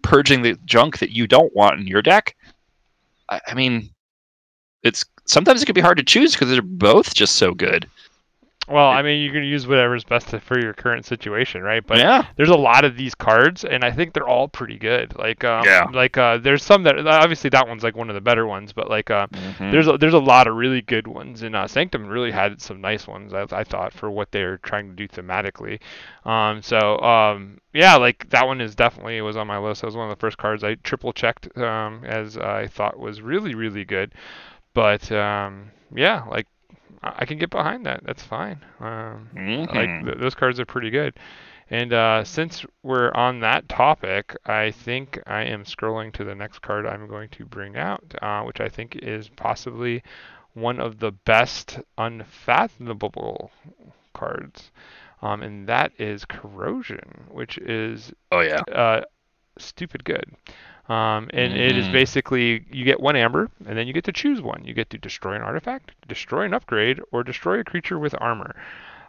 purging 0.01 0.41
the 0.41 0.57
junk 0.65 0.99
that 0.99 1.11
you 1.11 1.27
don't 1.27 1.55
want 1.55 1.79
in 1.79 1.87
your 1.87 2.01
deck. 2.01 2.35
I, 3.29 3.41
I 3.47 3.53
mean, 3.53 3.89
it's 4.83 5.03
sometimes 5.25 5.61
it 5.61 5.65
can 5.65 5.75
be 5.75 5.81
hard 5.81 5.97
to 5.97 6.03
choose 6.03 6.33
because 6.33 6.49
they're 6.49 6.61
both 6.61 7.13
just 7.13 7.35
so 7.35 7.53
good. 7.53 7.87
Well, 8.67 8.89
I 8.89 9.01
mean, 9.01 9.21
you 9.21 9.31
can 9.31 9.43
use 9.43 9.67
whatever's 9.67 10.05
best 10.05 10.29
for 10.29 10.57
your 10.57 10.73
current 10.73 11.05
situation, 11.05 11.63
right? 11.63 11.85
But 11.85 11.97
yeah. 11.97 12.27
there's 12.37 12.49
a 12.49 12.55
lot 12.55 12.85
of 12.85 12.95
these 12.95 13.13
cards, 13.13 13.65
and 13.65 13.83
I 13.83 13.91
think 13.91 14.13
they're 14.13 14.27
all 14.27 14.47
pretty 14.47 14.77
good. 14.77 15.17
Like, 15.17 15.43
um, 15.43 15.65
yeah. 15.65 15.85
like 15.91 16.17
uh, 16.17 16.37
there's 16.37 16.63
some 16.63 16.83
that 16.83 17.05
obviously 17.05 17.49
that 17.49 17.67
one's 17.67 17.83
like 17.83 17.97
one 17.97 18.09
of 18.09 18.15
the 18.15 18.21
better 18.21 18.47
ones, 18.47 18.71
but 18.71 18.89
like 18.89 19.11
uh, 19.11 19.27
mm-hmm. 19.27 19.71
there's 19.71 19.87
a, 19.87 19.97
there's 19.97 20.13
a 20.13 20.19
lot 20.19 20.47
of 20.47 20.55
really 20.55 20.81
good 20.81 21.07
ones, 21.07 21.43
and 21.43 21.57
uh, 21.57 21.67
Sanctum 21.67 22.07
really 22.07 22.31
had 22.31 22.61
some 22.61 22.79
nice 22.79 23.05
ones. 23.05 23.33
I, 23.33 23.45
I 23.51 23.65
thought 23.65 23.91
for 23.91 24.09
what 24.09 24.31
they're 24.31 24.59
trying 24.59 24.89
to 24.89 24.95
do 24.95 25.09
thematically. 25.09 25.81
Um, 26.23 26.61
so 26.61 26.99
um, 26.99 27.59
yeah, 27.73 27.97
like 27.97 28.29
that 28.29 28.47
one 28.47 28.61
is 28.61 28.75
definitely 28.75 29.19
was 29.19 29.35
on 29.35 29.45
my 29.45 29.57
list. 29.57 29.81
That 29.81 29.87
was 29.87 29.97
one 29.97 30.09
of 30.09 30.17
the 30.17 30.21
first 30.21 30.37
cards 30.37 30.63
I 30.63 30.75
triple 30.75 31.11
checked 31.11 31.55
um, 31.57 32.05
as 32.05 32.37
I 32.37 32.67
thought 32.67 32.97
was 32.97 33.21
really 33.21 33.55
really 33.55 33.83
good. 33.83 34.13
But 34.73 35.11
um, 35.11 35.71
yeah, 35.93 36.23
like 36.23 36.47
I 37.03 37.25
can 37.25 37.37
get 37.37 37.49
behind 37.49 37.85
that. 37.85 38.03
That's 38.03 38.23
fine. 38.23 38.63
Um, 38.79 39.29
mm-hmm. 39.35 39.75
Like 39.75 40.05
th- 40.05 40.17
those 40.19 40.35
cards 40.35 40.59
are 40.59 40.65
pretty 40.65 40.89
good. 40.89 41.15
And 41.69 41.93
uh, 41.93 42.23
since 42.23 42.65
we're 42.83 43.11
on 43.13 43.39
that 43.39 43.67
topic, 43.69 44.35
I 44.45 44.71
think 44.71 45.19
I 45.25 45.43
am 45.43 45.63
scrolling 45.63 46.13
to 46.13 46.23
the 46.23 46.35
next 46.35 46.61
card 46.61 46.85
I'm 46.85 47.07
going 47.07 47.29
to 47.29 47.45
bring 47.45 47.77
out, 47.77 48.03
uh, 48.21 48.43
which 48.43 48.59
I 48.59 48.69
think 48.69 48.97
is 48.97 49.29
possibly 49.29 50.03
one 50.53 50.79
of 50.79 50.99
the 50.99 51.11
best 51.11 51.79
unfathomable 51.97 53.51
cards. 54.13 54.71
Um, 55.21 55.41
and 55.41 55.67
that 55.67 55.93
is 55.97 56.25
Corrosion, 56.25 57.25
which 57.29 57.57
is 57.57 58.11
oh 58.31 58.41
yeah, 58.41 58.61
uh, 58.71 59.01
stupid 59.57 60.03
good. 60.03 60.35
Um, 60.89 61.29
and 61.33 61.53
mm-hmm. 61.53 61.61
it 61.61 61.77
is 61.77 61.85
mm-hmm. 61.85 61.93
basically 61.93 62.65
you 62.71 62.83
get 62.83 62.99
one 62.99 63.15
amber, 63.15 63.49
and 63.65 63.77
then 63.77 63.87
you 63.87 63.93
get 63.93 64.03
to 64.05 64.11
choose 64.11 64.41
one. 64.41 64.65
You 64.65 64.73
get 64.73 64.89
to 64.89 64.97
destroy 64.97 65.35
an 65.35 65.41
artifact, 65.41 65.91
destroy 66.07 66.43
an 66.43 66.53
upgrade, 66.53 66.99
or 67.11 67.23
destroy 67.23 67.59
a 67.59 67.63
creature 67.63 67.97
with 67.97 68.13
armor. 68.19 68.55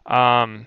Um, 0.06 0.66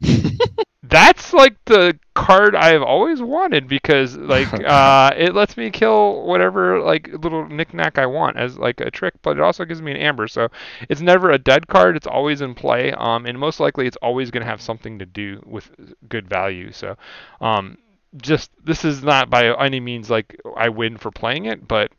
that's 0.82 1.32
like 1.32 1.56
the 1.66 1.98
card 2.14 2.54
I've 2.54 2.82
always 2.82 3.20
wanted 3.20 3.68
because 3.68 4.16
like 4.16 4.52
uh, 4.64 5.12
it 5.16 5.34
lets 5.34 5.56
me 5.56 5.70
kill 5.70 6.22
whatever 6.22 6.80
like 6.80 7.08
little 7.08 7.46
knickknack 7.48 7.98
I 7.98 8.06
want 8.06 8.36
as 8.36 8.56
like 8.56 8.80
a 8.80 8.90
trick, 8.90 9.14
but 9.22 9.36
it 9.36 9.42
also 9.42 9.64
gives 9.64 9.82
me 9.82 9.90
an 9.90 9.96
amber. 9.96 10.28
So 10.28 10.48
it's 10.88 11.00
never 11.00 11.30
a 11.30 11.38
dead 11.38 11.66
card. 11.66 11.96
It's 11.96 12.06
always 12.06 12.40
in 12.40 12.54
play. 12.54 12.92
Um, 12.92 13.26
and 13.26 13.38
most 13.38 13.60
likely 13.60 13.86
it's 13.86 13.98
always 13.98 14.30
going 14.30 14.42
to 14.42 14.50
have 14.50 14.62
something 14.62 14.98
to 15.00 15.06
do 15.06 15.42
with 15.44 15.70
good 16.08 16.28
value. 16.28 16.72
So 16.72 16.96
um, 17.40 17.78
just 18.16 18.50
this 18.64 18.84
is 18.84 19.02
not 19.02 19.30
by 19.30 19.54
any 19.64 19.80
means 19.80 20.10
like 20.10 20.40
I 20.56 20.68
win 20.68 20.96
for 20.96 21.10
playing 21.10 21.44
it, 21.46 21.66
but 21.66 21.92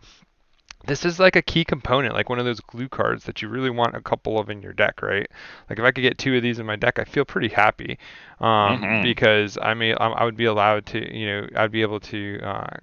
this 0.85 1.05
is 1.05 1.19
like 1.19 1.35
a 1.35 1.41
key 1.41 1.63
component, 1.63 2.15
like 2.15 2.29
one 2.29 2.39
of 2.39 2.45
those 2.45 2.59
glue 2.59 2.89
cards 2.89 3.25
that 3.25 3.41
you 3.41 3.49
really 3.49 3.69
want 3.69 3.95
a 3.95 4.01
couple 4.01 4.39
of 4.39 4.49
in 4.49 4.61
your 4.61 4.73
deck, 4.73 5.01
right? 5.01 5.29
Like 5.69 5.79
if 5.79 5.85
I 5.85 5.91
could 5.91 6.01
get 6.01 6.17
two 6.17 6.35
of 6.35 6.43
these 6.43 6.59
in 6.59 6.65
my 6.65 6.75
deck, 6.75 6.97
I 6.99 7.03
feel 7.03 7.23
pretty 7.23 7.49
happy 7.49 7.99
um, 8.39 8.81
mm-hmm. 8.81 9.03
because 9.03 9.57
I 9.61 9.73
may 9.73 9.93
I 9.93 10.23
would 10.23 10.37
be 10.37 10.45
allowed 10.45 10.85
to, 10.87 11.17
you 11.17 11.27
know, 11.27 11.47
I'd 11.55 11.71
be 11.71 11.81
able 11.81 11.99
to 11.99 12.39
uh, 12.43 12.77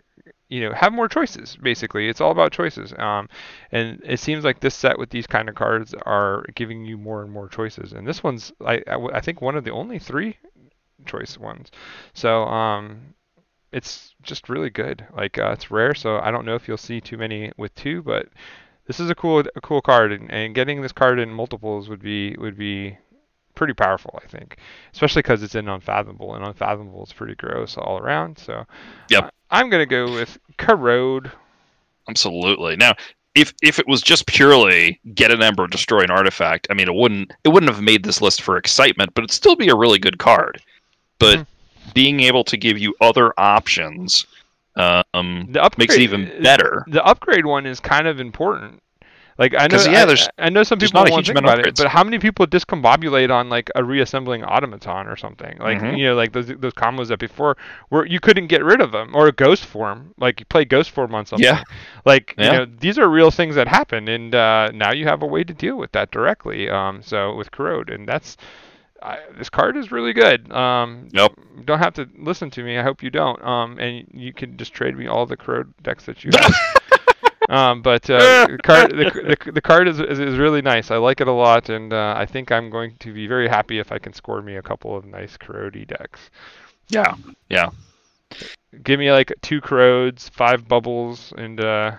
you 0.48 0.60
know 0.60 0.72
have 0.72 0.92
more 0.92 1.08
choices. 1.08 1.56
Basically, 1.56 2.08
it's 2.08 2.20
all 2.20 2.30
about 2.30 2.52
choices. 2.52 2.92
Um, 2.96 3.28
and 3.72 4.00
it 4.04 4.20
seems 4.20 4.44
like 4.44 4.60
this 4.60 4.74
set 4.74 4.98
with 4.98 5.10
these 5.10 5.26
kind 5.26 5.48
of 5.48 5.54
cards 5.54 5.94
are 6.06 6.44
giving 6.54 6.84
you 6.84 6.96
more 6.96 7.22
and 7.22 7.32
more 7.32 7.48
choices. 7.48 7.92
And 7.92 8.06
this 8.06 8.22
one's 8.22 8.52
I 8.64 8.82
I 9.12 9.20
think 9.20 9.42
one 9.42 9.56
of 9.56 9.64
the 9.64 9.72
only 9.72 9.98
three 9.98 10.36
choice 11.06 11.36
ones. 11.36 11.70
So 12.14 12.44
um, 12.44 13.14
it's 13.72 14.14
just 14.22 14.48
really 14.48 14.70
good. 14.70 15.06
Like 15.14 15.38
uh, 15.38 15.50
it's 15.52 15.70
rare, 15.70 15.94
so 15.94 16.18
I 16.18 16.30
don't 16.30 16.44
know 16.44 16.54
if 16.54 16.68
you'll 16.68 16.76
see 16.76 17.00
too 17.00 17.16
many 17.16 17.52
with 17.56 17.74
two, 17.74 18.02
but 18.02 18.28
this 18.86 19.00
is 19.00 19.10
a 19.10 19.14
cool 19.14 19.40
a 19.40 19.60
cool 19.60 19.80
card, 19.82 20.12
and, 20.12 20.30
and 20.30 20.54
getting 20.54 20.82
this 20.82 20.92
card 20.92 21.18
in 21.18 21.30
multiples 21.30 21.88
would 21.88 22.02
be 22.02 22.34
would 22.36 22.56
be 22.56 22.96
pretty 23.54 23.74
powerful, 23.74 24.18
I 24.22 24.26
think, 24.28 24.56
especially 24.92 25.20
because 25.20 25.42
it's 25.42 25.54
in 25.54 25.68
Unfathomable, 25.68 26.34
and 26.34 26.44
Unfathomable 26.44 27.04
is 27.04 27.12
pretty 27.12 27.34
gross 27.34 27.76
all 27.76 27.98
around. 27.98 28.38
So, 28.38 28.64
yep, 29.10 29.24
uh, 29.24 29.30
I'm 29.50 29.68
gonna 29.68 29.86
go 29.86 30.12
with 30.12 30.38
Corrode. 30.56 31.30
Absolutely. 32.08 32.76
Now, 32.76 32.94
if 33.34 33.52
if 33.62 33.78
it 33.78 33.86
was 33.86 34.00
just 34.00 34.26
purely 34.26 34.98
get 35.14 35.30
an 35.30 35.42
ember, 35.42 35.66
destroy 35.66 36.00
an 36.00 36.10
artifact, 36.10 36.66
I 36.70 36.74
mean, 36.74 36.88
it 36.88 36.94
wouldn't 36.94 37.32
it 37.44 37.50
wouldn't 37.50 37.72
have 37.72 37.82
made 37.82 38.04
this 38.04 38.22
list 38.22 38.42
for 38.42 38.56
excitement, 38.56 39.12
but 39.14 39.24
it'd 39.24 39.34
still 39.34 39.56
be 39.56 39.68
a 39.68 39.76
really 39.76 39.98
good 39.98 40.18
card. 40.18 40.62
But 41.18 41.34
mm-hmm. 41.34 41.50
Being 41.94 42.20
able 42.20 42.44
to 42.44 42.56
give 42.56 42.78
you 42.78 42.94
other 43.00 43.32
options 43.38 44.26
um, 44.76 45.48
the 45.50 45.62
upgrade, 45.62 45.88
makes 45.88 45.96
it 45.96 46.02
even 46.02 46.42
better. 46.42 46.84
The 46.88 47.04
upgrade 47.04 47.46
one 47.46 47.66
is 47.66 47.80
kind 47.80 48.06
of 48.06 48.20
important. 48.20 48.82
Like 49.38 49.54
I 49.56 49.68
know, 49.68 49.80
yeah, 49.84 50.04
there's, 50.04 50.26
I, 50.36 50.46
I 50.46 50.48
know 50.48 50.64
some 50.64 50.80
people 50.80 51.00
won't 51.08 51.24
think 51.24 51.38
about 51.38 51.64
it, 51.64 51.76
but 51.76 51.86
how 51.86 52.02
many 52.02 52.18
people 52.18 52.44
discombobulate 52.44 53.30
on 53.30 53.48
like 53.48 53.70
a 53.76 53.84
reassembling 53.84 54.42
automaton 54.42 55.06
or 55.06 55.16
something? 55.16 55.58
Like 55.58 55.78
mm-hmm. 55.78 55.96
you 55.96 56.06
know, 56.06 56.16
like 56.16 56.32
those 56.32 56.48
those 56.48 56.72
combos 56.72 57.06
that 57.08 57.20
before 57.20 57.56
where 57.88 58.04
you 58.04 58.18
couldn't 58.18 58.48
get 58.48 58.64
rid 58.64 58.80
of 58.80 58.90
them, 58.90 59.14
or 59.14 59.28
a 59.28 59.32
ghost 59.32 59.64
form, 59.64 60.12
like 60.18 60.40
you 60.40 60.46
play 60.46 60.64
ghost 60.64 60.90
form 60.90 61.14
on 61.14 61.24
something. 61.24 61.44
Yeah. 61.44 61.62
Like 62.04 62.34
yeah. 62.36 62.44
you 62.44 62.52
know, 62.58 62.66
these 62.80 62.98
are 62.98 63.08
real 63.08 63.30
things 63.30 63.54
that 63.54 63.68
happen, 63.68 64.08
and 64.08 64.34
uh, 64.34 64.72
now 64.74 64.90
you 64.90 65.06
have 65.06 65.22
a 65.22 65.26
way 65.26 65.44
to 65.44 65.54
deal 65.54 65.76
with 65.76 65.92
that 65.92 66.10
directly. 66.10 66.68
Um, 66.68 67.00
so 67.00 67.36
with 67.36 67.52
corrode, 67.52 67.90
and 67.90 68.08
that's 68.08 68.36
I, 69.02 69.18
this 69.36 69.48
card 69.48 69.76
is 69.76 69.92
really 69.92 70.12
good. 70.12 70.50
Um, 70.52 71.08
nope. 71.12 71.38
Don't 71.64 71.78
have 71.78 71.94
to 71.94 72.08
listen 72.16 72.50
to 72.52 72.62
me. 72.62 72.78
I 72.78 72.82
hope 72.82 73.02
you 73.02 73.10
don't. 73.10 73.42
Um, 73.44 73.78
and 73.78 74.06
you 74.12 74.32
can 74.32 74.56
just 74.56 74.72
trade 74.72 74.96
me 74.96 75.06
all 75.06 75.26
the 75.26 75.36
corrode 75.36 75.72
decks 75.82 76.04
that 76.06 76.24
you 76.24 76.30
have. 76.34 76.54
um, 77.48 77.82
but 77.82 78.08
uh, 78.10 78.46
the 78.46 78.58
card, 78.64 78.90
the, 78.90 79.36
the, 79.44 79.52
the 79.52 79.60
card 79.60 79.88
is, 79.88 80.00
is, 80.00 80.18
is 80.18 80.38
really 80.38 80.62
nice. 80.62 80.90
I 80.90 80.96
like 80.96 81.20
it 81.20 81.28
a 81.28 81.32
lot, 81.32 81.68
and 81.68 81.92
uh, 81.92 82.14
I 82.16 82.26
think 82.26 82.50
I'm 82.50 82.70
going 82.70 82.96
to 83.00 83.12
be 83.12 83.26
very 83.26 83.48
happy 83.48 83.78
if 83.78 83.92
I 83.92 83.98
can 83.98 84.12
score 84.12 84.42
me 84.42 84.56
a 84.56 84.62
couple 84.62 84.96
of 84.96 85.04
nice 85.04 85.36
corrode 85.36 85.86
decks. 85.86 86.30
Yeah. 86.88 87.14
Yeah. 87.48 87.70
Give 88.82 88.98
me 88.98 89.10
like 89.12 89.32
two 89.42 89.60
corrodes, 89.60 90.28
five 90.28 90.68
bubbles, 90.68 91.32
and 91.36 91.60
uh, 91.60 91.92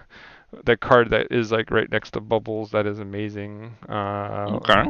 that 0.66 0.80
card 0.80 1.10
that 1.12 1.32
is 1.32 1.52
like 1.52 1.72
right 1.72 1.90
next 1.92 2.12
to 2.12 2.22
bubbles. 2.22 2.72
That 2.72 2.86
is 2.86 3.00
amazing. 3.00 3.76
Uh, 3.88 4.60
okay. 4.62 4.86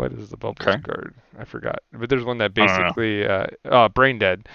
What 0.00 0.12
is 0.12 0.30
the 0.30 0.38
bubbles 0.38 0.66
okay. 0.66 0.80
card? 0.80 1.14
I 1.38 1.44
forgot. 1.44 1.80
But 1.92 2.08
there's 2.08 2.24
one 2.24 2.38
that 2.38 2.54
basically, 2.54 3.26
uh, 3.26 3.44
oh, 3.66 3.90
brain 3.90 4.18
dead, 4.18 4.48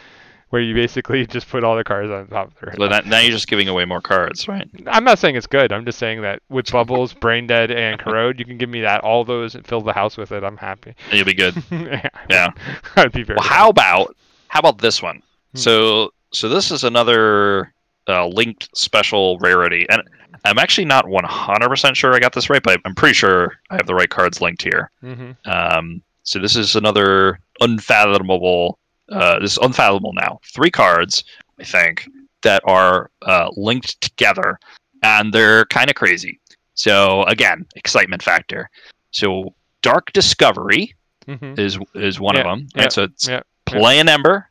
where 0.49 0.59
you 0.59 0.73
basically 0.73 1.23
just 1.27 1.47
put 1.47 1.63
all 1.63 1.75
the 1.75 1.83
cards 1.83 2.09
on 2.09 2.25
top 2.29 2.47
of 2.47 2.59
their 2.59 2.71
head. 2.71 2.79
So 2.79 2.87
that, 2.87 3.05
now 3.05 3.19
you're 3.19 3.31
just 3.31 3.47
giving 3.47 3.67
away 3.67 3.85
more 3.85 4.01
cards, 4.01 4.47
right? 4.47 4.67
I'm 4.87 5.03
not 5.03 5.19
saying 5.19 5.35
it's 5.35 5.45
good. 5.45 5.71
I'm 5.71 5.85
just 5.85 5.99
saying 5.99 6.23
that 6.23 6.41
with 6.49 6.71
bubbles, 6.71 7.13
brain 7.13 7.45
dead, 7.45 7.69
and 7.69 7.99
corrode, 7.99 8.39
you 8.39 8.45
can 8.45 8.57
give 8.57 8.69
me 8.69 8.81
that, 8.81 9.01
all 9.01 9.23
those, 9.23 9.53
and 9.53 9.67
fill 9.67 9.81
the 9.81 9.93
house 9.93 10.17
with 10.17 10.31
it. 10.31 10.43
I'm 10.43 10.57
happy. 10.57 10.95
And 11.11 11.13
you'll 11.13 11.25
be 11.25 11.35
good. 11.35 11.61
yeah. 11.71 12.09
yeah. 12.31 12.49
I'd 12.95 13.11
be 13.11 13.21
very. 13.21 13.37
Well, 13.37 13.47
how 13.47 13.69
about 13.69 14.15
how 14.47 14.61
about 14.61 14.79
this 14.79 14.99
one? 14.99 15.21
Hmm. 15.51 15.57
So 15.59 16.13
so 16.33 16.49
this 16.49 16.71
is 16.71 16.83
another 16.83 17.71
uh, 18.07 18.25
linked 18.25 18.75
special 18.75 19.37
rarity, 19.37 19.85
and 19.89 20.01
I'm 20.45 20.59
actually 20.59 20.85
not 20.85 21.05
100% 21.05 21.95
sure 21.95 22.13
I 22.13 22.19
got 22.19 22.33
this 22.33 22.49
right, 22.49 22.61
but 22.61 22.79
I'm 22.85 22.95
pretty 22.95 23.13
sure 23.13 23.53
I 23.69 23.75
have 23.75 23.87
the 23.87 23.95
right 23.95 24.09
cards 24.09 24.41
linked 24.41 24.61
here. 24.61 24.91
Mm-hmm. 25.03 25.31
Um, 25.49 26.01
so 26.23 26.39
this 26.39 26.55
is 26.55 26.75
another 26.75 27.39
unfathomable. 27.61 28.79
Uh, 29.11 29.39
this 29.39 29.53
is 29.53 29.57
unfathomable 29.59 30.13
now. 30.13 30.39
Three 30.43 30.71
cards, 30.71 31.23
I 31.59 31.63
think, 31.63 32.07
that 32.41 32.61
are 32.65 33.09
uh, 33.23 33.49
linked 33.55 33.99
together, 34.01 34.59
and 35.03 35.33
they're 35.33 35.65
kind 35.65 35.89
of 35.89 35.95
crazy. 35.95 36.39
So 36.75 37.23
again, 37.23 37.65
excitement 37.75 38.21
factor. 38.21 38.69
So 39.11 39.53
Dark 39.81 40.11
Discovery 40.13 40.95
mm-hmm. 41.27 41.59
is 41.59 41.79
is 41.95 42.19
one 42.19 42.37
of 42.37 42.43
them. 42.43 42.67
Right? 42.75 42.91
so 42.91 43.03
it's 43.03 43.29
play 43.65 43.99
an 43.99 44.09
ember, 44.09 44.49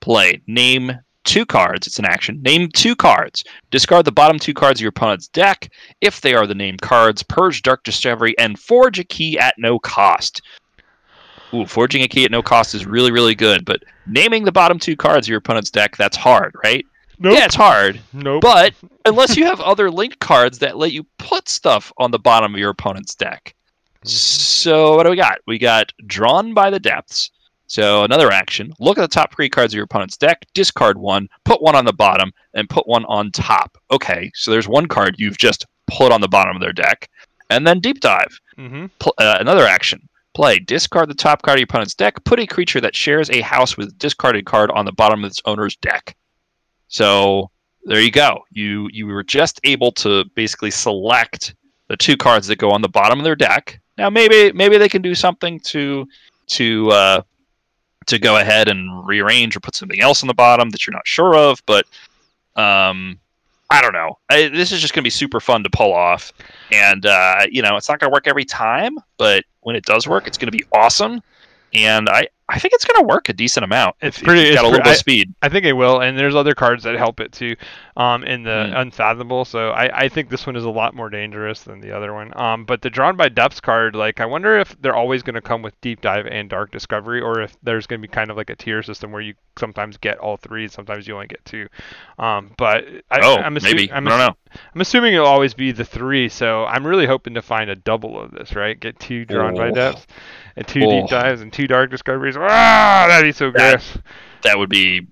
play 0.00 0.42
name 0.46 0.92
two 1.24 1.46
cards. 1.46 1.86
It's 1.86 1.98
an 1.98 2.04
action. 2.04 2.40
Name 2.42 2.68
two 2.68 2.96
cards. 2.96 3.44
Discard 3.70 4.04
the 4.04 4.12
bottom 4.12 4.38
two 4.38 4.54
cards 4.54 4.80
of 4.80 4.82
your 4.82 4.90
opponent's 4.90 5.28
deck. 5.28 5.70
If 6.00 6.20
they 6.20 6.34
are 6.34 6.46
the 6.46 6.54
named 6.54 6.82
cards, 6.82 7.22
purge 7.22 7.62
Dark 7.62 7.84
Discovery 7.84 8.34
and 8.38 8.58
forge 8.58 8.98
a 8.98 9.04
key 9.04 9.38
at 9.38 9.54
no 9.58 9.78
cost. 9.78 10.42
Ooh, 11.52 11.66
forging 11.66 12.02
a 12.02 12.08
key 12.08 12.24
at 12.24 12.30
no 12.30 12.42
cost 12.42 12.74
is 12.74 12.86
really, 12.86 13.10
really 13.10 13.34
good, 13.34 13.64
but 13.64 13.82
naming 14.06 14.44
the 14.44 14.52
bottom 14.52 14.78
two 14.78 14.96
cards 14.96 15.26
of 15.26 15.30
your 15.30 15.38
opponent's 15.38 15.70
deck, 15.70 15.96
that's 15.96 16.16
hard, 16.16 16.54
right? 16.62 16.86
Nope. 17.18 17.34
Yeah, 17.36 17.44
it's 17.44 17.54
hard. 17.54 18.00
Nope. 18.12 18.40
But 18.40 18.74
unless 19.04 19.36
you 19.36 19.44
have 19.44 19.60
other 19.60 19.90
linked 19.90 20.20
cards 20.20 20.58
that 20.60 20.78
let 20.78 20.92
you 20.92 21.04
put 21.18 21.48
stuff 21.48 21.92
on 21.98 22.10
the 22.10 22.18
bottom 22.18 22.54
of 22.54 22.58
your 22.58 22.70
opponent's 22.70 23.14
deck. 23.14 23.54
Mm-hmm. 24.04 24.08
So 24.08 24.96
what 24.96 25.04
do 25.04 25.10
we 25.10 25.16
got? 25.16 25.40
We 25.46 25.58
got 25.58 25.92
Drawn 26.06 26.54
by 26.54 26.70
the 26.70 26.80
Depths. 26.80 27.30
So 27.70 28.02
another 28.02 28.32
action, 28.32 28.72
look 28.80 28.98
at 28.98 29.02
the 29.02 29.06
top 29.06 29.32
three 29.32 29.48
cards 29.48 29.72
of 29.72 29.76
your 29.76 29.84
opponent's 29.84 30.16
deck, 30.16 30.44
discard 30.54 30.98
one, 30.98 31.28
put 31.44 31.62
one 31.62 31.76
on 31.76 31.84
the 31.84 31.92
bottom, 31.92 32.32
and 32.52 32.68
put 32.68 32.88
one 32.88 33.04
on 33.04 33.30
top. 33.30 33.78
Okay, 33.92 34.32
so 34.34 34.50
there's 34.50 34.66
one 34.66 34.86
card 34.86 35.14
you've 35.18 35.38
just 35.38 35.66
put 35.86 36.10
on 36.10 36.20
the 36.20 36.26
bottom 36.26 36.56
of 36.56 36.60
their 36.60 36.72
deck. 36.72 37.08
And 37.48 37.64
then 37.64 37.78
deep 37.78 38.00
dive. 38.00 38.40
Mm-hmm. 38.58 38.86
Pl- 38.98 39.14
uh, 39.18 39.36
another 39.38 39.68
action, 39.68 40.08
play, 40.34 40.58
discard 40.58 41.10
the 41.10 41.14
top 41.14 41.42
card 41.42 41.58
of 41.58 41.60
your 41.60 41.66
opponent's 41.66 41.94
deck, 41.94 42.24
put 42.24 42.40
a 42.40 42.46
creature 42.46 42.80
that 42.80 42.96
shares 42.96 43.30
a 43.30 43.40
house 43.40 43.76
with 43.76 43.90
a 43.90 43.92
discarded 43.98 44.46
card 44.46 44.72
on 44.72 44.84
the 44.84 44.90
bottom 44.90 45.22
of 45.22 45.30
its 45.30 45.40
owner's 45.44 45.76
deck. 45.76 46.16
So 46.88 47.52
there 47.84 48.00
you 48.00 48.10
go. 48.10 48.40
You 48.50 48.90
you 48.92 49.06
were 49.06 49.22
just 49.22 49.60
able 49.62 49.92
to 49.92 50.24
basically 50.34 50.72
select 50.72 51.54
the 51.86 51.96
two 51.96 52.16
cards 52.16 52.48
that 52.48 52.58
go 52.58 52.72
on 52.72 52.82
the 52.82 52.88
bottom 52.88 53.20
of 53.20 53.24
their 53.24 53.36
deck. 53.36 53.80
Now 53.96 54.10
maybe 54.10 54.50
maybe 54.50 54.76
they 54.76 54.88
can 54.88 55.02
do 55.02 55.14
something 55.14 55.60
to 55.66 56.08
to 56.48 56.90
uh, 56.90 57.22
to 58.10 58.18
go 58.18 58.36
ahead 58.36 58.68
and 58.68 59.06
rearrange 59.06 59.56
or 59.56 59.60
put 59.60 59.74
something 59.74 60.00
else 60.00 60.22
on 60.22 60.26
the 60.26 60.34
bottom 60.34 60.70
that 60.70 60.86
you're 60.86 60.92
not 60.92 61.06
sure 61.06 61.34
of. 61.34 61.62
But 61.66 61.86
um, 62.56 63.18
I 63.70 63.80
don't 63.80 63.92
know. 63.92 64.18
I, 64.28 64.48
this 64.48 64.72
is 64.72 64.80
just 64.80 64.92
going 64.92 65.02
to 65.02 65.06
be 65.06 65.10
super 65.10 65.40
fun 65.40 65.62
to 65.62 65.70
pull 65.70 65.92
off, 65.92 66.32
and 66.72 67.06
uh, 67.06 67.46
you 67.50 67.62
know, 67.62 67.76
it's 67.76 67.88
not 67.88 68.00
going 68.00 68.10
to 68.10 68.14
work 68.14 68.26
every 68.26 68.44
time, 68.44 68.96
but 69.16 69.44
when 69.60 69.76
it 69.76 69.84
does 69.84 70.06
work, 70.06 70.26
it's 70.26 70.36
going 70.38 70.50
to 70.50 70.56
be 70.56 70.64
awesome. 70.72 71.22
And 71.72 72.08
I, 72.08 72.28
I 72.50 72.58
think 72.58 72.74
it's 72.74 72.84
going 72.84 73.00
to 73.00 73.06
work 73.06 73.28
a 73.28 73.32
decent 73.32 73.64
amount. 73.64 73.96
It's 74.02 74.18
if, 74.18 74.24
pretty. 74.24 74.48
If 74.48 74.56
got 74.56 74.64
a 74.64 74.68
little 74.68 74.82
bit 74.82 74.92
of 74.92 74.98
speed. 74.98 75.34
I 75.40 75.48
think 75.48 75.64
it 75.64 75.72
will, 75.72 76.00
and 76.00 76.18
there's 76.18 76.34
other 76.34 76.54
cards 76.54 76.82
that 76.84 76.96
help 76.96 77.20
it 77.20 77.32
too, 77.32 77.54
um, 77.96 78.24
in 78.24 78.42
the 78.42 78.50
mm. 78.50 78.80
unfathomable. 78.80 79.44
So 79.44 79.70
I, 79.70 80.04
I 80.04 80.08
think 80.08 80.30
this 80.30 80.46
one 80.46 80.56
is 80.56 80.64
a 80.64 80.70
lot 80.70 80.94
more 80.94 81.08
dangerous 81.08 81.62
than 81.62 81.80
the 81.80 81.96
other 81.96 82.12
one. 82.12 82.36
Um, 82.36 82.64
but 82.64 82.82
the 82.82 82.90
drawn 82.90 83.16
by 83.16 83.28
depths 83.28 83.60
card, 83.60 83.94
like 83.94 84.20
I 84.20 84.26
wonder 84.26 84.58
if 84.58 84.76
they're 84.80 84.96
always 84.96 85.22
going 85.22 85.34
to 85.34 85.40
come 85.40 85.62
with 85.62 85.80
deep 85.80 86.00
dive 86.00 86.26
and 86.26 86.50
dark 86.50 86.72
discovery, 86.72 87.20
or 87.20 87.40
if 87.40 87.56
there's 87.62 87.86
going 87.86 88.00
to 88.02 88.08
be 88.08 88.12
kind 88.12 88.30
of 88.30 88.36
like 88.36 88.50
a 88.50 88.56
tier 88.56 88.82
system 88.82 89.12
where 89.12 89.22
you 89.22 89.34
sometimes 89.56 89.96
get 89.96 90.18
all 90.18 90.36
three, 90.36 90.66
sometimes 90.66 91.06
you 91.06 91.14
only 91.14 91.28
get 91.28 91.44
two. 91.44 91.68
Um, 92.18 92.50
but 92.56 92.84
I, 93.10 93.20
oh, 93.22 93.36
I'm 93.36 93.54
assu- 93.54 93.62
maybe 93.62 93.92
I'm 93.92 94.06
I 94.08 94.10
don't 94.10 94.18
know. 94.18 94.36
I'm 94.74 94.80
assuming 94.80 95.14
it'll 95.14 95.26
always 95.26 95.54
be 95.54 95.70
the 95.70 95.84
three. 95.84 96.28
So 96.28 96.64
I'm 96.64 96.86
really 96.86 97.06
hoping 97.06 97.34
to 97.34 97.42
find 97.42 97.70
a 97.70 97.76
double 97.76 98.20
of 98.20 98.32
this, 98.32 98.56
right? 98.56 98.78
Get 98.78 98.98
two 98.98 99.24
drawn 99.24 99.54
oh. 99.54 99.56
by 99.56 99.70
depths 99.70 100.06
and 100.56 100.66
two 100.66 100.82
oh. 100.84 100.90
deep 100.90 101.10
dives 101.10 101.40
and 101.40 101.52
two 101.52 101.66
dark 101.66 101.90
discoveries. 101.90 102.36
Ah, 102.48 103.06
that'd 103.08 103.28
be 103.28 103.32
so 103.32 103.50
that, 103.50 103.72
gross. 103.72 103.98
That 104.42 104.58
would 104.58 104.70
be. 104.70 105.06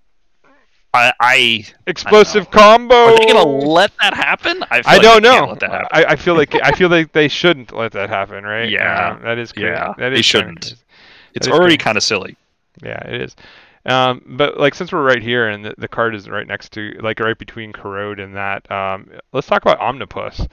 I, 0.94 1.12
I 1.20 1.64
explosive 1.86 2.48
I 2.52 2.58
combo. 2.58 2.94
Are 2.94 3.18
they 3.18 3.26
gonna 3.26 3.44
let 3.44 3.92
that 4.00 4.14
happen? 4.14 4.62
I, 4.70 4.82
I 4.84 4.94
like 4.94 5.02
don't 5.02 5.22
know. 5.22 5.46
Let 5.50 5.60
that 5.60 5.88
I, 5.92 6.04
I, 6.04 6.16
feel 6.16 6.34
like 6.34 6.54
I 6.54 6.72
feel 6.72 6.88
like 6.88 7.12
they 7.12 7.28
shouldn't 7.28 7.72
let 7.72 7.92
that 7.92 8.08
happen, 8.08 8.44
right? 8.44 8.70
Yeah, 8.70 9.10
um, 9.10 9.22
that 9.22 9.38
is 9.38 9.52
crazy. 9.52 9.68
Yeah, 9.68 9.92
that 9.98 10.12
is 10.12 10.18
they 10.18 10.22
shouldn't. 10.22 10.74
It's 11.34 11.46
already 11.46 11.76
kind 11.76 11.96
of 11.98 12.02
silly. 12.02 12.36
Yeah, 12.82 13.06
it 13.06 13.20
is. 13.20 13.36
Um, 13.84 14.22
but 14.26 14.58
like 14.58 14.74
since 14.74 14.92
we're 14.92 15.04
right 15.04 15.22
here 15.22 15.48
and 15.48 15.64
the, 15.64 15.74
the 15.78 15.88
card 15.88 16.14
is 16.14 16.28
right 16.28 16.46
next 16.46 16.72
to 16.72 16.92
like 17.00 17.20
right 17.20 17.38
between 17.38 17.72
corrode 17.72 18.20
and 18.20 18.36
that, 18.36 18.70
um, 18.70 19.10
let's 19.32 19.46
talk 19.46 19.62
about 19.62 19.80
omnipus. 19.80 20.46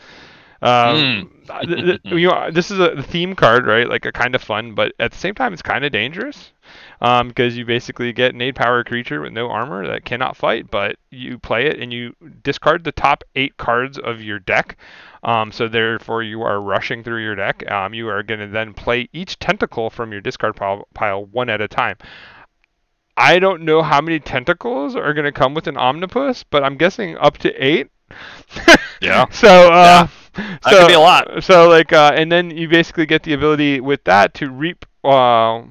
Um, 0.66 1.30
mm. 1.48 2.00
you 2.20 2.28
know, 2.28 2.50
this 2.50 2.72
is 2.72 2.80
a 2.80 3.04
theme 3.04 3.36
card, 3.36 3.68
right? 3.68 3.88
Like 3.88 4.06
a 4.06 4.12
kind 4.12 4.34
of 4.34 4.42
fun, 4.42 4.74
but 4.74 4.94
at 5.00 5.12
the 5.12 5.18
same 5.18 5.36
time, 5.36 5.54
it's 5.54 5.62
kind 5.62 5.86
of 5.86 5.92
dangerous 5.92 6.52
um, 7.02 7.28
because 7.28 7.56
you 7.56 7.66
basically 7.66 8.12
get 8.14 8.34
an 8.34 8.42
eight 8.42 8.56
power 8.56 8.84
creature 8.84 9.22
with 9.22 9.32
no 9.32 9.50
armor 9.50 9.86
that 9.86 10.06
cannot 10.06 10.36
fight, 10.36 10.72
but 10.72 10.96
you 11.12 11.38
play 11.38 11.68
it 11.68 11.80
and 11.80 11.94
you 11.94 12.16
discard 12.44 12.84
the 12.84 12.92
top 12.92 13.24
eight 13.36 13.56
cards 13.58 14.00
of 14.00 14.24
your 14.24 14.40
deck. 14.40 14.78
Um, 15.24 15.52
so 15.52 15.68
therefore, 15.68 16.24
you 16.24 16.42
are 16.42 16.60
rushing 16.60 17.04
through 17.04 17.24
your 17.24 17.36
deck. 17.36 17.70
Um, 17.72 17.94
you 17.94 18.10
are 18.10 18.24
going 18.24 18.40
to 18.40 18.48
then 18.48 18.74
play 18.74 19.08
each 19.14 19.38
tentacle 19.38 19.92
from 19.92 20.12
your 20.12 20.22
discard 20.22 20.56
pile, 20.56 20.88
pile 20.96 21.26
one 21.26 21.50
at 21.50 21.62
a 21.62 21.68
time. 21.68 21.98
I 23.18 23.38
don't 23.38 23.62
know 23.62 23.84
how 23.84 24.02
many 24.02 24.20
tentacles 24.20 24.96
are 24.96 25.14
going 25.14 25.26
to 25.26 25.32
come 25.32 25.54
with 25.54 25.68
an 25.68 25.78
omnipus, 25.78 26.44
but 26.44 26.64
I'm 26.64 26.76
guessing 26.76 27.18
up 27.18 27.38
to 27.40 27.54
eight. 27.64 27.92
Yeah. 29.02 29.30
so, 29.30 29.72
uh, 29.72 30.08
That 30.36 30.64
so, 30.64 30.80
could 30.80 30.88
be 30.88 30.94
a 30.94 31.00
lot. 31.00 31.44
So, 31.44 31.70
like, 31.70 31.94
uh, 31.94 32.12
and 32.16 32.32
then 32.32 32.52
you 32.52 32.68
basically 32.68 33.06
get 33.06 33.24
the 33.24 33.34
ability 33.34 33.80
with 33.80 34.04
that 34.04 34.34
to 34.36 34.50
reap, 34.50 34.86
uh, 35.04 35.64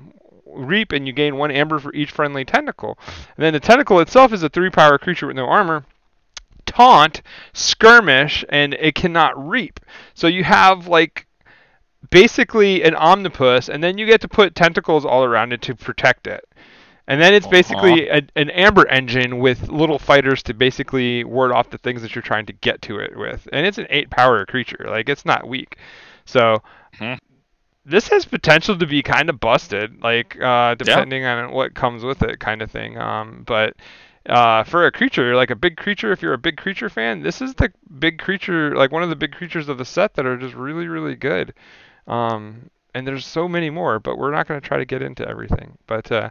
reap, 0.46 0.92
and 0.92 1.06
you 1.06 1.12
gain 1.12 1.36
one 1.36 1.50
amber 1.50 1.78
for 1.78 1.92
each 1.94 2.10
friendly 2.10 2.44
tentacle. 2.44 2.98
And 3.06 3.44
then 3.44 3.52
the 3.52 3.60
tentacle 3.60 4.00
itself 4.00 4.32
is 4.32 4.42
a 4.42 4.48
three-power 4.48 4.98
creature 4.98 5.26
with 5.26 5.36
no 5.36 5.46
armor, 5.46 5.84
taunt, 6.66 7.22
skirmish, 7.52 8.44
and 8.48 8.74
it 8.74 8.94
cannot 8.94 9.48
reap. 9.48 9.80
So 10.14 10.26
you 10.26 10.44
have 10.44 10.86
like 10.86 11.26
basically 12.10 12.82
an 12.82 12.94
omnipus, 12.94 13.68
and 13.68 13.82
then 13.82 13.98
you 13.98 14.06
get 14.06 14.20
to 14.22 14.28
put 14.28 14.54
tentacles 14.54 15.04
all 15.04 15.24
around 15.24 15.52
it 15.52 15.62
to 15.62 15.74
protect 15.74 16.26
it. 16.26 16.44
And 17.07 17.20
then 17.20 17.34
it's 17.34 17.46
basically 17.46 18.09
a, 18.09 18.22
an 18.36 18.50
amber 18.50 18.86
engine 18.88 19.38
with 19.38 19.68
little 19.68 19.98
fighters 19.98 20.42
to 20.44 20.55
basically 20.55 21.24
ward 21.24 21.52
off 21.52 21.70
the 21.70 21.78
things 21.78 22.02
that 22.02 22.14
you're 22.14 22.22
trying 22.22 22.46
to 22.46 22.52
get 22.52 22.80
to 22.82 22.98
it 22.98 23.16
with. 23.16 23.48
And 23.52 23.66
it's 23.66 23.78
an 23.78 23.86
eight 23.90 24.11
power 24.11 24.44
creature, 24.46 24.86
like 24.88 25.09
it's 25.09 25.24
not 25.24 25.46
weak. 25.46 25.76
So 26.24 26.62
Mhm. 27.00 27.18
this 27.84 28.09
has 28.09 28.24
potential 28.24 28.76
to 28.78 28.86
be 28.86 29.02
kind 29.02 29.28
of 29.28 29.40
busted, 29.40 30.02
like 30.02 30.40
uh, 30.40 30.74
depending 30.74 31.24
on 31.24 31.52
what 31.52 31.74
comes 31.74 32.02
with 32.05 32.22
it, 32.22 32.40
kind 32.40 32.62
of 32.62 32.70
thing. 32.70 32.96
Um, 32.98 33.42
but 33.46 33.74
uh, 34.28 34.64
for 34.64 34.86
a 34.86 34.92
creature, 34.92 35.34
like 35.36 35.50
a 35.50 35.57
big 35.57 35.76
creature, 35.76 36.11
if 36.12 36.22
you're 36.22 36.32
a 36.32 36.38
big 36.38 36.57
creature 36.57 36.88
fan, 36.88 37.22
this 37.22 37.42
is 37.42 37.55
the 37.55 37.72
big 37.98 38.18
creature, 38.18 38.74
like 38.74 38.90
one 38.90 39.02
of 39.02 39.11
the 39.11 39.16
big 39.16 39.32
creatures 39.32 39.68
of 39.68 39.78
the 39.78 39.84
set 39.84 40.14
that 40.14 40.26
are 40.26 40.36
just 40.38 40.55
really, 40.55 40.88
really 40.88 41.14
good. 41.14 41.52
Um, 42.07 42.70
and 42.95 43.07
there's 43.07 43.26
so 43.26 43.49
many 43.49 43.70
more, 43.70 43.99
but 43.99 44.18
we're 44.18 44.30
not 44.30 44.47
going 44.47 44.61
to 44.61 44.66
try 44.66 44.78
to 44.78 44.84
get 44.84 45.03
into 45.03 45.26
everything. 45.28 45.76
But 45.86 46.11
uh, 46.12 46.30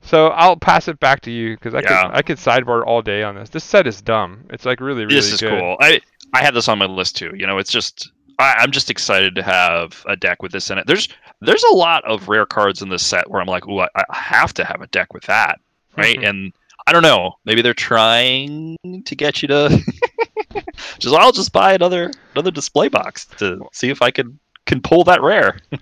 so 0.00 0.28
I'll 0.28 0.56
pass 0.56 0.88
it 0.88 1.00
back 1.00 1.20
to 1.22 1.30
you 1.30 1.56
because 1.56 1.74
I 1.74 1.80
Yeah. 1.80 2.02
could 2.06 2.10
I 2.16 2.22
could 2.22 2.38
sidebar 2.38 2.84
all 2.86 3.02
day 3.02 3.22
on 3.22 3.34
this. 3.34 3.48
This 3.50 3.64
set 3.64 3.86
is 3.86 4.00
dumb. 4.02 4.44
It's 4.50 4.64
like 4.64 4.80
really, 4.80 5.04
really 5.04 5.16
this 5.16 5.32
is 5.32 5.40
good. 5.40 5.50
cool. 5.50 5.76
I 5.80 6.00
I 6.32 6.42
had 6.42 6.54
this 6.54 6.68
on 6.68 6.78
my 6.78 6.86
list 6.86 7.16
too. 7.16 7.32
You 7.36 7.46
know, 7.46 7.58
it's 7.58 7.72
just 7.72 8.10
I, 8.38 8.54
I'm 8.58 8.70
just 8.72 8.90
excited 8.90 9.34
to 9.36 9.42
have 9.42 10.04
a 10.08 10.16
deck 10.16 10.42
with 10.42 10.52
this 10.52 10.70
in 10.70 10.78
it. 10.78 10.86
There's 10.86 11.08
there's 11.40 11.62
a 11.64 11.74
lot 11.74 12.04
of 12.04 12.28
rare 12.28 12.46
cards 12.46 12.82
in 12.82 12.88
this 12.88 13.04
set 13.04 13.28
where 13.30 13.40
I'm 13.40 13.46
like, 13.46 13.66
ooh, 13.68 13.80
I, 13.80 13.88
I 13.96 14.04
have 14.16 14.54
to 14.54 14.64
have 14.64 14.80
a 14.82 14.86
deck 14.88 15.12
with 15.12 15.24
that, 15.24 15.58
right? 15.96 16.16
Mhm. 16.18 16.28
And 16.28 16.52
I 16.86 16.92
don't 16.92 17.02
know, 17.02 17.34
maybe 17.44 17.62
they're 17.62 17.74
trying 17.74 18.76
to 19.04 19.14
get 19.16 19.40
you 19.42 19.48
to 19.48 19.68
just 20.98 21.14
I'll 21.14 21.32
just 21.32 21.52
buy 21.52 21.72
another 21.74 22.10
another 22.34 22.50
display 22.50 22.88
box 22.88 23.26
to 23.38 23.60
see 23.72 23.90
if 23.90 24.02
I 24.02 24.10
can 24.10 24.38
can 24.66 24.80
pull 24.80 25.04
that 25.04 25.22
rare. 25.22 25.58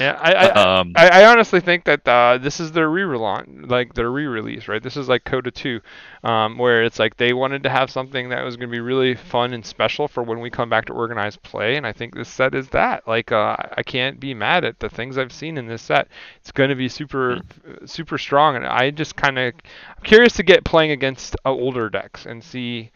Yeah, 0.00 0.18
I, 0.18 0.32
I, 0.32 0.78
um, 0.78 0.92
I, 0.96 1.08
I 1.08 1.24
honestly 1.26 1.60
think 1.60 1.84
that 1.84 2.06
uh, 2.08 2.38
this 2.38 2.60
is 2.60 2.72
their 2.72 2.88
re-relaunch, 2.88 3.68
like 3.68 3.92
their 3.92 4.10
re-release, 4.10 4.66
right? 4.68 4.82
This 4.82 4.96
is 4.96 5.08
like 5.08 5.24
Coda 5.24 5.50
2, 5.50 5.80
um, 6.24 6.56
where 6.56 6.84
it's 6.84 6.98
like 6.98 7.16
they 7.16 7.34
wanted 7.34 7.64
to 7.64 7.68
have 7.70 7.90
something 7.90 8.30
that 8.30 8.42
was 8.42 8.56
going 8.56 8.70
to 8.70 8.74
be 8.74 8.80
really 8.80 9.14
fun 9.14 9.52
and 9.52 9.64
special 9.66 10.08
for 10.08 10.22
when 10.22 10.40
we 10.40 10.48
come 10.48 10.70
back 10.70 10.86
to 10.86 10.94
organized 10.94 11.42
play, 11.42 11.76
and 11.76 11.86
I 11.86 11.92
think 11.92 12.14
this 12.14 12.28
set 12.28 12.54
is 12.54 12.68
that. 12.68 13.06
Like, 13.06 13.30
uh, 13.30 13.56
I 13.76 13.82
can't 13.82 14.18
be 14.18 14.32
mad 14.32 14.64
at 14.64 14.78
the 14.78 14.88
things 14.88 15.18
I've 15.18 15.32
seen 15.32 15.58
in 15.58 15.66
this 15.66 15.82
set. 15.82 16.08
It's 16.40 16.52
going 16.52 16.70
to 16.70 16.76
be 16.76 16.88
super, 16.88 17.40
super 17.84 18.16
strong, 18.16 18.56
and 18.56 18.66
I 18.66 18.90
just 18.90 19.16
kind 19.16 19.38
of 19.38 19.54
I'm 19.98 20.02
curious 20.02 20.34
to 20.34 20.42
get 20.42 20.64
playing 20.64 20.92
against 20.92 21.36
uh, 21.44 21.50
older 21.50 21.90
decks 21.90 22.24
and 22.24 22.42
see. 22.42 22.90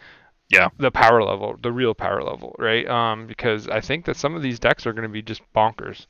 Yeah. 0.48 0.68
The 0.78 0.90
power 0.90 1.22
level, 1.22 1.56
the 1.60 1.72
real 1.72 1.94
power 1.94 2.22
level, 2.22 2.54
right? 2.58 2.86
Um, 2.86 3.26
because 3.26 3.66
I 3.66 3.80
think 3.80 4.04
that 4.04 4.16
some 4.16 4.36
of 4.36 4.42
these 4.42 4.58
decks 4.58 4.86
are 4.86 4.92
going 4.92 5.02
to 5.02 5.08
be 5.08 5.22
just 5.22 5.42
bonkers 5.54 6.06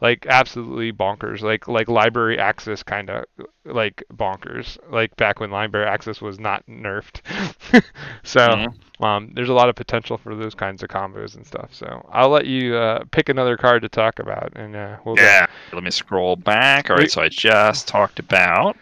like 0.00 0.26
absolutely 0.28 0.92
bonkers 0.92 1.40
like 1.40 1.66
like 1.68 1.88
library 1.88 2.38
access 2.38 2.82
kind 2.82 3.08
of 3.10 3.24
like 3.64 4.04
bonkers 4.12 4.78
like 4.90 5.14
back 5.16 5.40
when 5.40 5.50
library 5.50 5.86
access 5.86 6.20
was 6.20 6.38
not 6.38 6.64
nerfed 6.66 7.20
so 8.22 8.40
Mhm. 8.40 9.04
um, 9.04 9.30
there's 9.34 9.48
a 9.48 9.54
lot 9.54 9.68
of 9.68 9.74
potential 9.74 10.18
for 10.18 10.34
those 10.34 10.54
kinds 10.54 10.82
of 10.82 10.88
combos 10.88 11.34
and 11.36 11.46
stuff 11.46 11.70
so 11.72 12.06
i'll 12.12 12.28
let 12.28 12.46
you 12.46 12.76
uh, 12.76 13.02
pick 13.10 13.28
another 13.28 13.56
card 13.56 13.82
to 13.82 13.88
talk 13.88 14.18
about 14.18 14.52
and 14.56 14.76
uh, 14.76 14.96
we'll 15.04 15.16
go. 15.16 15.22
Yeah. 15.22 15.46
Let 15.72 15.82
me 15.82 15.90
scroll 15.90 16.36
back. 16.36 16.90
All 16.90 16.96
right. 16.96 17.02
Wait. 17.04 17.12
So 17.12 17.22
I 17.22 17.28
just 17.28 17.88
talked 17.88 18.18
about 18.18 18.76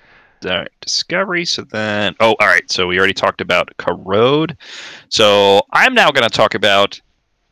discovery. 0.81 1.45
So 1.45 1.63
then, 1.63 2.15
oh, 2.21 2.35
all 2.41 2.47
right. 2.47 2.71
So 2.71 2.87
we 2.87 2.99
already 2.99 3.15
talked 3.15 3.41
about 3.41 3.71
corrode. 3.79 4.57
So 5.09 5.63
I'm 5.73 5.95
now 5.95 6.11
going 6.11 6.29
to 6.29 6.35
talk 6.35 6.55
about 6.55 7.01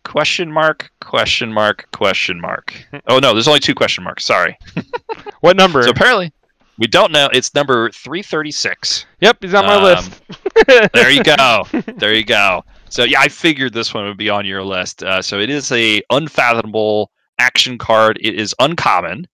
question 0.04 0.50
mark, 0.50 0.90
question 1.00 1.52
mark, 1.52 1.88
question 1.92 2.40
mark. 2.40 2.74
Oh 3.08 3.18
no, 3.18 3.32
there's 3.32 3.48
only 3.48 3.60
two 3.60 3.74
question 3.74 4.04
marks. 4.04 4.24
Sorry. 4.24 4.56
what 5.40 5.56
number 5.56 5.82
So 5.82 5.90
apparently, 5.90 6.32
we 6.78 6.86
don't 6.86 7.12
know. 7.12 7.28
It's 7.32 7.54
number 7.54 7.90
336. 7.90 9.06
yep 9.20 9.38
he's 9.40 9.54
on 9.54 9.66
my 9.66 9.76
um, 9.76 9.82
list 9.82 10.22
There 10.94 11.10
you 11.10 11.22
go. 11.22 11.64
there 11.96 12.14
you 12.14 12.24
go. 12.24 12.64
So 12.88 13.04
yeah, 13.04 13.20
I 13.20 13.28
figured 13.28 13.72
this 13.72 13.94
one 13.94 14.04
would 14.04 14.18
be 14.18 14.30
on 14.30 14.46
your 14.46 14.62
list. 14.62 15.02
Uh, 15.02 15.22
so 15.22 15.38
it 15.38 15.50
is 15.50 15.70
a 15.72 16.02
unfathomable 16.10 17.10
action 17.38 17.78
card. 17.78 18.18
It 18.20 18.34
is 18.34 18.54
uncommon, 18.58 19.26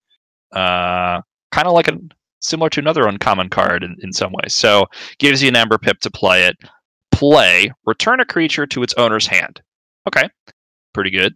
uh, 0.53 1.23
kind 1.51 1.67
of 1.67 1.73
like 1.73 1.89
a 1.89 1.99
similar 2.41 2.71
to 2.71 2.81
another 2.81 3.07
uncommon 3.09 3.49
card 3.49 3.83
in, 3.83 3.97
in 4.03 4.13
some 4.13 4.33
ways. 4.33 4.55
So 4.55 4.87
gives 5.19 5.43
you 5.43 5.49
an 5.49 5.57
amber 5.57 5.79
Pip 5.79 5.99
to 6.01 6.11
play 6.11 6.45
it. 6.45 6.57
Play. 7.11 7.73
Return 7.85 8.21
a 8.21 8.25
creature 8.25 8.67
to 8.67 8.83
its 8.83 8.95
owner's 8.95 9.27
hand. 9.27 9.61
Okay, 10.07 10.29
pretty 10.93 11.11
good. 11.11 11.35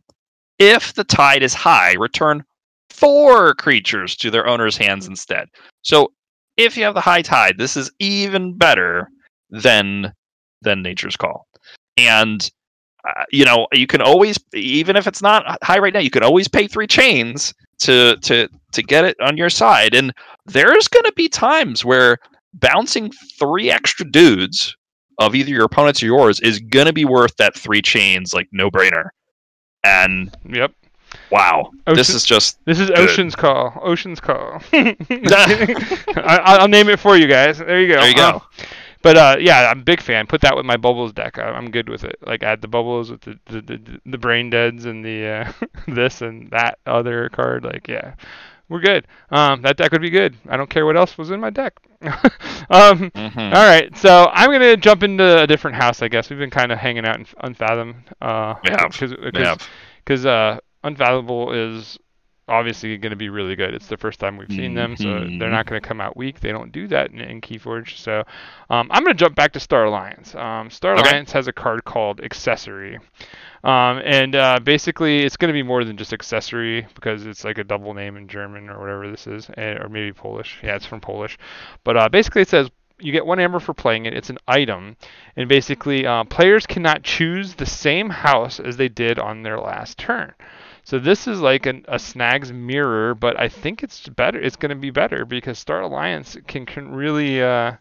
If 0.59 0.95
the 0.95 1.05
tide 1.05 1.43
is 1.43 1.55
high, 1.55 1.95
return 1.95 2.45
four 2.91 3.55
creatures 3.55 4.17
to 4.17 4.31
their 4.31 4.47
owner's 4.47 4.77
hands 4.77 5.07
instead. 5.07 5.49
So 5.83 6.13
if 6.57 6.77
you 6.77 6.85
have 6.85 6.95
the 6.95 7.01
high 7.01 7.23
tide, 7.23 7.59
this 7.59 7.77
is 7.77 7.91
even 7.99 8.57
better 8.57 9.09
than 9.51 10.13
than 10.61 10.83
Nature's 10.83 11.17
Call. 11.17 11.47
And 11.97 12.49
uh, 13.09 13.25
you 13.33 13.45
know, 13.45 13.67
you 13.73 13.87
can 13.87 14.01
always, 14.01 14.39
even 14.55 14.95
if 14.95 15.07
it's 15.07 15.23
not 15.23 15.59
high 15.65 15.79
right 15.79 15.93
now, 15.93 16.01
you 16.01 16.11
can 16.11 16.23
always 16.23 16.47
pay 16.47 16.69
three 16.69 16.87
chains 16.87 17.53
to 17.81 18.17
to 18.19 18.49
to 18.73 18.83
get 18.83 19.05
it 19.05 19.17
on 19.21 19.37
your 19.37 19.51
side. 19.51 19.95
And 19.95 20.13
there's 20.47 20.89
going 20.89 21.05
to 21.05 21.13
be 21.17 21.29
times 21.29 21.85
where 21.85 22.19
bouncing 22.55 23.11
three 23.39 23.71
extra 23.71 24.09
dudes 24.09 24.77
of 25.19 25.35
either 25.35 25.51
your 25.51 25.65
opponent's 25.65 26.03
or 26.03 26.07
yours 26.07 26.41
is 26.41 26.61
going 26.61 26.87
to 26.87 26.93
be 26.93 27.05
worth 27.05 27.37
that 27.37 27.57
three 27.57 27.83
chains, 27.83 28.33
like 28.33 28.49
no 28.53 28.71
brainer. 28.71 29.09
And 29.85 30.35
yep 30.49 30.73
wow, 31.31 31.71
this 31.87 32.11
is 32.11 32.25
just 32.25 32.59
this 32.65 32.79
is 32.79 32.89
Good. 32.89 32.99
ocean's 32.99 33.35
call 33.35 33.79
ocean's 33.83 34.21
call 34.21 34.63
I, 34.73 36.57
i'll 36.61 36.69
name 36.69 36.89
it 36.89 36.99
for 36.99 37.17
you 37.17 37.27
guys 37.27 37.59
there 37.59 37.81
you 37.81 37.89
go 37.89 38.01
there 38.01 38.09
you 38.09 38.15
go. 38.17 38.29
Um, 38.29 38.41
But 39.03 39.17
uh, 39.17 39.37
yeah, 39.41 39.69
I'm 39.69 39.81
a 39.81 39.83
big 39.83 40.01
fan. 40.01 40.29
Put 40.29 40.43
that 40.43 40.55
with 40.55 40.65
my 40.65 40.77
bubbles 40.77 41.13
deck. 41.13 41.37
I, 41.37 41.43
I'm 41.43 41.73
good 41.73 41.89
with 41.89 42.05
it. 42.05 42.17
Like 42.25 42.45
add 42.45 42.61
the 42.61 42.69
bubbles 42.69 43.11
with 43.11 43.23
the 43.23 43.39
the, 43.47 43.61
the, 43.61 44.01
the 44.07 44.19
brain 44.19 44.49
deads 44.49 44.85
and 44.85 45.05
the 45.05 45.27
uh, 45.27 45.53
this 45.89 46.23
and 46.23 46.49
that 46.51 46.79
other 46.87 47.29
card. 47.31 47.65
Like 47.65 47.89
yeah, 47.89 48.15
we're 48.73 48.81
good. 48.81 49.07
Um, 49.31 49.63
that 49.63 49.77
deck 49.77 49.93
would 49.93 50.01
be 50.03 50.11
good. 50.11 50.35
I 50.49 50.57
don't 50.57 50.69
care 50.71 50.85
what 50.87 50.97
else 50.97 51.17
was 51.17 51.31
in 51.31 51.39
my 51.41 51.51
deck. 51.51 51.75
um, 52.03 53.11
Mhm. 53.11 53.37
all 53.55 53.65
right, 53.65 53.97
so 53.97 54.29
I'm 54.33 54.51
gonna 54.51 54.77
jump 54.77 55.03
into 55.03 55.43
a 55.43 55.47
different 55.47 55.77
house. 55.77 56.03
I 56.03 56.09
guess 56.09 56.31
we've 56.31 56.39
been 56.39 56.51
kind 56.51 56.73
of 56.73 56.79
hanging 56.79 57.05
out 57.07 57.17
in 57.19 57.27
Unfathom. 57.45 57.95
Uh, 58.21 58.55
We 58.65 58.71
have. 58.71 58.97
Cause, 58.99 59.11
We 59.23 59.31
cause, 59.33 59.47
have. 59.47 59.69
'cause, 60.07 60.27
uh, 60.27 60.59
Unfathomable 60.85 61.53
is 61.53 61.99
obviously 62.49 62.97
going 62.99 63.11
to 63.11 63.17
be 63.17 63.29
really 63.29 63.55
good. 63.55 63.73
It's 63.73 63.87
the 63.87 63.97
first 63.97 64.19
time 64.19 64.37
we've 64.37 64.51
seen 64.51 64.75
them, 64.75 64.97
so 64.97 65.05
Mhm. 65.07 65.39
they're 65.39 65.49
not 65.49 65.65
going 65.67 65.81
to 65.81 65.87
come 65.89 66.01
out 66.01 66.17
weak. 66.17 66.41
They 66.41 66.51
don't 66.51 66.73
do 66.73 66.89
that 66.89 67.13
in, 67.13 67.21
in 67.21 67.41
Keyforge. 67.41 67.97
So 67.97 68.25
um, 68.69 68.89
I'm 68.91 69.05
going 69.05 69.15
to 69.17 69.19
jump 69.25 69.37
back 69.37 69.53
to 69.53 69.61
Star 69.61 69.85
Alliance. 69.85 70.35
Um, 70.35 70.69
Star 70.69 70.95
Okay. 70.95 71.03
Alliance 71.09 71.31
has 71.33 71.47
a 71.47 71.53
card 71.53 71.85
called 71.85 72.21
Accessory. 72.21 72.99
Um, 73.65 74.01
and 74.05 74.35
uh, 74.35 74.59
basically, 74.61 75.21
it's 75.21 75.37
going 75.37 75.49
to 75.49 75.53
be 75.53 75.63
more 75.63 75.85
than 75.85 75.97
just 75.97 76.13
accessory 76.13 76.87
because 76.95 77.27
it's 77.27 77.45
like 77.45 77.59
a 77.59 77.65
double 77.65 77.95
name 77.95 78.17
in 78.17 78.27
German 78.27 78.69
or 78.69 78.81
whatever 78.81 79.09
this 79.09 79.27
is, 79.27 79.49
eh, 79.57 79.75
or 79.75 79.89
maybe 79.89 80.13
Polish. 80.13 80.59
Yeah, 80.63 80.75
it's 80.75 80.87
from 80.87 81.01
Polish. 81.01 81.39
But 81.85 81.97
uh, 81.97 82.09
basically, 82.09 82.43
it 82.43 82.49
says 82.49 82.71
you 82.99 83.13
get 83.13 83.27
one 83.27 83.39
amber 83.39 83.61
for 83.61 83.75
playing 83.75 84.07
it. 84.07 84.15
It's 84.15 84.31
an 84.31 84.39
item, 84.49 84.97
and 85.37 85.49
basically, 85.49 86.07
uh, 86.07 86.25
players 86.25 86.67
cannot 86.67 87.03
choose 87.03 87.55
the 87.55 87.67
same 87.67 88.11
house 88.11 88.59
as 88.59 88.77
they 88.77 88.89
did 88.89 89.19
on 89.19 89.43
their 89.43 89.59
last 89.59 89.99
turn. 89.99 90.33
So 90.85 90.99
this 90.99 91.29
is 91.29 91.41
like 91.41 91.67
an, 91.67 91.85
a 91.87 91.99
Snags 91.99 92.53
mirror, 92.53 93.15
but 93.15 93.39
I 93.39 93.49
think 93.49 93.85
it's 93.85 94.09
better. 94.09 94.41
It's 94.41 94.57
going 94.57 94.71
to 94.71 94.77
be 94.77 94.91
better 94.91 95.25
because 95.25 95.59
Star 95.59 95.83
Alliance 95.83 96.37
can 96.49 96.67
can 96.67 96.93
really, 96.93 97.41
uh, 97.41 97.75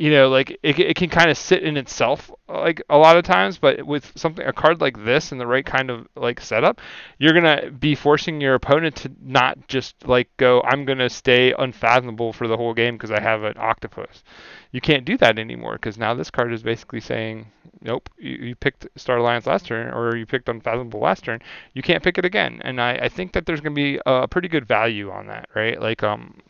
you 0.00 0.10
know, 0.10 0.30
like 0.30 0.58
it, 0.62 0.78
it 0.78 0.96
can 0.96 1.10
kind 1.10 1.30
of 1.30 1.36
sit 1.36 1.62
in 1.62 1.76
itself 1.76 2.30
like 2.48 2.82
a 2.88 2.96
lot 2.96 3.18
of 3.18 3.24
times. 3.24 3.58
But 3.58 3.86
with 3.86 4.10
something 4.16 4.46
a 4.46 4.52
card 4.52 4.80
like 4.80 5.04
this 5.04 5.30
and 5.30 5.38
the 5.38 5.46
right 5.46 5.64
kind 5.64 5.90
of 5.90 6.08
like 6.16 6.40
setup, 6.40 6.80
you're 7.18 7.34
gonna 7.34 7.70
be 7.70 7.94
forcing 7.94 8.40
your 8.40 8.54
opponent 8.54 8.96
to 8.96 9.12
not 9.22 9.68
just 9.68 10.08
like 10.08 10.30
go. 10.38 10.62
I'm 10.62 10.86
gonna 10.86 11.10
stay 11.10 11.52
unfathomable 11.58 12.32
for 12.32 12.48
the 12.48 12.56
whole 12.56 12.72
game 12.72 12.94
because 12.94 13.10
I 13.10 13.20
have 13.20 13.42
an 13.42 13.58
octopus. 13.58 14.24
you 14.72 14.80
can't 14.80 15.04
do 15.04 15.18
that 15.18 15.38
anymore 15.38 15.74
because 15.74 15.98
now 15.98 16.14
this 16.14 16.30
card 16.30 16.52
is 16.52 16.62
basically 16.62 17.00
saying, 17.00 17.46
nope, 17.82 18.08
you, 18.18 18.36
you 18.36 18.54
picked 18.54 18.86
Star 18.96 19.18
Alliance 19.18 19.46
last 19.46 19.66
turn 19.66 19.92
or 19.92 20.16
you 20.16 20.26
picked 20.26 20.48
Unfathomable 20.48 21.00
last 21.00 21.24
turn, 21.24 21.40
you 21.74 21.82
can't 21.82 22.02
pick 22.02 22.18
it 22.18 22.24
again. 22.24 22.60
And 22.64 22.80
I, 22.80 22.92
I 22.94 23.08
think 23.08 23.32
that 23.32 23.46
there's 23.46 23.60
to 23.60 23.70
be 23.70 24.00
a 24.06 24.28
pretty 24.28 24.48
good 24.48 24.66
value 24.66 25.10
on 25.10 25.26
that, 25.26 25.48
right? 25.54 25.80
Like 25.80 26.02
um, 26.02 26.40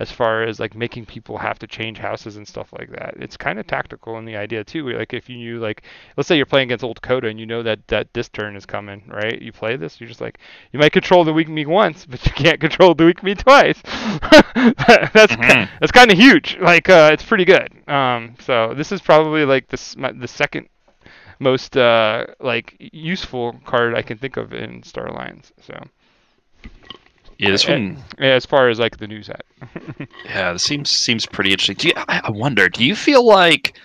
as 0.00 0.10
far 0.10 0.42
as 0.42 0.58
like 0.58 0.74
making 0.74 1.06
people 1.06 1.38
have 1.38 1.58
to 1.60 1.66
change 1.68 1.98
houses 1.98 2.36
and 2.36 2.48
stuff 2.48 2.72
like 2.78 2.90
that. 2.90 3.14
It's 3.18 3.36
kind 3.36 3.60
of 3.60 3.66
tactical 3.68 4.18
in 4.18 4.24
the 4.24 4.36
idea 4.36 4.64
too. 4.64 4.88
Like 4.90 5.14
if 5.14 5.28
you 5.28 5.36
knew 5.36 5.60
like 5.60 5.82
let's 6.16 6.26
say 6.26 6.36
you're 6.36 6.46
playing 6.46 6.68
against 6.68 6.82
old 6.84 7.02
Coda 7.02 7.28
and 7.28 7.38
you 7.38 7.46
know 7.46 7.62
that 7.62 7.86
that 7.88 8.12
this 8.14 8.28
turn 8.28 8.56
is 8.56 8.66
coming, 8.66 9.04
right? 9.08 9.40
You 9.40 9.52
play 9.52 9.76
this, 9.76 10.00
you're 10.00 10.08
just 10.08 10.20
like 10.20 10.38
you 10.72 10.80
might 10.80 10.92
control 10.92 11.22
the 11.24 11.32
weak 11.32 11.48
me 11.48 11.66
once, 11.66 12.06
but 12.06 12.24
you 12.26 12.32
can't 12.32 12.60
control 12.60 12.94
the 12.94 13.04
weak 13.06 13.22
me 13.22 13.34
twice. 13.36 13.80
that's 13.84 15.36
Mhm. 15.36 15.68
that's 15.80 15.92
kind 15.92 16.10
of 16.10 16.18
huge. 16.18 16.58
Like 16.60 16.88
uh, 16.88 17.10
it's 17.12 17.24
pretty 17.24 17.44
good. 17.44 17.70
Um, 17.88 18.34
so 18.40 18.74
this 18.74 18.90
is 18.92 19.00
probably 19.00 19.44
like 19.44 19.68
the 19.68 20.12
the 20.18 20.28
second 20.28 20.68
most 21.42 21.76
uh 21.76 22.26
like 22.40 22.76
useful 22.92 23.58
card 23.64 23.94
I 23.94 24.02
can 24.02 24.18
think 24.18 24.36
of 24.36 24.52
in 24.52 24.82
Star 24.82 25.06
Alliance. 25.06 25.52
So 25.62 25.74
Yeah, 27.40 27.50
this 27.52 27.66
one. 27.66 27.96
as 28.18 28.44
far 28.44 28.68
as 28.68 28.78
like 28.78 28.98
the 28.98 29.06
news 29.06 29.28
at. 29.28 29.44
Yeah, 30.24 30.52
this 30.52 30.62
seems 30.62 30.90
seems 30.90 31.26
pretty 31.26 31.50
interesting. 31.52 31.76
Do 31.76 31.88
you, 31.88 31.94
I 32.08 32.20
I 32.24 32.30
wonder, 32.30 32.68
do 32.68 32.84
you 32.84 32.94
feel 32.94 33.24
like 33.24 33.78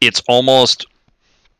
it's 0.00 0.22
almost 0.28 0.86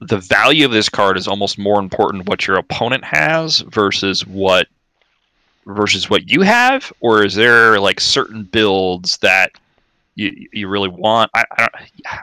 the 0.01 0.18
value 0.18 0.64
of 0.64 0.72
this 0.72 0.89
card 0.89 1.16
is 1.16 1.28
almost 1.28 1.59
more 1.59 1.78
important 1.78 2.28
what 2.28 2.47
your 2.47 2.57
opponent 2.57 3.05
has 3.05 3.61
versus 3.61 4.26
what 4.26 4.66
versus 5.66 6.11
what 6.11 6.30
you 6.30 6.43
have, 6.43 6.93
or 7.01 7.24
is 7.24 7.35
there 7.35 7.78
like 7.80 8.01
certain 8.01 8.45
builds 8.45 9.18
that 9.18 9.53
you 10.14 10.49
you 10.53 10.68
really 10.68 10.89
want? 10.89 11.30
I, 11.35 11.45
I 11.53 11.57
don't. 11.59 11.74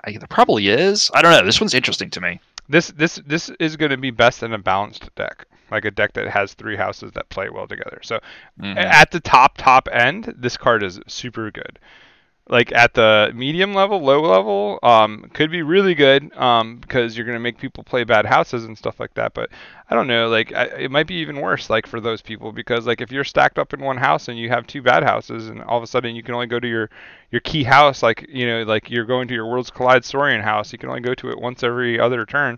I, 0.05 0.11
there 0.17 0.27
probably 0.29 0.69
is. 0.69 1.09
I 1.13 1.21
don't 1.21 1.31
know. 1.31 1.45
This 1.45 1.61
one's 1.61 1.73
interesting 1.73 2.09
to 2.11 2.21
me. 2.21 2.39
This 2.67 2.89
this 2.91 3.21
this 3.25 3.49
is 3.59 3.75
going 3.75 3.91
to 3.91 3.97
be 3.97 4.11
best 4.11 4.43
in 4.43 4.53
a 4.53 4.57
balanced 4.59 5.13
deck, 5.15 5.45
like 5.71 5.85
a 5.85 5.91
deck 5.91 6.13
that 6.13 6.27
has 6.27 6.53
three 6.53 6.75
houses 6.75 7.11
that 7.13 7.29
play 7.29 7.49
well 7.49 7.67
together. 7.67 7.99
So 8.03 8.19
Mhm. 8.61 8.77
at 8.77 9.11
the 9.11 9.19
top 9.19 9.57
top 9.57 9.87
end, 9.91 10.33
this 10.37 10.57
card 10.57 10.83
is 10.83 10.99
super 11.07 11.51
good. 11.51 11.79
Like 12.51 12.71
at 12.71 12.95
the 12.95 13.31
medium 13.35 13.75
level, 13.75 14.01
low 14.01 14.21
level, 14.21 14.79
um, 14.81 15.29
could 15.35 15.51
be 15.51 15.61
really 15.61 15.93
good 15.93 16.35
um, 16.35 16.77
because 16.77 17.15
you're 17.15 17.27
gonna 17.27 17.39
make 17.39 17.59
people 17.59 17.83
play 17.83 18.03
bad 18.03 18.25
houses 18.25 18.65
and 18.65 18.75
stuff 18.75 18.99
like 18.99 19.13
that. 19.13 19.35
But 19.35 19.51
I 19.87 19.93
don't 19.93 20.07
know, 20.07 20.29
like 20.29 20.51
I, 20.53 20.63
it 20.63 20.89
might 20.89 21.05
be 21.05 21.13
even 21.17 21.41
worse, 21.41 21.69
like 21.69 21.85
for 21.85 21.99
those 22.01 22.23
people 22.23 22.51
because 22.51 22.87
like 22.87 23.01
if 23.01 23.11
you're 23.11 23.23
stacked 23.23 23.59
up 23.59 23.71
in 23.75 23.81
one 23.81 23.97
house 23.97 24.29
and 24.29 24.39
you 24.39 24.49
have 24.49 24.65
two 24.65 24.81
bad 24.81 25.03
houses, 25.03 25.47
and 25.47 25.61
all 25.61 25.77
of 25.77 25.83
a 25.83 25.87
sudden 25.87 26.15
you 26.15 26.23
can 26.23 26.33
only 26.33 26.47
go 26.47 26.59
to 26.59 26.67
your 26.67 26.89
your 27.29 27.41
key 27.41 27.63
house, 27.63 28.01
like 28.01 28.25
you 28.27 28.47
know, 28.47 28.63
like 28.63 28.89
you're 28.89 29.05
going 29.05 29.27
to 29.27 29.35
your 29.35 29.45
Worlds 29.45 29.69
Collide 29.69 30.03
Saurian 30.03 30.41
house, 30.41 30.73
you 30.73 30.79
can 30.79 30.89
only 30.89 31.01
go 31.01 31.13
to 31.13 31.29
it 31.29 31.39
once 31.39 31.61
every 31.61 31.99
other 31.99 32.25
turn. 32.25 32.57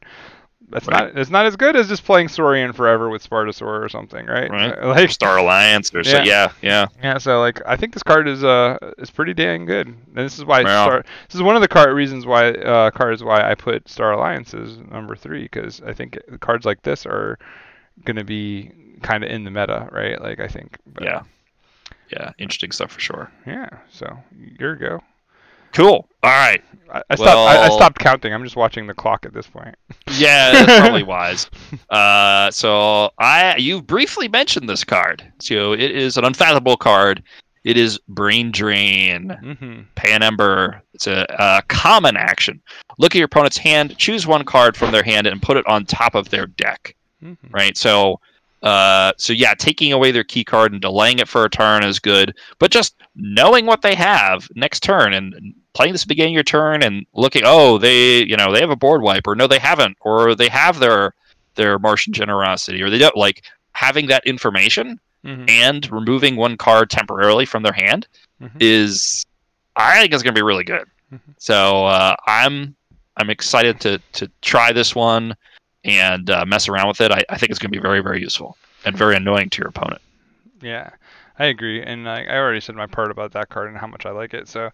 That's 0.72 0.88
Right. 0.88 1.14
not 1.14 1.18
it's 1.20 1.30
not 1.30 1.46
as 1.46 1.56
good 1.56 1.76
as 1.76 1.88
just 1.88 2.04
playing 2.06 2.30
Saurian 2.30 2.74
forever 2.74 3.10
with 3.10 3.28
Spartasaur 3.28 3.84
or 3.84 3.90
something, 3.90 4.26
right? 4.26 4.50
Right. 4.50 4.84
Like 4.84 5.10
Star 5.12 5.38
Alliance 5.38 5.94
or 5.94 6.04
so, 6.04 6.18
Yeah. 6.18 6.24
yeah, 6.24 6.52
yeah. 6.62 6.86
yeah, 7.04 7.18
so 7.18 7.40
like 7.40 7.62
I 7.66 7.76
think 7.76 7.94
this 7.94 8.04
card 8.04 8.28
is 8.28 8.44
uh 8.44 8.78
is 8.98 9.12
pretty 9.12 9.34
dang 9.34 9.66
good. 9.66 9.88
And 9.88 9.98
this 10.16 10.38
is 10.38 10.46
why. 10.46 10.62
Star 10.62 11.04
this 11.28 11.36
is 11.36 11.42
one 11.42 11.56
of 11.56 11.62
the 11.62 11.68
card 11.68 11.94
reasons 11.94 12.26
why 12.26 12.52
uh 12.52 12.92
cards 12.92 13.24
why 13.24 13.50
I 13.50 13.56
put 13.56 13.88
Star 13.90 14.14
Alliance 14.14 14.54
as 14.54 14.78
number 14.78 15.16
3 15.16 15.48
cuz 15.50 15.82
I 15.86 15.94
think 15.94 16.18
cards 16.40 16.66
like 16.66 16.82
this 16.84 17.06
are 17.06 17.38
going 18.06 18.16
to 18.18 18.24
be 18.24 18.72
kind 19.02 19.24
of 19.24 19.30
in 19.30 19.44
the 19.44 19.52
meta, 19.52 19.88
right? 19.92 20.20
Like 20.22 20.40
I 20.40 20.48
think 20.48 20.78
but, 20.86 21.04
Yeah. 21.04 21.22
Yeah, 22.10 22.32
interesting 22.38 22.72
stuff 22.72 22.92
for 22.92 23.00
sure. 23.00 23.32
Yeah, 23.46 23.70
so 23.90 24.18
here 24.58 24.74
we 24.74 24.80
go. 24.80 25.02
Cool. 25.74 26.08
All 26.24 26.30
right. 26.30 26.64
I, 26.94 27.02
I 27.10 27.16
stopped 27.16 27.38
I, 27.38 27.64
I 27.66 27.70
stopped 27.70 28.00
counting. 28.00 28.34
I'm 28.34 28.44
just 28.44 28.58
watching 28.58 28.86
the 28.86 28.94
clock 28.94 29.26
at 29.26 29.34
this 29.34 29.48
point. 29.48 29.76
Yeah, 30.18 30.52
that's 30.52 30.80
probably 30.82 31.04
wise. 31.18 31.50
Uh, 31.90 32.52
so 32.52 33.12
I 33.18 33.56
you 33.58 33.82
briefly 33.82 34.28
mentioned 34.28 34.68
this 34.68 34.84
card. 34.84 35.24
So 35.40 35.72
it 35.74 35.80
is 35.92 36.18
an 36.18 36.26
unfathomable 36.26 36.76
card. 36.78 37.24
It 37.64 37.78
is 37.78 37.98
Brain 38.10 38.52
Drain. 38.52 39.30
Mhm. 39.42 39.86
Pan 39.96 40.22
Ember. 40.24 40.82
It's 40.94 41.08
a, 41.08 41.26
a 41.40 41.62
common 41.70 42.18
action. 42.18 42.62
Look 42.98 43.16
at 43.16 43.20
your 43.20 43.26
opponent's 43.28 43.58
hand, 43.58 43.98
choose 43.98 44.28
one 44.28 44.44
card 44.44 44.76
from 44.76 44.92
their 44.92 45.04
hand, 45.04 45.28
and 45.28 45.42
put 45.42 45.58
it 45.58 45.66
on 45.68 45.86
top 45.86 46.16
of 46.16 46.30
their 46.30 46.48
deck. 46.48 46.96
Mhm. 47.24 47.38
Right. 47.52 47.78
So, 47.78 48.20
uh, 48.64 49.14
so 49.18 49.32
yeah, 49.32 49.54
taking 49.54 49.94
away 49.94 50.12
their 50.12 50.24
key 50.26 50.44
card 50.44 50.74
and 50.74 50.82
delaying 50.82 51.20
it 51.20 51.28
for 51.30 51.46
a 51.46 51.50
turn 51.50 51.84
is 51.86 52.00
good. 52.00 52.36
But 52.60 52.72
just 52.72 52.96
knowing 53.16 53.66
what 53.66 53.82
they 53.82 53.96
have 53.96 54.50
next 54.56 54.82
turn 54.82 55.14
and 55.14 55.54
playing 55.74 55.94
this 55.94 56.02
at 56.04 56.08
the 56.08 56.12
beginning 56.12 56.34
of 56.34 56.38
your 56.38 56.44
turn 56.44 56.84
and 56.84 57.06
looking, 57.14 57.44
oh, 57.46 57.78
they, 57.78 58.24
you 58.26 58.36
know, 58.36 58.52
they 58.52 58.60
have 58.60 58.70
a 58.70 58.76
board 58.76 59.02
wipe, 59.02 59.28
or 59.28 59.36
no, 59.36 59.48
they 59.48 59.60
haven't, 59.60 59.98
or 60.02 60.36
they 60.36 60.50
have 60.50 60.80
their 60.80 61.14
their 61.56 61.78
Martian 61.80 62.14
generosity, 62.14 62.82
or 62.82 62.90
they 62.90 62.98
don't. 62.98 63.16
Like 63.16 63.44
having 63.74 64.08
that 64.08 64.26
information 64.26 65.00
Mhm. 65.26 65.50
and 65.50 65.92
removing 65.92 66.36
one 66.36 66.58
card 66.58 66.90
temporarily 66.90 67.46
from 67.46 67.62
their 67.64 67.74
hand 67.74 68.08
Mhm. 68.42 68.52
is 68.60 69.26
I 69.76 70.00
think 70.02 70.14
is 70.14 70.24
going 70.24 70.34
to 70.34 70.40
be 70.40 70.44
really 70.44 70.64
good. 70.64 70.88
Mhm. 71.14 71.20
So 71.38 71.86
uh, 71.86 72.16
I'm 72.28 72.76
I'm 73.18 73.30
excited 73.30 73.80
to 73.82 74.00
to 74.14 74.30
try 74.42 74.72
this 74.72 74.96
one 74.96 75.36
and 75.84 76.30
uh, 76.30 76.46
mess 76.46 76.68
around 76.68 76.88
with 76.88 77.02
it. 77.02 77.12
I, 77.12 77.24
I 77.30 77.38
think 77.38 77.50
it's 77.50 77.60
going 77.60 77.72
to 77.72 77.78
be 77.78 77.82
very 77.82 78.02
very 78.02 78.20
useful 78.22 78.58
and 78.86 78.98
very 78.98 79.16
annoying 79.16 79.50
to 79.52 79.60
your 79.60 79.68
opponent. 79.70 80.02
Yeah, 80.62 80.90
I 81.40 81.46
agree, 81.46 81.82
and 81.84 82.08
I, 82.10 82.24
I 82.24 82.36
already 82.38 82.60
said 82.62 82.76
my 82.76 82.88
part 82.88 83.12
about 83.12 83.32
that 83.34 83.50
card 83.50 83.70
and 83.70 83.78
how 83.78 83.88
much 83.88 84.06
I 84.06 84.12
like 84.12 84.34
it. 84.34 84.48
So 84.48 84.70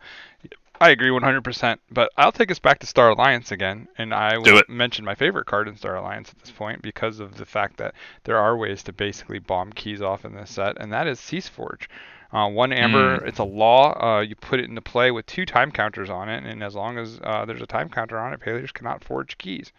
I 0.80 0.90
agree 0.90 1.10
100%. 1.10 1.80
But 1.92 2.12
I'll 2.18 2.32
take 2.32 2.52
us 2.52 2.60
back 2.60 2.80
to 2.80 2.88
Star 2.88 3.10
Alliance 3.10 3.52
again, 3.52 3.88
and 3.98 4.14
I 4.14 4.38
will 4.38 4.62
mention 4.68 5.06
my 5.06 5.16
favorite 5.16 5.46
card 5.46 5.68
in 5.68 5.76
Star 5.76 5.96
Alliance 5.96 6.30
at 6.30 6.40
this 6.40 6.52
point 6.52 6.82
because 6.82 7.20
of 7.20 7.36
the 7.38 7.46
fact 7.46 7.78
that 7.78 7.96
there 8.24 8.38
are 8.38 8.56
ways 8.56 8.84
to 8.84 8.94
basically 8.94 9.40
bomb 9.40 9.74
keys 9.74 10.02
off 10.02 10.26
in 10.26 10.36
this 10.36 10.52
set, 10.52 10.78
and 10.80 10.92
that 10.94 11.08
is 11.08 11.20
Cease 11.20 11.48
Forge. 11.48 11.90
Uh, 12.32 12.50
one 12.50 12.74
amber, 12.74 13.24
it's 13.26 13.40
a 13.40 13.44
law. 13.44 13.94
Uh, 14.04 14.20
you 14.20 14.36
put 14.36 14.60
it 14.60 14.70
into 14.70 14.82
play 14.82 15.12
with 15.12 15.26
two 15.26 15.46
time 15.46 15.72
counters 15.72 16.10
on 16.10 16.28
it, 16.30 16.44
and 16.44 16.62
as 16.62 16.76
long 16.76 16.98
as 16.98 17.20
uh, 17.24 17.46
there's 17.46 17.62
a 17.62 17.68
time 17.68 17.90
counter 17.90 18.20
on 18.20 18.34
it, 18.34 18.42
players 18.42 18.72
cannot 18.72 19.04
forge 19.04 19.38
keys 19.38 19.72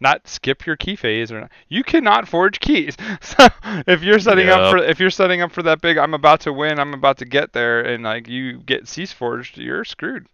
not 0.00 0.26
skip 0.26 0.66
your 0.66 0.76
key 0.76 0.96
phase 0.96 1.30
or 1.30 1.42
not. 1.42 1.50
you 1.68 1.82
cannot 1.84 2.26
forge 2.28 2.60
keys. 2.60 2.96
So 3.22 3.48
if 3.86 4.02
you're 4.02 4.18
setting 4.18 4.48
up 4.48 4.70
for 4.70 4.78
if 4.78 4.98
you're 4.98 5.10
setting 5.10 5.42
up 5.42 5.52
for 5.52 5.62
that 5.62 5.80
big 5.80 5.98
I'm 5.98 6.14
about 6.14 6.40
to 6.40 6.52
win, 6.52 6.78
I'm 6.78 6.94
about 6.94 7.18
to 7.18 7.24
get 7.24 7.52
there 7.52 7.80
and 7.82 8.02
like 8.04 8.28
you 8.28 8.58
get 8.60 8.88
cease 8.88 9.12
forged, 9.12 9.58
you're 9.58 9.84
screwed. 9.84 10.26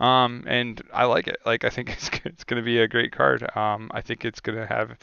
Um 0.00 0.44
and 0.46 0.80
I 0.92 1.04
like 1.06 1.26
it. 1.26 1.38
Like 1.44 1.64
I 1.64 1.70
think 1.70 1.90
it's 1.92 2.10
it's 2.24 2.44
going 2.44 2.60
to 2.62 2.64
be 2.64 2.78
a 2.78 2.88
great 2.88 3.12
card. 3.12 3.44
Um 3.56 3.90
I 3.92 4.00
think 4.00 4.24
it's 4.24 4.40
going 4.40 4.58
to 4.58 4.66
have 4.66 4.96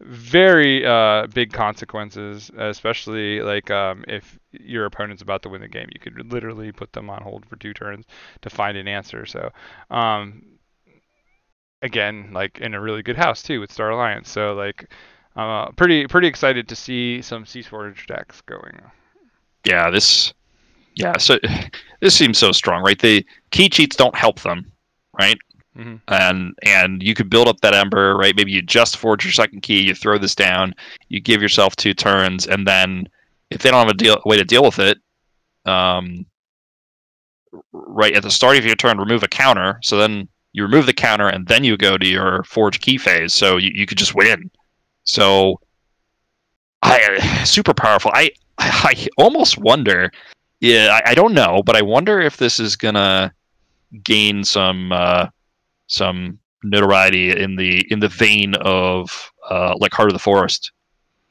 very 0.00 0.84
uh 0.84 1.28
big 1.28 1.52
consequences, 1.52 2.50
especially 2.56 3.40
like 3.40 3.70
um 3.70 4.04
if 4.08 4.38
your 4.50 4.84
opponent's 4.86 5.22
about 5.22 5.42
to 5.42 5.48
win 5.48 5.60
the 5.60 5.68
game. 5.68 5.88
You 5.92 6.00
could 6.00 6.32
literally 6.32 6.72
put 6.72 6.92
them 6.92 7.08
on 7.08 7.22
hold 7.22 7.46
for 7.46 7.56
two 7.56 7.72
turns 7.72 8.04
to 8.40 8.50
find 8.50 8.76
an 8.76 8.88
answer. 8.88 9.24
So 9.26 9.50
um 9.90 10.42
again, 11.82 12.30
like 12.32 12.60
in 12.60 12.74
a 12.74 12.80
really 12.80 13.02
good 13.02 13.16
house 13.16 13.42
too 13.42 13.60
with 13.60 13.72
Star 13.72 13.90
Alliance. 13.90 14.30
So 14.30 14.54
like, 14.54 14.90
uh, 15.36 15.70
pretty 15.72 16.06
pretty 16.06 16.28
excited 16.28 16.68
to 16.68 16.76
see 16.76 17.22
some 17.22 17.44
Cease 17.44 17.66
Forge 17.66 18.06
decks 18.06 18.40
going. 18.42 18.80
Yeah, 19.64 19.90
this 19.90 20.32
yeah, 20.94 21.16
so 21.18 21.38
this 22.00 22.14
seems 22.14 22.38
so 22.38 22.52
strong, 22.52 22.82
right? 22.82 22.98
The 22.98 23.24
key 23.50 23.68
cheats 23.68 23.96
don't 23.96 24.16
help 24.16 24.40
them, 24.40 24.70
right? 25.18 25.36
Mhm. 25.76 26.00
And 26.08 26.54
and 26.62 27.02
you 27.02 27.14
could 27.14 27.30
build 27.30 27.48
up 27.48 27.60
that 27.62 27.74
ember, 27.74 28.16
right? 28.16 28.36
Maybe 28.36 28.52
you 28.52 28.62
just 28.62 28.96
forge 28.98 29.24
your 29.24 29.32
second 29.32 29.62
key, 29.62 29.80
you 29.80 29.94
throw 29.94 30.18
this 30.18 30.34
down, 30.34 30.74
you 31.08 31.20
give 31.20 31.40
yourself 31.40 31.76
two 31.76 31.94
turns, 31.94 32.46
and 32.46 32.66
then 32.66 33.08
if 33.50 33.62
they 33.62 33.70
don't 33.70 33.86
have 33.86 33.94
a 33.94 33.98
deal, 33.98 34.20
way 34.24 34.36
to 34.36 34.44
deal 34.44 34.64
with 34.64 34.78
it, 34.78 34.98
um, 35.66 36.26
right 37.72 38.14
at 38.14 38.22
the 38.22 38.30
start 38.30 38.56
of 38.56 38.64
your 38.64 38.76
turn, 38.76 38.98
remove 38.98 39.22
a 39.22 39.28
counter. 39.28 39.78
So 39.82 39.96
then 39.96 40.28
you 40.52 40.62
remove 40.62 40.86
the 40.86 40.92
counter, 40.92 41.28
and 41.28 41.46
then 41.46 41.64
you 41.64 41.76
go 41.76 41.96
to 41.96 42.06
your 42.06 42.44
forge 42.44 42.80
key 42.80 42.98
phase. 42.98 43.32
So 43.34 43.56
you, 43.56 43.70
you 43.74 43.86
could 43.86 43.98
just 43.98 44.14
win. 44.14 44.50
So 45.04 45.60
I 46.82 47.44
super 47.44 47.74
powerful. 47.74 48.10
I 48.14 48.30
I 48.58 49.06
almost 49.18 49.58
wonder. 49.58 50.10
Yeah, 50.60 51.00
I, 51.04 51.10
I 51.10 51.14
don't 51.14 51.34
know, 51.34 51.62
but 51.64 51.74
I 51.74 51.82
wonder 51.82 52.20
if 52.20 52.36
this 52.36 52.60
is 52.60 52.76
gonna 52.76 53.32
gain 54.04 54.44
some 54.44 54.92
uh, 54.92 55.26
some 55.88 56.38
notoriety 56.62 57.30
in 57.36 57.56
the 57.56 57.84
in 57.90 58.00
the 58.00 58.08
vein 58.08 58.54
of 58.56 59.32
uh, 59.50 59.74
like 59.78 59.92
Heart 59.92 60.10
of 60.10 60.12
the 60.12 60.20
Forest, 60.20 60.70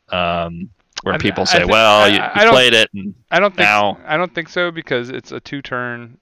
um, 0.09 0.69
where 1.03 1.15
I- 1.15 1.17
people 1.17 1.45
say, 1.45 1.63
"Well, 1.63 2.01
I- 2.01 2.07
you, 2.07 2.13
you 2.15 2.41
don't- 2.41 2.51
played 2.53 2.73
it," 2.73 2.89
and 2.93 3.13
I 3.31 3.39
don't 3.39 3.51
think 3.51 3.65
Now- 3.65 3.97
I 4.05 4.17
don't 4.17 4.33
think 4.35 4.49
so 4.49 4.71
because 4.71 5.09
it's 5.09 5.31
a 5.31 5.39
two 5.39 5.61
turn 5.61 6.17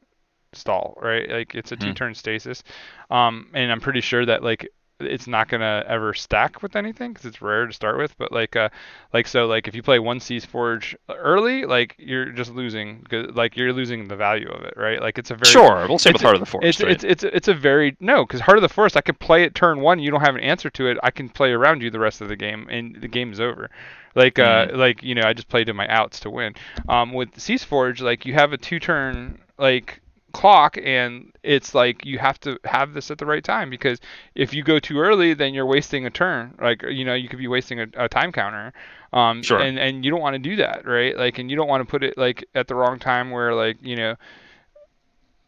stall, 0.54 0.98
right? 1.02 1.30
Like 1.30 1.56
it's 1.56 1.72
a 1.72 1.76
two 1.76 1.94
turn 1.94 2.14
stasis. 2.16 2.64
Um, 3.12 3.48
and 3.54 3.72
I'm 3.72 3.82
pretty 3.82 4.02
sure 4.02 4.26
that 4.26 4.44
like 4.44 4.68
it's 5.02 5.28
not 5.28 5.48
gonna 5.48 5.82
ever 5.88 6.14
stack 6.14 6.62
with 6.62 6.76
anything 6.76 7.14
because 7.14 7.26
it's 7.26 7.42
rare 7.42 7.66
to 7.66 7.72
start 7.72 7.98
with. 7.98 8.18
But 8.18 8.34
like 8.34 8.58
uh 8.58 8.68
like 9.14 9.28
so 9.28 9.46
like 9.46 9.68
if 9.70 9.74
you 9.74 9.82
play 9.82 9.98
one 9.98 10.20
Cease 10.20 10.44
Forge 10.44 10.94
early, 11.10 11.64
like 11.66 11.96
you're 11.98 12.32
just 12.32 12.52
losing 12.54 13.06
like 13.34 13.56
you're 13.56 13.72
losing 13.72 14.10
the 14.10 14.18
value 14.18 14.50
of 14.50 14.64
it, 14.66 14.74
right? 14.76 15.02
Like 15.02 15.18
it's 15.18 15.32
a 15.32 15.36
very 15.36 15.50
Sure, 15.52 15.86
we'll 15.88 16.00
say 16.00 16.10
with 16.10 16.16
it's- 16.18 16.22
Heart 16.24 16.36
of 16.36 16.40
the 16.42 16.46
Forest. 16.46 16.68
it's, 16.68 16.84
right? 16.84 16.92
it's 16.92 17.04
it's 17.06 17.24
it's 17.24 17.48
a 17.48 17.54
very 17.54 17.96
no 18.02 18.26
because 18.26 18.42
Heart 18.42 18.58
of 18.58 18.62
the 18.62 18.68
Forest 18.70 18.98
I 18.98 19.02
could 19.02 19.20
play 19.20 19.44
it 19.44 19.56
turn 19.56 19.80
one 19.80 20.00
you 20.00 20.12
don't 20.12 20.20
have 20.22 20.36
an 20.36 20.42
answer 20.42 20.70
to 20.72 20.88
it 20.88 20.98
I 21.02 21.12
can 21.12 21.30
play 21.30 21.52
around 21.54 21.82
you 21.82 21.90
the 21.90 22.00
rest 22.00 22.20
of 22.20 22.28
the 22.28 22.36
game 22.36 22.68
and 22.70 22.98
the 23.00 23.08
game's 23.08 23.40
over 23.40 23.70
like 24.16 24.38
uh 24.38 24.66
Mm-hmm. 24.68 24.78
like 24.78 25.02
you 25.04 25.16
know 25.16 25.22
I 25.26 25.32
just 25.32 25.48
played 25.48 25.70
in 25.70 25.78
my 25.78 25.88
outs 25.88 26.20
to 26.22 26.30
win 26.30 26.56
um 26.90 27.14
with 27.14 27.40
Cease 27.40 27.64
Forge 27.64 28.02
like 28.02 28.26
you 28.26 28.34
have 28.34 28.52
a 28.52 28.58
two 28.58 28.80
turn 28.82 29.40
like 29.58 30.02
clock 30.32 30.78
and 30.84 31.32
it's 31.44 31.74
like 31.74 32.06
you 32.06 32.20
have 32.20 32.40
to 32.40 32.58
have 32.64 32.94
this 32.94 33.10
at 33.12 33.18
the 33.18 33.26
right 33.26 33.44
time 33.44 33.70
because 33.70 34.00
if 34.36 34.54
you 34.54 34.64
go 34.64 34.80
too 34.80 35.00
early 35.00 35.34
then 35.34 35.54
you're 35.54 35.66
wasting 35.66 36.06
a 36.06 36.10
turn 36.10 36.54
like 36.62 36.84
you 36.84 37.04
know 37.04 37.14
you 37.14 37.28
could 37.28 37.40
be 37.40 37.48
wasting 37.48 37.80
a, 37.80 37.88
a 37.98 38.08
time 38.08 38.32
counter 38.32 38.72
um 39.14 39.42
Sure. 39.42 39.60
and 39.60 39.80
and 39.80 40.06
you 40.06 40.12
don't 40.12 40.22
want 40.22 40.36
to 40.36 40.40
do 40.40 40.56
that 40.58 40.86
right 40.86 41.18
like 41.18 41.40
and 41.40 41.50
you 41.50 41.56
don't 41.58 41.68
want 41.68 41.82
to 41.82 41.90
put 41.90 42.04
it 42.04 42.18
like 42.18 42.46
at 42.54 42.68
the 42.68 42.76
wrong 42.76 43.00
time 43.00 43.32
where 43.32 43.54
like 43.56 43.78
you 43.82 43.96
know 43.96 44.16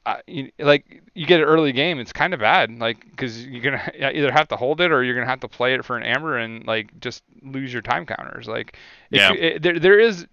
uh, 0.06 0.18
you, 0.26 0.52
like 0.58 1.04
you 1.14 1.28
get 1.28 1.40
an 1.42 1.46
early 1.46 1.72
game, 1.72 2.00
it's 2.00 2.12
kind 2.12 2.34
of 2.34 2.40
bad, 2.40 2.72
like 2.80 3.08
because 3.12 3.46
you're 3.46 3.62
gonna 3.62 3.92
either 4.14 4.32
have 4.32 4.48
to 4.48 4.56
hold 4.56 4.82
it 4.82 4.92
or 4.92 5.04
you're 5.04 5.14
gonna 5.14 5.28
have 5.28 5.42
to 5.42 5.48
play 5.48 5.76
it 5.76 5.86
for 5.86 5.96
an 5.96 6.04
amber 6.04 6.38
and 6.38 6.66
like 6.66 7.00
just 7.00 7.24
lose 7.44 7.72
your 7.72 7.84
time 7.84 8.06
counters. 8.08 8.48
Like, 8.48 8.78
Yeah. 9.12 9.32
you, 9.34 9.40
it, 9.40 9.62
there 9.62 9.78
there 9.80 10.00
is 10.00 10.26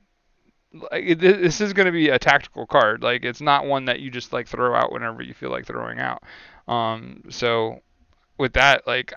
like 0.73 1.19
this 1.19 1.61
is 1.61 1.73
gonna 1.73 1.93
be 1.93 2.09
a 2.11 2.19
tactical 2.19 2.66
card. 2.66 3.03
Like 3.03 3.25
it's 3.25 3.41
not 3.41 3.66
one 3.66 3.87
that 3.87 4.01
you 4.01 4.11
just 4.11 4.33
like 4.33 4.47
throw 4.47 4.75
out 4.75 4.93
whenever 4.93 5.23
you 5.23 5.35
feel 5.35 5.51
like 5.51 5.66
throwing 5.66 5.99
out. 5.99 6.23
Um, 6.66 7.23
so 7.31 7.81
with 8.39 8.53
that, 8.55 8.87
like 8.87 9.12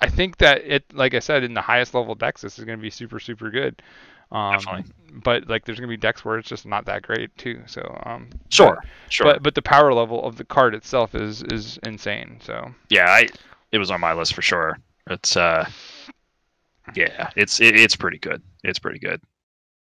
I- 0.00 0.08
think 0.08 0.38
that 0.38 0.62
it, 0.64 0.84
like 0.94 1.14
I 1.14 1.18
said, 1.18 1.44
in 1.44 1.54
the 1.54 1.60
highest 1.60 1.92
level 1.92 2.14
decks, 2.14 2.40
this 2.40 2.58
is 2.58 2.64
gonna 2.64 2.78
be 2.78 2.90
super 2.90 3.20
super 3.20 3.50
good. 3.50 3.82
Um, 4.30 4.52
Definitely. 4.52 4.92
But 5.24 5.48
like, 5.48 5.64
there's 5.64 5.78
gonna 5.78 5.88
be 5.88 5.96
decks 5.96 6.24
where 6.24 6.38
it's 6.38 6.48
just 6.48 6.66
not 6.66 6.84
that 6.86 7.02
great 7.02 7.36
too. 7.36 7.62
So 7.66 8.00
um, 8.04 8.28
sure, 8.50 8.82
sure. 9.08 9.26
but 9.26 9.42
but 9.42 9.54
the 9.54 9.62
power 9.62 9.92
level 9.92 10.24
of 10.24 10.36
the 10.36 10.44
card 10.44 10.74
itself 10.74 11.14
is 11.14 11.42
is 11.44 11.78
insane. 11.86 12.38
So 12.42 12.72
yeah, 12.90 13.06
I 13.08 13.28
it 13.72 13.78
was 13.78 13.90
on 13.90 14.00
my 14.00 14.12
list 14.12 14.34
for 14.34 14.42
sure. 14.42 14.78
It's 15.08 15.36
uh, 15.36 15.68
yeah, 16.94 17.30
it's 17.36 17.60
it, 17.60 17.74
it's 17.74 17.96
pretty 17.96 18.18
good. 18.18 18.42
It's 18.64 18.78
pretty 18.78 18.98
good. 18.98 19.20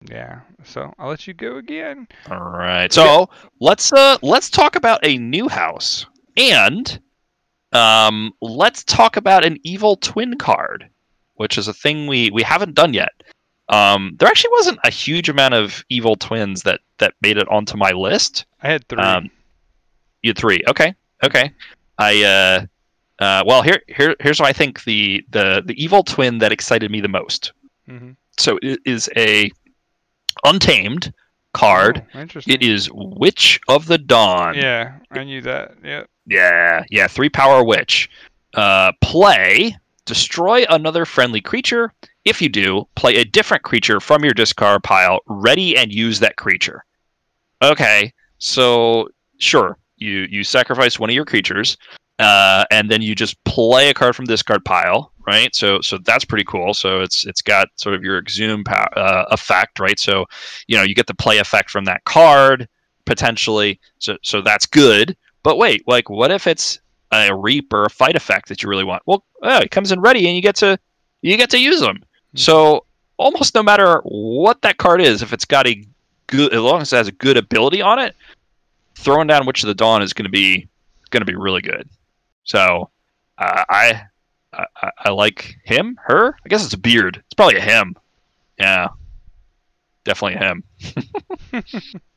Yeah. 0.02 0.41
So 0.64 0.93
I'll 0.98 1.10
let 1.10 1.28
you 1.28 1.34
go 1.34 1.58
again. 1.58 2.08
All 2.30 2.39
right. 2.39 2.91
So 2.91 3.30
let's 3.60 3.91
uh 3.93 4.18
let's 4.22 4.50
talk 4.50 4.76
about 4.76 5.06
a 5.06 5.18
new 5.18 5.48
house 5.48 6.06
and 6.36 7.00
um 7.74 8.34
let's 8.41 8.84
talk 8.84 9.18
about 9.18 9.45
an 9.45 9.58
evil 9.64 9.95
twin 9.98 10.38
card, 10.38 10.89
which 11.36 11.58
is 11.58 11.68
a 11.68 11.74
thing 11.74 12.08
we 12.08 12.30
we 12.32 12.43
haven't 12.43 12.76
done 12.76 12.93
yet. 12.93 13.12
Um, 13.70 14.16
there 14.20 14.30
actually 14.30 14.52
wasn't 14.54 14.80
a 14.86 14.89
huge 14.89 15.28
amount 15.28 15.54
of 15.54 15.84
evil 15.89 16.16
twins 16.16 16.64
that 16.64 16.80
that 17.00 17.14
made 17.22 17.38
it 17.38 17.50
onto 17.50 17.76
my 17.76 17.91
list. 17.91 18.45
I 18.62 18.70
had 18.70 18.88
three. 18.88 19.04
Um, 19.04 19.30
you 20.22 20.30
had 20.30 20.38
three. 20.38 20.62
Okay. 20.70 20.95
Okay. 21.24 21.52
I 21.98 22.24
uh 22.24 22.66
uh 23.22 23.43
well 23.45 23.62
here 23.64 23.82
here 23.88 24.16
here's 24.20 24.39
what 24.39 24.48
I 24.48 24.54
think 24.54 24.84
the 24.84 25.26
the 25.30 25.64
the 25.66 25.82
evil 25.84 26.04
twin 26.04 26.38
that 26.38 26.52
excited 26.52 26.91
me 26.91 27.02
the 27.02 27.08
most. 27.10 27.52
hmm 27.88 28.12
So 28.38 28.58
it 28.62 28.80
is 28.86 29.10
a 29.18 29.52
untamed 30.44 31.14
card. 31.54 32.06
Oh, 32.14 32.20
interesting. 32.20 32.54
It 32.54 32.62
is 32.62 32.90
Witch 32.94 33.60
of 33.68 33.88
the 33.88 33.98
Dawn. 33.98 34.56
Yeah, 34.56 34.98
I 35.12 35.24
knew 35.24 35.42
that. 35.42 35.76
Yeah. 35.84 36.04
Yeah, 36.26 36.84
yeah, 36.90 37.08
three 37.08 37.30
power 37.30 37.64
witch. 37.64 38.10
Uh, 38.54 38.92
play, 39.02 39.76
destroy 40.06 40.66
another 40.70 41.06
friendly 41.06 41.42
creature. 41.42 41.94
If 42.26 42.42
you 42.42 42.50
do, 42.50 42.88
play 42.96 43.16
a 43.16 43.26
different 43.26 43.64
creature 43.64 44.00
from 44.00 44.24
your 44.24 44.34
discard 44.34 44.84
pile, 44.84 45.20
ready 45.28 45.78
and 45.78 45.94
use 45.94 46.20
that 46.20 46.36
creature. 46.36 46.84
Okay, 47.64 48.14
so 48.40 49.08
sure, 49.40 49.78
you 49.98 50.28
you 50.30 50.44
sacrifice 50.44 51.00
one 51.00 51.10
of 51.10 51.16
your 51.16 51.26
creatures, 51.26 51.78
uh, 52.20 52.65
and 52.72 52.89
then 52.89 53.01
you 53.01 53.15
just 53.15 53.41
play 53.43 53.89
a 53.89 53.93
card 53.93 54.15
from 54.15 54.26
discard 54.26 54.65
pile, 54.65 55.11
right? 55.26 55.53
So 55.55 55.82
so 55.82 55.97
that's 55.99 56.26
pretty 56.26 56.45
cool. 56.45 56.74
So 56.74 57.01
it's 57.01 57.26
it's 57.26 57.41
got 57.41 57.70
sort 57.76 57.95
of 57.95 58.03
your 58.03 58.18
exhume 58.18 58.63
pow- 58.63 58.89
uh, 58.95 59.26
effect, 59.32 59.80
right? 59.80 59.99
So 59.99 60.26
you 60.68 60.78
know 60.78 60.84
you 60.84 60.95
get 60.95 61.07
the 61.07 61.13
play 61.13 61.38
effect 61.38 61.70
from 61.70 61.86
that 61.86 62.03
card 62.05 62.68
potentially. 63.05 63.80
So 63.99 64.18
so 64.22 64.41
that's 64.41 64.65
good. 64.65 65.15
But 65.43 65.57
wait, 65.57 65.88
like, 65.88 66.09
what 66.09 66.32
if 66.32 66.47
it's 66.47 66.80
a 67.11 67.34
reap 67.34 67.72
or 67.72 67.86
a 67.86 67.89
fight 67.89 68.15
effect 68.15 68.49
that 68.49 68.61
you 68.61 68.70
really 68.70 68.84
want? 68.84 69.03
Well, 69.05 69.24
oh, 69.43 69.59
it 69.59 69.72
comes 69.72 69.91
in 69.91 70.01
ready, 70.01 70.28
and 70.28 70.36
you 70.36 70.41
get 70.41 70.55
to 70.57 70.78
you 71.22 71.38
get 71.38 71.49
to 71.51 71.59
use 71.59 71.80
them. 71.80 72.03
So 72.36 72.86
almost 73.18 73.55
no 73.55 73.63
matter 73.63 74.01
what 74.03 74.61
that 74.61 74.78
card 74.78 75.01
is, 75.01 75.22
if 75.22 75.34
it's 75.34 75.45
got 75.45 75.68
a 75.68 75.84
good, 76.28 76.53
as 76.53 76.59
long 76.61 76.82
as 76.82 76.93
it 76.93 76.97
has 76.97 77.07
a 77.07 77.13
good 77.13 77.38
ability 77.38 77.82
on 77.82 77.99
it, 77.99 78.15
throwing 78.95 79.28
down 79.28 79.45
Witch 79.45 79.63
of 79.63 79.68
the 79.68 79.74
Dawn 79.74 80.01
is 80.01 80.13
going 80.13 80.26
to 80.26 80.30
be 80.30 80.68
going 81.09 81.22
to 81.22 81.26
be 81.26 81.36
really 81.36 81.61
good. 81.61 81.88
So 82.48 82.89
uh, 83.38 83.64
I, 83.70 84.02
I 84.54 84.91
I 84.98 85.10
like 85.12 85.58
him, 85.64 86.00
her. 86.06 86.36
I 86.43 86.50
guess 86.50 86.66
it's 86.66 86.74
a 86.74 86.78
beard. 86.80 87.18
It's 87.26 87.34
probably 87.36 87.58
a 87.58 87.62
him. 87.62 87.95
Yeah, 88.58 88.88
definitely 90.06 90.39
a 90.39 90.48
him. 90.48 90.64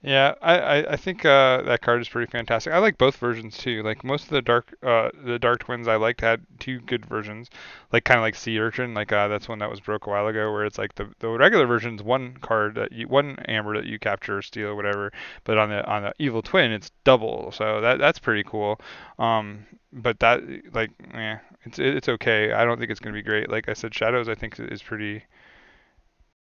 Yeah, 0.00 0.34
I, 0.40 0.86
I, 0.90 0.96
think 0.96 1.24
uh, 1.24 1.62
that 1.62 1.82
card 1.82 2.00
is 2.00 2.08
pretty 2.08 2.30
fantastic. 2.30 2.72
I 2.72 2.78
like 2.78 2.98
both 2.98 3.16
versions 3.16 3.58
too. 3.58 3.82
Like 3.82 4.04
most 4.04 4.24
of 4.24 4.30
the 4.30 4.40
dark 4.40 4.72
uh, 4.80 5.10
the 5.24 5.40
dark 5.40 5.58
twins 5.58 5.88
I 5.88 5.96
liked 5.96 6.20
had 6.20 6.46
two 6.60 6.78
good 6.78 7.04
versions, 7.04 7.50
like 7.92 8.04
kind 8.04 8.18
of 8.18 8.22
like 8.22 8.36
Sea 8.36 8.60
Urchin. 8.60 8.94
Like 8.94 9.10
uh, 9.10 9.26
that's 9.26 9.48
one 9.48 9.58
that 9.58 9.68
was 9.68 9.80
broke 9.80 10.06
a 10.06 10.10
while 10.10 10.28
ago, 10.28 10.52
where 10.52 10.64
it's 10.64 10.78
like 10.78 10.94
the 10.94 11.10
the 11.18 11.28
regular 11.30 11.66
version's 11.66 12.00
one 12.00 12.36
card 12.36 12.76
that 12.76 12.92
you 12.92 13.08
one 13.08 13.40
amber 13.48 13.74
that 13.76 13.86
you 13.86 13.98
capture 13.98 14.38
or 14.38 14.42
steal 14.42 14.68
or 14.68 14.76
whatever, 14.76 15.12
but 15.42 15.58
on 15.58 15.68
the 15.68 15.84
on 15.84 16.02
the 16.02 16.14
evil 16.20 16.42
twin 16.42 16.70
it's 16.70 16.92
double. 17.02 17.50
So 17.50 17.80
that 17.80 17.98
that's 17.98 18.20
pretty 18.20 18.44
cool. 18.44 18.80
Um, 19.18 19.66
but 19.92 20.20
that 20.20 20.44
like 20.74 20.92
yeah, 21.12 21.40
it's 21.64 21.80
it's 21.80 22.08
okay. 22.08 22.52
I 22.52 22.64
don't 22.64 22.78
think 22.78 22.92
it's 22.92 23.00
gonna 23.00 23.14
be 23.14 23.22
great. 23.22 23.50
Like 23.50 23.68
I 23.68 23.72
said, 23.72 23.92
Shadows 23.96 24.28
I 24.28 24.36
think 24.36 24.60
is 24.60 24.80
pretty 24.80 25.24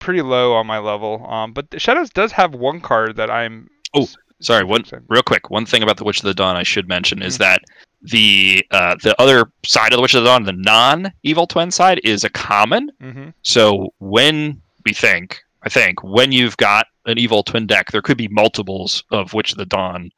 pretty 0.02 0.22
low 0.22 0.54
on 0.54 0.66
my 0.66 0.78
level. 0.78 1.24
Um, 1.30 1.52
but 1.52 1.70
the 1.70 1.78
Shadows 1.78 2.10
does 2.10 2.32
have 2.32 2.54
one 2.54 2.80
card 2.80 3.16
that 3.16 3.30
I'm. 3.30 3.70
Oh, 3.94 4.08
Sorry, 4.40 4.64
one 4.64 4.82
real 5.06 5.22
quick. 5.22 5.50
One 5.50 5.64
thing 5.64 5.84
about 5.84 5.98
the 5.98 6.04
Witch 6.04 6.18
of 6.18 6.24
the 6.24 6.34
Dawn 6.34 6.56
I 6.56 6.64
should 6.64 6.88
mention 6.88 7.22
is 7.22 7.36
Mhm. 7.36 7.38
that 7.38 7.62
the 8.02 8.66
uh, 8.72 8.96
the 9.00 9.14
other 9.22 9.52
side 9.64 9.92
of 9.92 9.98
the 9.98 10.02
Witch 10.02 10.14
of 10.14 10.24
the 10.24 10.28
Dawn, 10.28 10.42
the 10.42 10.52
non-evil 10.52 11.46
twin 11.46 11.70
side, 11.70 12.00
is 12.02 12.24
a 12.24 12.28
common. 12.28 12.90
Mhm. 13.00 13.32
So 13.42 13.94
when 14.00 14.60
we 14.84 14.92
think, 14.94 15.40
I 15.62 15.68
think 15.68 16.02
when 16.02 16.32
you've 16.32 16.56
got 16.56 16.88
an 17.06 17.18
evil 17.18 17.44
twin 17.44 17.68
deck, 17.68 17.92
there 17.92 18.02
could 18.02 18.16
be 18.16 18.26
multiples 18.26 19.04
of 19.12 19.32
Witch 19.32 19.52
of 19.52 19.58
the 19.58 19.66
Dawn 19.66 20.10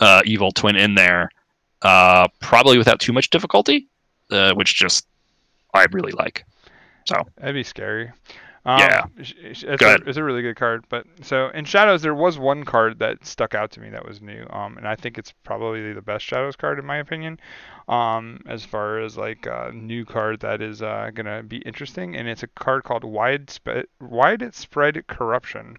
uh, 0.00 0.22
evil 0.24 0.50
twin 0.50 0.74
in 0.74 0.96
there, 0.96 1.30
uh, 1.82 2.26
probably 2.40 2.78
without 2.78 2.98
too 2.98 3.12
much 3.12 3.30
difficulty, 3.30 3.86
uh, 4.32 4.54
which 4.54 4.74
just 4.74 5.06
I 5.72 5.86
really 5.92 6.12
like. 6.12 6.44
So 7.06 7.22
that'd 7.36 7.54
be 7.54 7.62
scary. 7.62 8.10
Um, 8.68 8.78
Yeah. 8.80 9.06
It's 9.16 9.64
a, 9.64 10.08
it's 10.08 10.18
a 10.18 10.24
really 10.24 10.42
good 10.42 10.56
card. 10.56 10.84
But 10.88 11.06
so 11.22 11.48
in 11.48 11.64
Shadows, 11.64 12.02
there 12.02 12.14
was 12.14 12.38
one 12.38 12.64
card 12.64 12.98
that 12.98 13.24
stuck 13.24 13.54
out 13.54 13.70
to 13.72 13.80
me 13.80 13.88
that 13.90 14.06
was 14.06 14.20
new. 14.20 14.46
Um, 14.50 14.76
and 14.76 14.86
I 14.86 14.94
think 14.94 15.16
it's 15.18 15.32
probably 15.44 15.92
the 15.94 16.02
best 16.02 16.24
Shadows 16.24 16.54
card 16.56 16.78
in 16.78 16.84
my 16.84 16.98
opinion. 16.98 17.40
Um, 17.88 18.40
as 18.46 18.66
far 18.66 19.00
as 19.00 19.16
like 19.16 19.46
a 19.46 19.70
new 19.72 20.04
card 20.04 20.40
that 20.40 20.60
is 20.60 20.82
uh, 20.82 21.10
gonna 21.14 21.42
be 21.42 21.58
interesting, 21.58 22.16
and 22.16 22.28
it's 22.28 22.42
a 22.42 22.46
card 22.48 22.84
called 22.84 23.04
Widespread 23.04 23.86
Widespread 24.00 25.06
Corruption. 25.06 25.78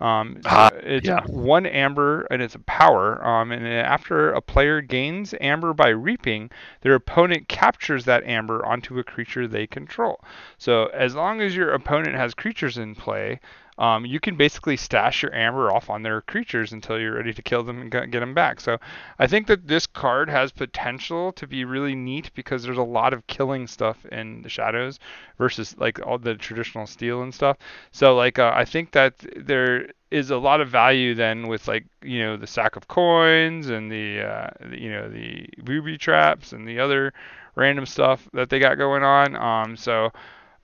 Um, 0.00 0.40
Ah, 0.44 0.70
it's 0.82 1.08
yeah. 1.08 1.20
one 1.26 1.66
amber 1.66 2.22
and 2.30 2.42
it's 2.42 2.54
a 2.54 2.60
power. 2.60 3.24
Um, 3.26 3.50
and 3.52 3.66
after 3.66 4.32
a 4.32 4.40
player 4.40 4.80
gains 4.80 5.34
amber 5.40 5.72
by 5.72 5.88
reaping, 5.88 6.50
their 6.82 6.94
opponent 6.94 7.48
captures 7.48 8.04
that 8.04 8.24
amber 8.24 8.64
onto 8.64 8.98
a 8.98 9.04
creature 9.04 9.46
they 9.48 9.66
control. 9.66 10.22
So 10.58 10.86
as 10.86 11.14
long 11.14 11.40
as 11.40 11.56
your 11.56 11.72
opponent 11.72 12.16
has 12.16 12.34
creatures 12.34 12.76
in 12.78 12.94
play, 12.94 13.40
um, 13.78 14.06
you 14.06 14.20
can 14.20 14.36
basically 14.36 14.76
stash 14.76 15.22
your 15.22 15.34
amber 15.34 15.70
off 15.70 15.90
on 15.90 16.02
their 16.02 16.22
creatures 16.22 16.72
until 16.72 16.98
you're 16.98 17.16
ready 17.16 17.34
to 17.34 17.42
kill 17.42 17.62
them 17.62 17.80
and 17.80 17.90
get 17.90 18.20
them 18.20 18.34
back. 18.34 18.60
So 18.60 18.78
I 19.18 19.26
think 19.26 19.46
that 19.48 19.68
this 19.68 19.86
card 19.86 20.30
has 20.30 20.50
potential 20.50 21.32
to 21.32 21.46
be 21.46 21.64
really 21.64 21.94
neat 21.94 22.30
because 22.34 22.62
there's 22.62 22.78
a 22.78 22.82
lot 22.82 23.12
of 23.12 23.26
killing 23.26 23.66
stuff 23.66 24.04
in 24.06 24.42
the 24.42 24.48
shadows 24.48 24.98
versus 25.36 25.76
like 25.78 26.04
all 26.06 26.18
the 26.18 26.34
traditional 26.34 26.86
steel 26.86 27.22
and 27.22 27.34
stuff. 27.34 27.58
So 27.92 28.16
like 28.16 28.38
uh, 28.38 28.52
I 28.54 28.64
think 28.64 28.92
that 28.92 29.14
there 29.36 29.88
is 30.10 30.30
a 30.30 30.38
lot 30.38 30.60
of 30.60 30.68
value 30.68 31.14
then 31.14 31.48
with 31.48 31.68
like 31.68 31.84
you 32.02 32.20
know 32.20 32.36
the 32.36 32.46
sack 32.46 32.76
of 32.76 32.88
coins 32.88 33.68
and 33.68 33.90
the, 33.90 34.22
uh, 34.22 34.50
you 34.70 34.90
know 34.90 35.08
the 35.08 35.48
booby 35.58 35.98
traps 35.98 36.52
and 36.52 36.66
the 36.66 36.78
other 36.78 37.12
random 37.56 37.84
stuff 37.84 38.28
that 38.32 38.48
they 38.48 38.58
got 38.58 38.76
going 38.76 39.02
on. 39.02 39.34
Um, 39.36 39.76
so 39.76 40.12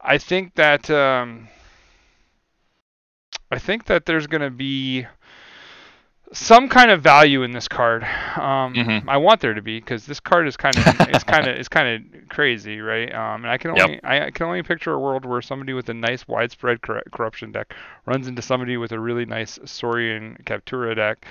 I 0.01 0.19
think 0.19 0.55
that 0.55 0.91
um, 0.91 1.49
I 3.53 3.59
think 3.59 3.85
that 3.87 4.07
there's 4.07 4.27
gonna 4.27 4.51
be 4.51 5.07
some 6.33 6.67
kind 6.71 6.91
of 6.91 7.03
value 7.03 7.43
in 7.43 7.51
this 7.53 7.69
card. 7.69 8.03
Um, 8.37 8.73
Mhm. 8.75 9.05
I 9.07 9.19
want 9.19 9.41
there 9.43 9.53
to 9.53 9.61
be 9.61 9.79
because 9.79 10.07
this 10.07 10.19
card 10.19 10.49
is 10.49 10.57
kind 10.57 10.75
of 10.79 11.09
is 11.11 11.23
kind 11.25 11.47
of 11.47 11.57
is 11.59 11.69
kind 11.69 11.89
of 12.15 12.29
crazy, 12.31 12.81
right? 12.81 13.13
Um, 13.15 13.43
and 13.45 13.51
I 13.51 13.59
can 13.59 13.77
Yep. 13.77 13.85
only 13.85 14.01
I 14.03 14.31
can 14.31 14.47
only 14.47 14.63
picture 14.63 14.93
a 14.95 14.99
world 14.99 15.27
where 15.27 15.43
somebody 15.43 15.75
with 15.75 15.91
a 15.91 15.95
nice 15.95 16.27
widespread 16.27 16.81
corru- 16.81 17.03
corruption 17.13 17.53
deck 17.53 17.75
runs 18.07 18.29
into 18.29 18.41
somebody 18.41 18.79
with 18.79 18.93
a 18.93 18.99
really 18.99 19.27
nice 19.27 19.59
Saurian 19.67 20.39
Captura 20.47 20.97
deck. 20.97 21.27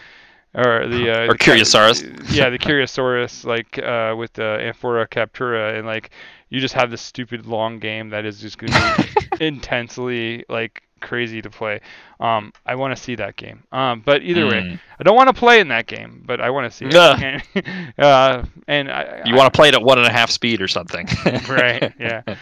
Or 0.53 0.85
the 0.85 1.09
uh, 1.09 1.23
Or 1.23 1.27
the 1.29 1.37
Cap- 1.39 1.55
Curiosaurus. 1.55 2.33
yeah, 2.35 2.49
the 2.49 2.59
Curiosaurus, 2.59 3.45
like 3.45 3.79
uh, 3.79 4.13
with 4.17 4.33
the 4.33 4.59
Amphora 4.61 5.07
Captura, 5.07 5.77
and 5.79 5.87
like 5.87 6.11
you 6.49 6.59
just 6.59 6.73
have 6.75 6.91
this 6.91 7.01
stupid 7.01 7.45
long 7.47 7.79
game 7.79 8.09
that 8.09 8.25
is 8.25 8.39
just 8.41 8.57
going 8.59 8.73
to 8.73 9.07
be 9.39 9.45
intensely 9.45 10.43
like 10.49 10.83
crazy 11.01 11.41
to 11.41 11.49
play. 11.49 11.81
Um, 12.19 12.53
I 12.65 12.75
want 12.75 12.95
to 12.95 13.01
see 13.01 13.15
that 13.15 13.35
game. 13.35 13.63
Um, 13.71 14.01
but 14.05 14.21
either 14.21 14.45
way, 14.45 14.61
Mm. 14.61 14.79
I 14.99 15.03
don't 15.03 15.15
want 15.15 15.27
to 15.29 15.33
play 15.33 15.59
in 15.59 15.67
that 15.69 15.87
game, 15.87 16.21
but 16.25 16.39
I 16.39 16.49
want 16.51 16.71
to 16.71 16.77
see 16.77 16.85
it. 16.87 17.65
Uh, 17.97 18.45
and 18.67 18.91
I, 18.91 19.23
You 19.25 19.35
want 19.35 19.51
to 19.51 19.57
play 19.57 19.69
it 19.69 19.73
at 19.75 19.81
one 19.81 19.97
and 19.97 20.07
a 20.07 20.11
half 20.11 20.29
speed 20.29 20.61
or 20.61 20.67
something. 20.67 21.07
right? 21.49 21.93
Yeah. 21.99 22.21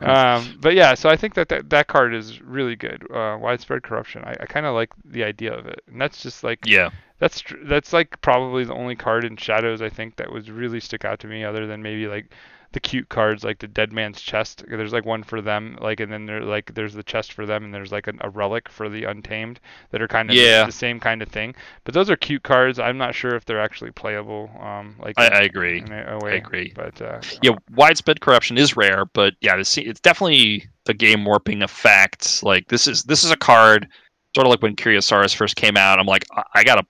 Um, 0.00 0.56
but 0.62 0.74
yeah, 0.74 0.94
so 0.94 1.10
I 1.10 1.16
think 1.16 1.34
that 1.34 1.50
that, 1.50 1.68
that 1.68 1.86
card 1.86 2.14
is 2.14 2.40
really 2.40 2.74
good. 2.74 3.06
Uh, 3.10 3.36
widespread 3.38 3.82
corruption. 3.82 4.24
I, 4.24 4.34
I 4.40 4.46
kind 4.46 4.64
of 4.64 4.74
like 4.74 4.90
the 5.04 5.24
idea 5.24 5.52
of 5.52 5.66
it, 5.66 5.82
and 5.92 6.00
that's 6.00 6.22
just 6.22 6.42
like 6.42 6.60
yeah. 6.64 6.88
that's 7.18 7.42
tr- 7.42 7.56
that's 7.64 7.92
like 7.92 8.18
probably 8.22 8.64
the 8.64 8.72
only 8.72 8.96
card 8.96 9.24
in 9.26 9.36
Shadows 9.36 9.82
I 9.82 9.90
think 9.90 10.16
that 10.16 10.32
would 10.32 10.48
really 10.48 10.80
stick 10.80 11.04
out 11.04 11.20
to 11.20 11.26
me, 11.26 11.44
other 11.44 11.66
than 11.66 11.82
maybe 11.82 12.06
like 12.06 12.30
the 12.72 12.80
cute 12.80 13.08
cards 13.08 13.42
like 13.42 13.58
the 13.58 13.66
Dead 13.66 13.92
Man's 13.92 14.20
Chest. 14.20 14.62
There's 14.68 14.92
like 14.92 15.04
one 15.04 15.22
for 15.24 15.40
them, 15.40 15.76
like, 15.80 15.98
and 16.00 16.12
then 16.12 16.26
there 16.26 16.40
like 16.42 16.72
there's 16.74 16.94
the 16.94 17.02
chest 17.02 17.32
for 17.32 17.44
them, 17.44 17.64
and 17.64 17.74
there's 17.74 17.90
like 17.90 18.06
a, 18.06 18.12
a 18.20 18.30
relic 18.30 18.68
for 18.68 18.88
the 18.88 19.04
Untamed 19.04 19.58
that 19.90 20.00
are 20.00 20.06
kind 20.08 20.30
of 20.30 20.36
Yeah. 20.36 20.66
the 20.66 20.72
same 20.72 21.00
kind 21.00 21.20
of 21.20 21.28
thing. 21.28 21.54
But 21.84 21.94
those 21.94 22.08
are 22.10 22.16
cute 22.16 22.44
cards. 22.44 22.78
I'm 22.78 22.96
not 22.98 23.14
sure 23.14 23.34
if 23.34 23.44
they're 23.44 23.60
actually 23.60 23.90
playable. 23.90 24.50
Um, 24.60 24.94
like 25.00 25.18
I, 25.18 25.26
in- 25.26 25.32
I 25.32 25.40
agree. 25.42 25.78
in 25.80 25.90
a, 25.92 26.16
a 26.16 26.24
way. 26.24 26.36
agree. 26.36 26.72
But 26.74 27.02
uh, 27.02 27.20
Yeah, 27.42 27.52
widespread 27.74 28.20
corruption 28.20 28.56
is 28.56 28.76
rare, 28.76 29.04
but 29.04 29.34
yeah, 29.40 29.56
this, 29.56 29.76
it's 29.76 30.00
definitely 30.00 30.68
the 30.84 30.94
game 30.94 31.24
warping 31.24 31.62
effect. 31.62 32.42
Like 32.42 32.68
this 32.68 32.86
is 32.86 33.02
this 33.04 33.24
is 33.24 33.30
a 33.32 33.36
card, 33.36 33.88
sort 34.36 34.46
of 34.46 34.50
like 34.50 34.62
when 34.62 34.76
Curiosaurus 34.76 35.34
first 35.34 35.56
came 35.56 35.76
out. 35.76 35.98
I'm 35.98 36.06
like, 36.06 36.24
I, 36.36 36.42
I 36.54 36.64
gotta 36.64 36.86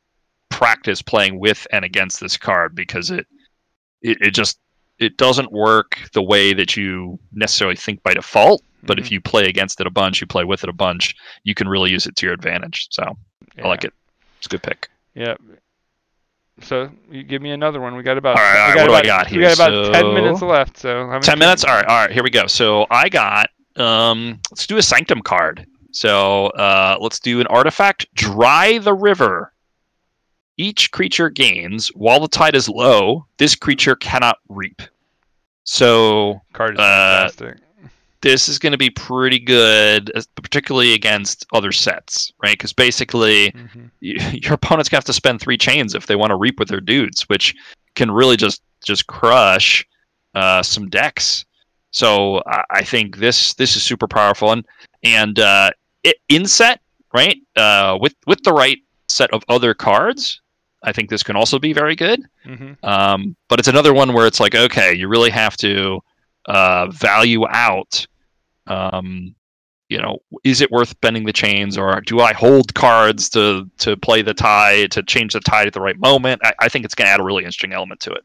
practice 0.50 1.00
playing 1.00 1.38
with 1.38 1.66
and 1.72 1.84
against 1.86 2.20
this 2.20 2.36
card 2.36 2.74
because 2.74 3.10
it, 3.10 3.26
it 4.02 4.18
it 4.20 4.30
just 4.34 4.58
it 5.00 5.16
doesn't 5.16 5.50
work 5.50 5.98
the 6.12 6.22
way 6.22 6.52
that 6.52 6.76
you 6.76 7.18
necessarily 7.32 7.76
think 7.76 8.02
by 8.02 8.14
default. 8.14 8.62
But 8.82 8.96
Mhm. 8.96 9.00
if 9.00 9.10
you 9.10 9.20
play 9.20 9.46
against 9.46 9.80
it 9.80 9.86
a 9.86 9.90
bunch, 9.90 10.20
you 10.20 10.26
play 10.26 10.44
with 10.44 10.62
it 10.62 10.70
a 10.70 10.72
bunch, 10.72 11.14
you 11.44 11.54
can 11.54 11.68
really 11.68 11.90
use 11.90 12.06
it 12.06 12.16
to 12.16 12.26
your 12.26 12.34
advantage. 12.34 12.86
So 12.90 13.16
I 13.62 13.68
like 13.68 13.84
it. 13.84 13.92
It's 14.38 14.46
a 14.46 14.50
good 14.50 14.62
pick. 14.62 14.88
Yeah. 15.14 15.34
So 16.62 16.90
you 17.10 17.22
give 17.22 17.42
me 17.42 17.50
another 17.50 17.80
one. 17.80 17.96
We 17.96 18.02
got 18.02 18.18
about. 18.18 18.36
All 18.38 18.42
right, 18.42 18.58
all 18.60 18.68
we 18.68 18.80
right, 18.80 18.82
what 18.82 18.86
do 18.88 18.92
I 18.94 19.00
about, 19.00 19.26
got 19.26 19.32
We 19.32 19.40
got 19.40 19.54
about 19.54 19.94
ten 19.94 20.14
minutes 20.14 20.42
left. 20.42 20.78
So 20.78 21.18
Ten 21.22 21.38
minutes. 21.38 21.64
All 21.64 21.74
right, 21.74 21.86
all 21.86 21.96
right. 21.96 22.10
Here 22.10 22.22
we 22.22 22.30
go. 22.30 22.46
So 22.46 22.86
I 22.90 23.08
got. 23.08 23.48
Um, 23.76 24.40
let's 24.50 24.66
do 24.66 24.76
a 24.76 24.82
sanctum 24.82 25.22
card. 25.22 25.66
So 25.92 26.48
uh, 26.48 26.98
let's 27.00 27.18
do 27.18 27.40
an 27.40 27.46
artifact. 27.46 28.06
Dry 28.14 28.78
the 28.78 28.94
river. 28.94 29.52
Each 30.60 30.90
creature 30.90 31.30
gains 31.30 31.88
while 31.94 32.20
the 32.20 32.28
tide 32.28 32.54
is 32.54 32.68
low. 32.68 33.24
This 33.38 33.54
creature 33.54 33.96
cannot 33.96 34.36
reap. 34.50 34.82
So 35.64 36.40
Card 36.52 36.74
is 36.74 36.80
uh, 36.80 37.28
fantastic. 37.30 37.62
this 38.20 38.46
is 38.46 38.58
going 38.58 38.72
to 38.72 38.78
be 38.78 38.90
pretty 38.90 39.38
good, 39.38 40.10
particularly 40.34 40.92
against 40.92 41.46
other 41.54 41.72
sets, 41.72 42.30
right? 42.42 42.52
Because 42.52 42.74
basically, 42.74 43.50
hmm 43.50 43.86
y- 44.02 44.38
your 44.42 44.52
opponent's 44.52 44.90
gonna 44.90 44.98
have 44.98 45.04
to 45.04 45.14
spend 45.14 45.40
three 45.40 45.56
chains 45.56 45.94
if 45.94 46.06
they 46.06 46.16
want 46.16 46.30
to 46.30 46.36
reap 46.36 46.58
with 46.58 46.68
their 46.68 46.80
dudes, 46.80 47.22
which 47.30 47.54
can 47.94 48.10
really 48.10 48.36
just 48.36 48.60
just 48.84 49.06
crush 49.06 49.86
uh, 50.34 50.62
some 50.62 50.90
decks. 50.90 51.46
So 51.90 52.42
I, 52.46 52.64
I 52.70 52.82
think 52.84 53.16
this 53.16 53.54
this 53.54 53.76
is 53.76 53.82
super 53.82 54.06
powerful 54.06 54.52
and 54.52 54.66
and 55.02 55.38
uh, 55.38 55.70
it, 56.04 56.16
in 56.28 56.46
set 56.46 56.80
right 57.14 57.38
uh, 57.56 57.96
with 57.98 58.14
with 58.26 58.42
the 58.42 58.52
right 58.52 58.78
set 59.08 59.32
of 59.32 59.42
other 59.48 59.72
cards. 59.72 60.42
I 60.82 60.92
think 60.92 61.10
this 61.10 61.22
can 61.22 61.36
also 61.36 61.58
be 61.58 61.72
very 61.72 61.96
good. 61.96 62.22
hmm 62.44 62.72
Um, 62.82 63.36
but 63.48 63.58
it's 63.58 63.68
another 63.68 63.92
one 63.92 64.12
where 64.14 64.26
it's 64.26 64.40
like, 64.40 64.54
okay, 64.54 64.94
you 64.94 65.08
really 65.08 65.30
have 65.30 65.56
to 65.58 66.00
uh, 66.46 66.88
value 66.90 67.46
out. 67.48 68.06
Um, 68.66 69.34
you 69.88 69.98
know, 70.00 70.18
is 70.44 70.60
it 70.60 70.70
worth 70.70 71.00
bending 71.00 71.24
the 71.24 71.32
chains, 71.32 71.76
or 71.76 72.00
do 72.02 72.20
I 72.20 72.32
hold 72.32 72.74
cards 72.74 73.28
to 73.30 73.68
to 73.78 73.96
play 73.96 74.22
the 74.22 74.34
tide 74.34 74.92
to 74.92 75.02
change 75.02 75.32
the 75.34 75.40
tide 75.40 75.66
at 75.66 75.72
the 75.74 75.80
right 75.80 75.98
moment? 75.98 76.40
I, 76.44 76.52
I 76.60 76.68
think 76.68 76.84
it's 76.84 76.94
going 76.94 77.06
to 77.06 77.12
add 77.12 77.20
a 77.20 77.24
really 77.24 77.44
interesting 77.44 77.72
element 77.72 78.00
to 78.02 78.12
it. 78.12 78.24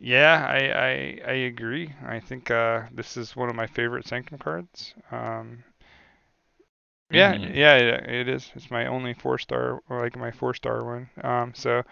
Yeah, 0.00 0.46
I, 0.48 0.58
I 0.70 1.30
I 1.32 1.34
agree. 1.46 1.94
I 2.04 2.20
think 2.20 2.50
uh, 2.50 2.82
this 2.92 3.16
is 3.16 3.34
one 3.36 3.48
of 3.48 3.56
my 3.56 3.66
favorite 3.66 4.06
Sanctum 4.06 4.38
cards. 4.38 4.94
Um, 5.10 5.64
yeah, 7.10 7.34
Mhm. 7.34 7.52
yeah, 7.52 7.74
it, 7.76 8.10
it 8.10 8.28
is. 8.28 8.50
It's 8.54 8.70
my 8.70 8.86
only 8.86 9.14
four 9.14 9.38
star, 9.38 9.80
or 9.88 10.00
like 10.02 10.16
my 10.16 10.30
four 10.30 10.54
star 10.54 10.84
one. 10.84 11.08
Um, 11.22 11.52
so 11.54 11.82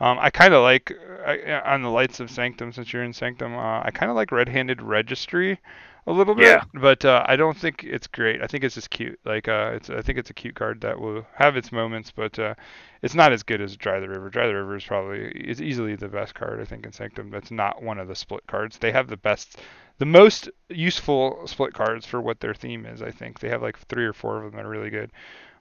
um, 0.00 0.18
I 0.20 0.30
kind 0.30 0.54
of 0.54 0.62
like 0.62 0.92
I, 1.26 1.60
on 1.64 1.82
the 1.82 1.90
lights 1.90 2.20
of 2.20 2.30
Sanctum. 2.30 2.72
Since 2.72 2.92
you're 2.92 3.04
in 3.04 3.12
Sanctum, 3.12 3.54
uh, 3.54 3.82
I 3.84 3.90
kind 3.92 4.10
of 4.10 4.16
like 4.16 4.32
Red 4.32 4.48
Handed 4.48 4.82
Registry 4.82 5.58
a 6.06 6.12
little 6.12 6.34
bit. 6.34 6.46
Yeah. 6.46 6.64
But 6.74 7.04
uh, 7.04 7.24
I 7.26 7.36
don't 7.36 7.56
think 7.56 7.84
it's 7.84 8.06
great. 8.06 8.42
I 8.42 8.46
think 8.46 8.64
it's 8.64 8.74
just 8.74 8.90
cute. 8.90 9.18
Like 9.24 9.48
uh, 9.48 9.72
it's 9.74 9.90
I 9.90 10.02
think 10.02 10.18
it's 10.18 10.30
a 10.30 10.34
cute 10.34 10.54
card 10.54 10.80
that 10.82 11.00
will 11.00 11.26
have 11.34 11.56
its 11.56 11.72
moments, 11.72 12.10
but 12.10 12.38
uh, 12.38 12.54
it's 13.02 13.14
not 13.14 13.32
as 13.32 13.42
good 13.42 13.60
as 13.60 13.76
Dry 13.76 14.00
the 14.00 14.08
River. 14.08 14.28
Dry 14.30 14.46
the 14.46 14.54
River 14.54 14.76
is 14.76 14.84
probably 14.84 15.26
is 15.28 15.62
easily 15.62 15.96
the 15.96 16.08
best 16.08 16.34
card 16.34 16.60
I 16.60 16.64
think 16.64 16.84
in 16.84 16.92
Sanctum. 16.92 17.30
That's 17.30 17.50
not 17.50 17.82
one 17.82 17.98
of 17.98 18.08
the 18.08 18.16
split 18.16 18.46
cards. 18.46 18.78
They 18.78 18.92
have 18.92 19.08
the 19.08 19.16
best, 19.16 19.60
the 19.98 20.06
most 20.06 20.50
useful 20.68 21.46
split 21.46 21.72
cards 21.72 22.04
for 22.04 22.20
what 22.20 22.40
their 22.40 22.54
theme 22.54 22.84
is. 22.84 23.00
I 23.00 23.10
think 23.10 23.40
they 23.40 23.48
have 23.48 23.62
like 23.62 23.78
three 23.78 24.04
or 24.04 24.12
four 24.12 24.38
of 24.38 24.44
them 24.44 24.56
that 24.56 24.66
are 24.66 24.70
really 24.70 24.90
good. 24.90 25.10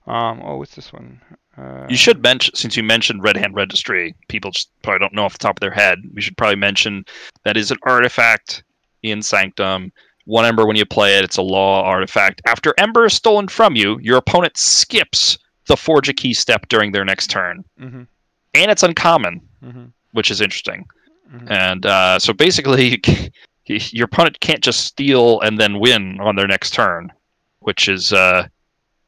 Um, 0.07 0.41
oh, 0.43 0.57
what's 0.57 0.75
this 0.75 0.91
one? 0.91 1.21
Uh, 1.57 1.85
You 1.89 1.95
should 1.95 2.21
mention, 2.21 2.55
since 2.55 2.75
you 2.75 2.83
mentioned 2.83 3.23
Red 3.23 3.37
Hand 3.37 3.55
Registry, 3.55 4.15
people 4.27 4.51
just 4.51 4.69
probably 4.81 4.99
don't 4.99 5.13
know 5.13 5.23
off 5.23 5.33
the 5.33 5.39
top 5.39 5.57
of 5.57 5.61
their 5.61 5.71
head. 5.71 5.99
We 6.13 6.21
should 6.21 6.35
probably 6.37 6.55
mention 6.57 7.05
that 7.45 7.55
is 7.57 7.71
an 7.71 7.77
artifact 7.83 8.63
in 9.03 9.21
Sanctum. 9.21 9.91
One 10.25 10.45
ember 10.45 10.65
when 10.65 10.75
you 10.75 10.85
play 10.85 11.17
it, 11.17 11.23
it's 11.23 11.37
a 11.37 11.41
law 11.41 11.83
artifact. 11.83 12.41
After 12.47 12.73
ember 12.77 13.05
is 13.05 13.13
stolen 13.13 13.47
from 13.47 13.75
you, 13.75 13.99
your 14.01 14.17
opponent 14.17 14.57
skips 14.57 15.37
the 15.67 15.77
forge 15.77 16.09
a 16.09 16.13
key 16.13 16.33
step 16.33 16.67
during 16.69 16.91
their 16.91 17.05
next 17.05 17.27
turn, 17.27 17.63
Mhm. 17.79 18.07
and 18.53 18.71
it's 18.71 18.83
uncommon, 18.83 19.41
Mhm. 19.63 19.91
which 20.11 20.29
is 20.31 20.41
interesting. 20.41 20.85
Mhm. 21.33 21.51
And 21.51 21.85
uh, 21.85 22.19
so 22.19 22.33
basically, 22.33 23.01
your 23.65 24.05
opponent 24.05 24.39
can't 24.41 24.61
just 24.63 24.85
steal 24.85 25.39
and 25.41 25.57
then 25.59 25.79
win 25.79 26.19
on 26.19 26.35
their 26.35 26.47
next 26.47 26.71
turn, 26.73 27.11
which 27.59 27.87
is, 27.87 28.11
uh, 28.11 28.47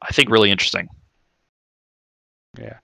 I 0.08 0.14
think, 0.14 0.30
really 0.30 0.51
interesting. 0.51 0.88
Yeah. 2.58 2.78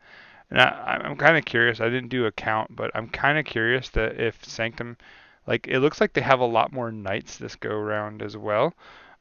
And 0.50 0.62
I, 0.62 1.02
I'm 1.04 1.16
kind 1.16 1.38
of 1.38 1.46
curious. 1.46 1.80
I 1.80 1.90
didn't 1.90 2.10
do 2.10 2.26
a 2.26 2.32
count, 2.32 2.76
but 2.76 2.92
I'm 2.96 3.08
kind 3.10 3.38
of 3.38 3.46
curious 3.46 3.90
that 3.90 4.20
if 4.20 4.44
Sanctum, 4.46 4.98
like, 5.48 5.68
it 5.68 5.80
looks 5.80 6.02
like 6.02 6.14
they 6.14 6.22
have 6.22 6.40
a 6.42 6.46
lot 6.46 6.74
more 6.74 6.92
knights 6.92 7.38
this 7.38 7.56
go 7.56 7.76
round 7.76 8.22
as 8.22 8.36
well. 8.38 8.74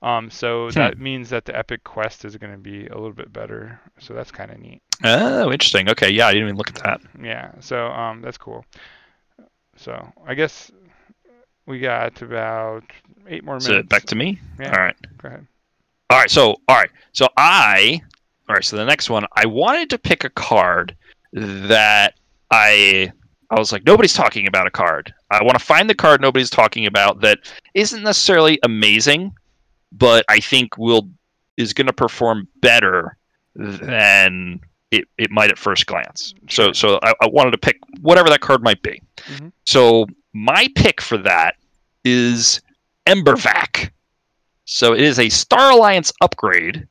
Um, 0.02 0.30
so 0.30 0.70
Hmm. 0.70 0.78
that 0.78 0.98
means 0.98 1.30
that 1.30 1.44
the 1.44 1.56
epic 1.56 1.84
quest 1.84 2.24
is 2.24 2.36
going 2.36 2.52
to 2.52 2.58
be 2.58 2.86
a 2.86 2.94
little 2.94 3.12
bit 3.12 3.32
better. 3.32 3.80
So 3.98 4.14
that's 4.14 4.30
kind 4.32 4.50
of 4.50 4.58
neat. 4.58 4.82
Oh, 5.04 5.52
interesting. 5.52 5.88
Okay, 5.90 6.10
yeah, 6.10 6.26
I 6.26 6.32
didn't 6.32 6.48
even 6.48 6.56
look 6.56 6.68
at 6.68 6.76
that. 6.76 7.00
Yeah. 7.22 7.52
So 7.60 7.86
um, 7.88 8.22
that's 8.22 8.38
cool. 8.38 8.64
So 9.76 10.12
I 10.26 10.34
guess 10.34 10.70
we 11.66 11.78
got 11.78 12.20
about 12.22 12.84
eight 13.28 13.44
more 13.44 13.60
minutes. 13.60 13.86
it 13.86 13.88
back 13.88 14.04
to 14.06 14.16
me? 14.16 14.38
Yeah. 14.58 14.74
All 14.74 14.82
right. 14.82 14.96
Go 15.22 15.28
ahead. 15.28 15.46
All 16.10 16.18
right. 16.18 16.30
So, 16.30 16.56
all 16.68 16.76
right. 16.76 16.90
So 17.12 17.28
I, 17.36 18.00
all 18.48 18.54
right. 18.54 18.64
So 18.64 18.76
the 18.76 18.84
next 18.84 19.10
one, 19.10 19.24
I 19.36 19.46
wanted 19.46 19.90
to 19.90 19.98
pick 19.98 20.24
a 20.24 20.30
card 20.30 20.96
that 21.32 22.14
I, 22.50 23.12
I 23.50 23.58
was 23.58 23.72
like, 23.72 23.84
nobody's 23.86 24.12
talking 24.12 24.46
about 24.46 24.66
a 24.66 24.70
card. 24.70 25.12
I 25.30 25.42
want 25.42 25.58
to 25.58 25.64
find 25.64 25.88
the 25.88 25.94
card 25.94 26.20
nobody's 26.20 26.50
talking 26.50 26.86
about 26.86 27.20
that 27.20 27.38
isn't 27.74 28.02
necessarily 28.02 28.58
amazing, 28.64 29.32
but 29.92 30.24
I 30.28 30.40
think 30.40 30.76
will 30.76 31.08
is 31.56 31.72
going 31.72 31.86
to 31.86 31.92
perform 31.92 32.48
better 32.60 33.16
than 33.54 34.60
it, 34.90 35.04
it 35.18 35.30
might 35.30 35.50
at 35.50 35.58
first 35.58 35.86
glance. 35.86 36.34
So, 36.48 36.72
so 36.72 36.98
I, 37.02 37.12
I 37.20 37.28
wanted 37.28 37.50
to 37.52 37.58
pick 37.58 37.78
whatever 38.00 38.28
that 38.30 38.40
card 38.40 38.62
might 38.62 38.82
be. 38.82 39.00
Mhm. 39.18 39.52
So 39.66 40.06
my 40.32 40.68
pick 40.74 41.00
for 41.00 41.18
that 41.18 41.56
is 42.04 42.60
Embervac. 43.06 43.90
So 44.72 44.94
it 44.94 45.00
is 45.00 45.18
a 45.18 45.28
Star 45.28 45.72
Alliance 45.72 46.12
upgrade, 46.20 46.86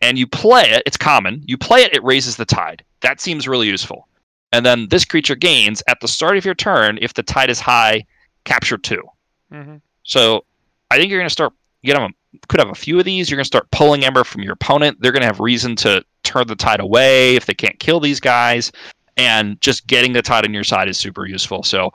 and 0.00 0.16
you 0.16 0.28
play 0.28 0.70
it. 0.70 0.84
It's 0.86 0.96
common. 0.96 1.42
You 1.44 1.58
play 1.58 1.82
it, 1.82 1.92
it 1.92 2.04
raises 2.04 2.36
the 2.36 2.44
tide. 2.44 2.84
That 3.00 3.20
seems 3.20 3.48
really 3.48 3.66
useful. 3.66 4.06
And 4.52 4.64
then 4.64 4.86
this 4.90 5.04
creature 5.04 5.34
gains 5.34 5.82
at 5.88 5.98
the 6.00 6.06
start 6.06 6.36
of 6.36 6.44
your 6.44 6.54
turn 6.54 7.00
if 7.02 7.14
the 7.14 7.24
tide 7.24 7.50
is 7.50 7.58
high. 7.58 8.06
Capture 8.44 8.78
two. 8.78 9.02
hmm 9.50 9.76
So 10.04 10.44
I 10.92 10.98
think 10.98 11.10
you're 11.10 11.18
going 11.18 11.28
to 11.28 11.32
start 11.32 11.52
getting 11.82 12.04
a 12.04 12.08
could 12.46 12.60
have 12.60 12.70
a 12.70 12.76
few 12.76 12.96
of 12.96 13.04
these. 13.04 13.28
You're 13.28 13.38
going 13.38 13.44
to 13.44 13.48
start 13.48 13.68
pulling 13.72 14.04
Ember 14.04 14.22
from 14.22 14.42
your 14.42 14.52
opponent. 14.52 14.98
They're 15.00 15.10
going 15.10 15.22
to 15.22 15.26
have 15.26 15.40
reason 15.40 15.74
to 15.76 16.04
turn 16.22 16.46
the 16.46 16.54
tide 16.54 16.78
away 16.78 17.34
if 17.34 17.46
they 17.46 17.54
can't 17.54 17.78
kill 17.80 17.98
these 17.98 18.20
guys. 18.20 18.70
And 19.16 19.60
just 19.60 19.88
getting 19.88 20.12
the 20.12 20.22
tide 20.22 20.44
on 20.44 20.54
your 20.54 20.62
side 20.62 20.88
is 20.88 20.96
super 20.96 21.26
useful. 21.26 21.64
So, 21.64 21.86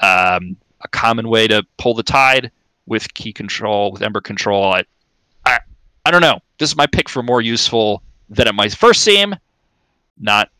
um, 0.00 0.56
a 0.80 0.88
common 0.90 1.28
way 1.28 1.46
to 1.46 1.64
pull 1.76 1.94
the 1.94 2.02
tide 2.02 2.50
with 2.90 3.14
key 3.14 3.32
control, 3.32 3.92
with 3.92 4.02
Ember 4.02 4.20
control. 4.20 4.74
I, 4.74 4.82
I, 5.46 5.60
I 6.04 6.10
don't 6.10 6.20
know. 6.20 6.40
This 6.58 6.68
is 6.70 6.76
my 6.76 6.86
pick 6.86 7.08
for 7.08 7.22
more 7.22 7.40
useful 7.40 8.02
than 8.28 8.48
it 8.48 8.54
might 8.54 8.74
first 8.74 9.02
seem. 9.02 9.34
Not, 10.18 10.50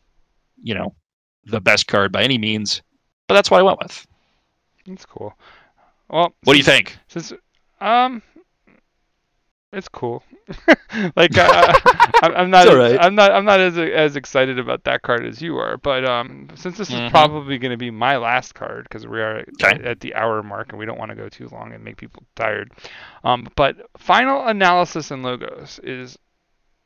you 0.63 0.75
know, 0.75 0.95
the 1.45 1.61
best 1.61 1.89
card 1.89 2.13
by 2.13 2.23
any 2.23 2.39
means, 2.39 2.83
but 3.27 3.35
that's 3.35 3.51
what 3.51 3.59
I 3.59 3.65
went 3.65 3.79
with. 3.83 4.07
That's 4.87 5.05
cool. 5.05 5.35
Well, 6.09 6.33
What 6.45 6.55
do 6.55 6.59
you 6.59 6.65
think? 6.65 6.97
Since 7.09 7.33
um, 7.81 8.23
it's 9.73 9.89
cool. 9.89 10.23
like 11.17 11.37
uh, 11.39 11.73
I'm, 12.23 12.51
not. 12.51 12.69
I'm 12.69 13.15
not, 13.15 13.33
I'm 13.33 13.45
not 13.45 13.61
as 13.61 13.79
as 13.79 14.17
excited 14.17 14.59
about 14.59 14.85
that 14.85 15.03
card 15.03 15.25
as 15.25 15.41
you 15.41 15.57
are. 15.59 15.77
But 15.77 16.05
um, 16.05 16.49
since 16.55 16.77
this 16.77 16.93
is 16.93 17.01
Mhm. 17.01 17.11
probably 17.11 17.59
going 17.59 17.71
to 17.71 17.77
be 17.77 17.91
my 17.91 18.17
last 18.17 18.55
card 18.55 18.85
because 18.85 19.07
we 19.07 19.21
are 19.21 19.45
Okay. 19.63 19.77
at, 19.77 19.81
at 19.83 20.01
the 20.01 20.15
hour 20.15 20.43
mark 20.43 20.71
and 20.71 20.79
we 20.79 20.87
don't 20.87 20.99
want 20.99 21.11
to 21.11 21.17
go 21.17 21.29
too 21.29 21.49
long 21.53 21.73
and 21.73 21.85
make 21.85 21.97
people 21.97 22.25
tired. 22.35 22.73
Um, 23.25 23.47
but 23.57 23.77
final 23.97 24.47
analysis 24.47 25.11
and 25.11 25.23
logos 25.23 25.79
is 25.83 26.19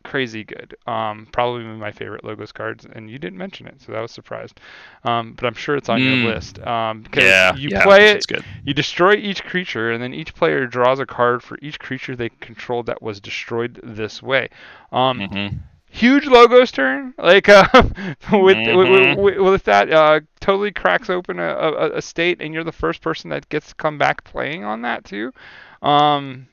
crazy 0.05 0.45
good. 0.45 0.77
Um, 0.87 1.29
probably 1.33 1.65
my 1.65 1.91
favorite 1.93 2.25
logos 2.25 2.53
cards, 2.53 2.87
and 2.93 3.11
you 3.11 3.19
didn't 3.19 3.39
mention 3.39 3.67
it, 3.67 3.81
so 3.81 3.93
that 3.93 4.01
was 4.01 4.13
surprised. 4.13 4.61
Um, 5.05 5.35
but 5.35 5.47
I'm 5.47 5.55
sure 5.55 5.77
it's 5.77 5.89
on 5.91 6.03
Mm. 6.03 6.05
your 6.05 6.17
list. 6.17 6.61
Um, 6.67 7.03
because 7.03 7.45
Yeah, 7.45 7.53
you 7.53 7.71
yeah, 7.71 7.83
play 7.83 8.11
it, 8.13 8.27
good. 8.27 8.45
you 8.65 8.75
destroy 8.75 9.15
each 9.15 9.45
creature, 9.45 9.91
and 9.93 10.03
then 10.03 10.15
each 10.15 10.35
player 10.35 10.67
draws 10.67 11.01
a 11.01 11.07
card 11.07 11.43
for 11.43 11.59
each 11.63 11.79
creature 11.81 12.17
they 12.17 12.31
control 12.41 12.83
that 12.85 13.03
was 13.03 13.21
destroyed 13.21 13.81
this 13.83 14.23
way. 14.23 14.49
Um, 14.93 15.25
hmm 15.29 15.63
Huge 15.91 16.27
logos 16.27 16.73
turn, 16.73 17.15
like 17.19 17.49
uh, 17.51 17.65
with, 18.33 18.61
Mhm. 18.65 18.67
with, 18.67 19.17
with 19.17 19.39
with 19.39 19.65
that, 19.65 19.91
uh, 19.93 20.21
totally 20.41 20.73
cracks 20.73 21.09
open 21.09 21.39
a, 21.39 21.47
a, 21.49 21.91
a 21.97 22.03
state, 22.03 22.41
and 22.41 22.53
you're 22.53 22.65
the 22.65 22.73
first 22.73 23.01
person 23.03 23.31
that 23.31 23.49
gets 23.49 23.69
to 23.69 23.75
come 23.77 23.97
back 23.99 24.25
playing 24.25 24.65
on 24.65 24.83
that 24.83 25.05
too. 25.05 25.33
Um, 25.83 26.49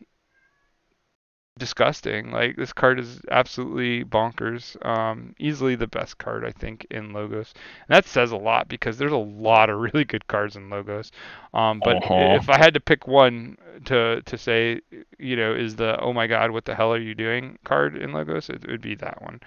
disgusting. 1.61 2.31
Like 2.31 2.57
this 2.57 2.73
card 2.73 2.99
is 2.99 3.21
absolutely 3.31 4.03
bonkers. 4.05 4.75
Um, 4.85 5.35
easily 5.39 5.75
the 5.75 5.87
best 5.87 6.17
card 6.19 6.45
I 6.45 6.51
think 6.51 6.87
in 6.91 7.13
logos. 7.13 7.53
And 7.87 7.95
that 7.95 8.05
says 8.05 8.31
a 8.31 8.37
lot 8.37 8.67
because 8.69 8.97
there's 8.97 9.13
a 9.13 9.17
lot 9.17 9.69
of 9.69 9.79
really 9.93 10.05
good 10.05 10.27
cards 10.27 10.57
in 10.57 10.69
logos. 10.69 11.11
Um, 11.53 11.81
but 11.81 11.99
Uh-huh. 11.99 12.39
if 12.39 12.49
I 12.49 12.57
had 12.57 12.73
to 12.75 12.81
pick 12.81 13.07
one 13.07 13.57
to 13.85 14.21
to 14.23 14.37
say, 14.37 14.81
you 15.19 15.35
know, 15.37 15.53
is 15.53 15.75
the 15.77 15.99
oh 16.01 16.13
my 16.13 16.27
god, 16.27 16.51
what 16.51 16.65
the 16.65 16.75
hell 16.75 16.93
are 16.93 16.99
you 16.99 17.15
doing 17.15 17.57
card 17.63 17.95
in 17.97 18.13
logos, 18.13 18.49
it 18.49 18.67
would 18.67 18.81
be 18.81 18.95
that 18.95 19.21
one. 19.21 19.39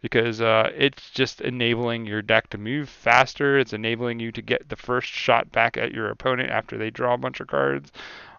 Because 0.00 0.40
uh, 0.40 0.70
it's 0.76 1.10
just 1.10 1.40
enabling 1.40 2.06
your 2.06 2.22
deck 2.22 2.48
to 2.50 2.58
move 2.58 2.88
faster. 2.88 3.58
It's 3.58 3.72
enabling 3.72 4.20
you 4.20 4.32
to 4.32 4.42
get 4.42 4.68
the 4.68 4.76
first 4.76 5.08
shot 5.08 5.50
back 5.52 5.76
at 5.78 5.92
your 5.92 6.10
opponent 6.10 6.50
after 6.50 6.76
they 6.78 6.90
draw 6.90 7.14
a 7.14 7.18
bunch 7.18 7.40
of 7.40 7.48
cards. 7.48 7.92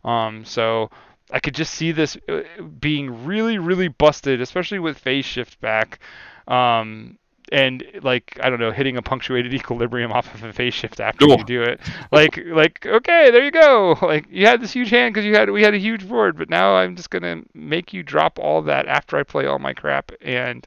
Um, 0.03 0.45
so 0.45 0.89
I 1.33 1.39
could 1.39 1.55
just 1.55 1.73
see 1.73 1.91
this 1.91 2.15
uh, 2.29 2.41
being 2.79 3.25
really, 3.25 3.57
really 3.57 3.89
busted, 3.89 4.39
especially 4.39 4.79
with 4.79 4.97
phase 4.97 5.25
shift 5.25 5.59
back. 5.59 5.99
Um, 6.47 7.17
and 7.51 7.83
like 8.01 8.39
I 8.41 8.49
don't 8.49 8.59
know, 8.59 8.71
hitting 8.71 8.95
a 8.97 9.01
punctuated 9.01 9.53
equilibrium 9.59 10.11
off 10.13 10.33
of 10.33 10.43
a 10.43 10.53
phase 10.53 10.73
shift 10.73 10.99
after 11.01 11.25
Cool. 11.25 11.37
you 11.39 11.43
do 11.43 11.61
it, 11.63 11.81
like 12.11 12.37
like 12.45 12.85
okay, 12.85 13.31
there 13.31 13.43
you 13.43 13.51
go. 13.51 13.97
Like 14.01 14.27
you 14.29 14.45
had 14.45 14.61
this 14.61 14.71
huge 14.71 14.89
hand 14.89 15.13
because 15.13 15.25
you 15.25 15.35
had 15.35 15.49
we 15.49 15.61
had 15.63 15.73
a 15.73 15.77
huge 15.79 16.07
board, 16.07 16.37
but 16.37 16.49
now 16.49 16.75
I'm 16.75 16.95
just 16.95 17.09
gonna 17.09 17.41
make 17.53 17.93
you 17.93 18.01
drop 18.03 18.39
all 18.39 18.61
that 18.63 18.87
after 18.87 19.17
I 19.17 19.23
play 19.23 19.45
all 19.45 19.59
my 19.59 19.73
crap 19.73 20.11
and 20.21 20.65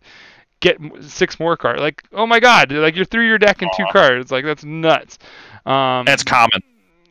get 0.60 0.78
six 1.00 1.38
more 1.40 1.56
cards. 1.56 1.80
Like 1.80 2.02
oh 2.12 2.26
my 2.26 2.40
god, 2.40 2.70
like 2.72 2.94
you're 2.96 3.04
through 3.06 3.26
your 3.26 3.38
deck 3.38 3.62
in 3.62 3.70
two 3.76 3.86
cards. 3.92 4.30
Like 4.30 4.44
that's 4.44 4.64
nuts. 4.64 5.18
Um, 5.64 6.04
That's 6.04 6.22
common. 6.22 6.60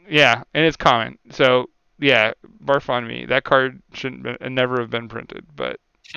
yeah, 0.10 0.44
and 0.54 0.66
it's 0.66 0.78
common. 0.78 1.18
So 1.32 1.70
yeah, 2.00 2.34
barf 2.64 2.90
on 2.90 3.08
me. 3.08 3.26
That 3.26 3.44
card 3.44 3.82
shouldn't 3.94 4.24
be, 4.24 4.36
never 4.50 4.80
have 4.80 4.90
been 4.90 5.08
printed. 5.08 5.46
But 5.56 5.80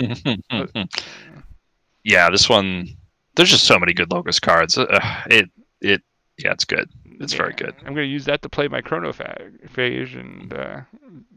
yeah, 2.05 2.31
this 2.31 2.49
one. 2.49 2.89
There's 3.37 3.51
just 3.51 3.65
so 3.65 3.79
many 3.79 3.93
good 3.93 4.11
logos 4.11 4.41
cards. 4.41 4.77
Uh, 4.77 4.99
it 5.27 5.49
it 5.81 6.03
yeah, 6.39 6.53
it's 6.53 6.65
good. 6.65 6.89
It's 7.21 7.33
very 7.35 7.53
good. 7.53 7.75
I'm 7.81 7.95
gonna 7.95 8.03
use 8.03 8.25
that 8.27 8.43
to 8.43 8.49
play 8.49 8.69
my 8.69 8.81
chronophage 8.81 9.71
phase 9.71 10.15
and 10.15 10.53
uh, 10.53 10.81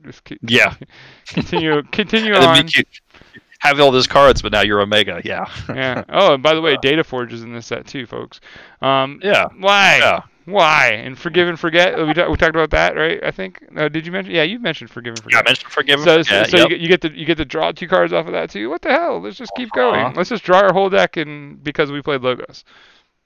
just 0.06 0.24
keep, 0.24 0.40
Yeah. 0.48 0.76
continue 1.28 1.82
continue 1.92 2.34
on. 2.36 2.68
have 3.60 3.80
all 3.80 3.92
those 3.92 4.08
cards, 4.08 4.42
but 4.42 4.52
now 4.52 4.62
you're 4.62 4.82
Omega. 4.82 5.22
Yeah. 5.24 5.46
yeah. 5.70 6.04
Oh, 6.10 6.34
and 6.36 6.44
by 6.44 6.54
the 6.56 6.62
way, 6.62 6.78
Data 6.82 7.04
Forge 7.04 7.34
is 7.34 7.44
in 7.44 7.54
this 7.54 7.68
set 7.68 7.86
too, 7.88 8.06
folks. 8.06 8.40
Um, 8.82 9.20
Yeah. 9.24 9.46
why? 9.58 9.98
Yeah. 10.00 10.22
Why? 10.46 10.88
And 10.94 11.18
forgive 11.18 11.48
and 11.48 11.60
forget. 11.60 11.98
We, 11.98 12.14
ta- 12.14 12.30
we 12.30 12.36
talked 12.36 12.56
about 12.56 12.72
that, 12.72 12.96
right? 12.96 13.24
I 13.24 13.32
think. 13.32 13.64
No, 13.72 13.88
did 13.88 14.06
you 14.06 14.12
mention? 14.12 14.34
Yeah, 14.34 14.44
you 14.44 14.60
mentioned 14.60 14.90
forgive 14.90 15.16
and 15.24 15.32
Yeah, 15.32 15.40
I 15.40 15.44
mentioned 15.44 15.72
forgive 15.72 16.00
and 16.00 16.04
So, 16.04 16.22
so, 16.24 16.44
forget. 16.44 16.50
so 16.50 16.58
yep. 16.58 16.70
you, 16.70 16.70
get, 16.70 16.82
you 16.82 16.88
get 16.88 17.02
to 17.02 17.20
you 17.20 17.26
get 17.26 17.38
to 17.38 17.46
draw 17.46 17.72
two 17.72 17.88
cards 17.88 18.12
off 18.12 18.26
of 18.26 18.34
that 18.34 18.50
too. 18.50 18.70
What 18.70 18.82
the 18.82 18.90
hell? 18.90 19.22
Let's 19.22 19.38
just 19.38 19.52
keep 19.56 19.72
going. 19.72 20.00
Uh-huh. 20.00 20.14
Let's 20.16 20.30
just 20.30 20.44
draw 20.44 20.60
our 20.60 20.74
whole 20.74 20.90
deck 20.90 21.18
and 21.18 21.64
because 21.64 21.92
we 21.92 22.02
played 22.02 22.22
logos. 22.22 22.64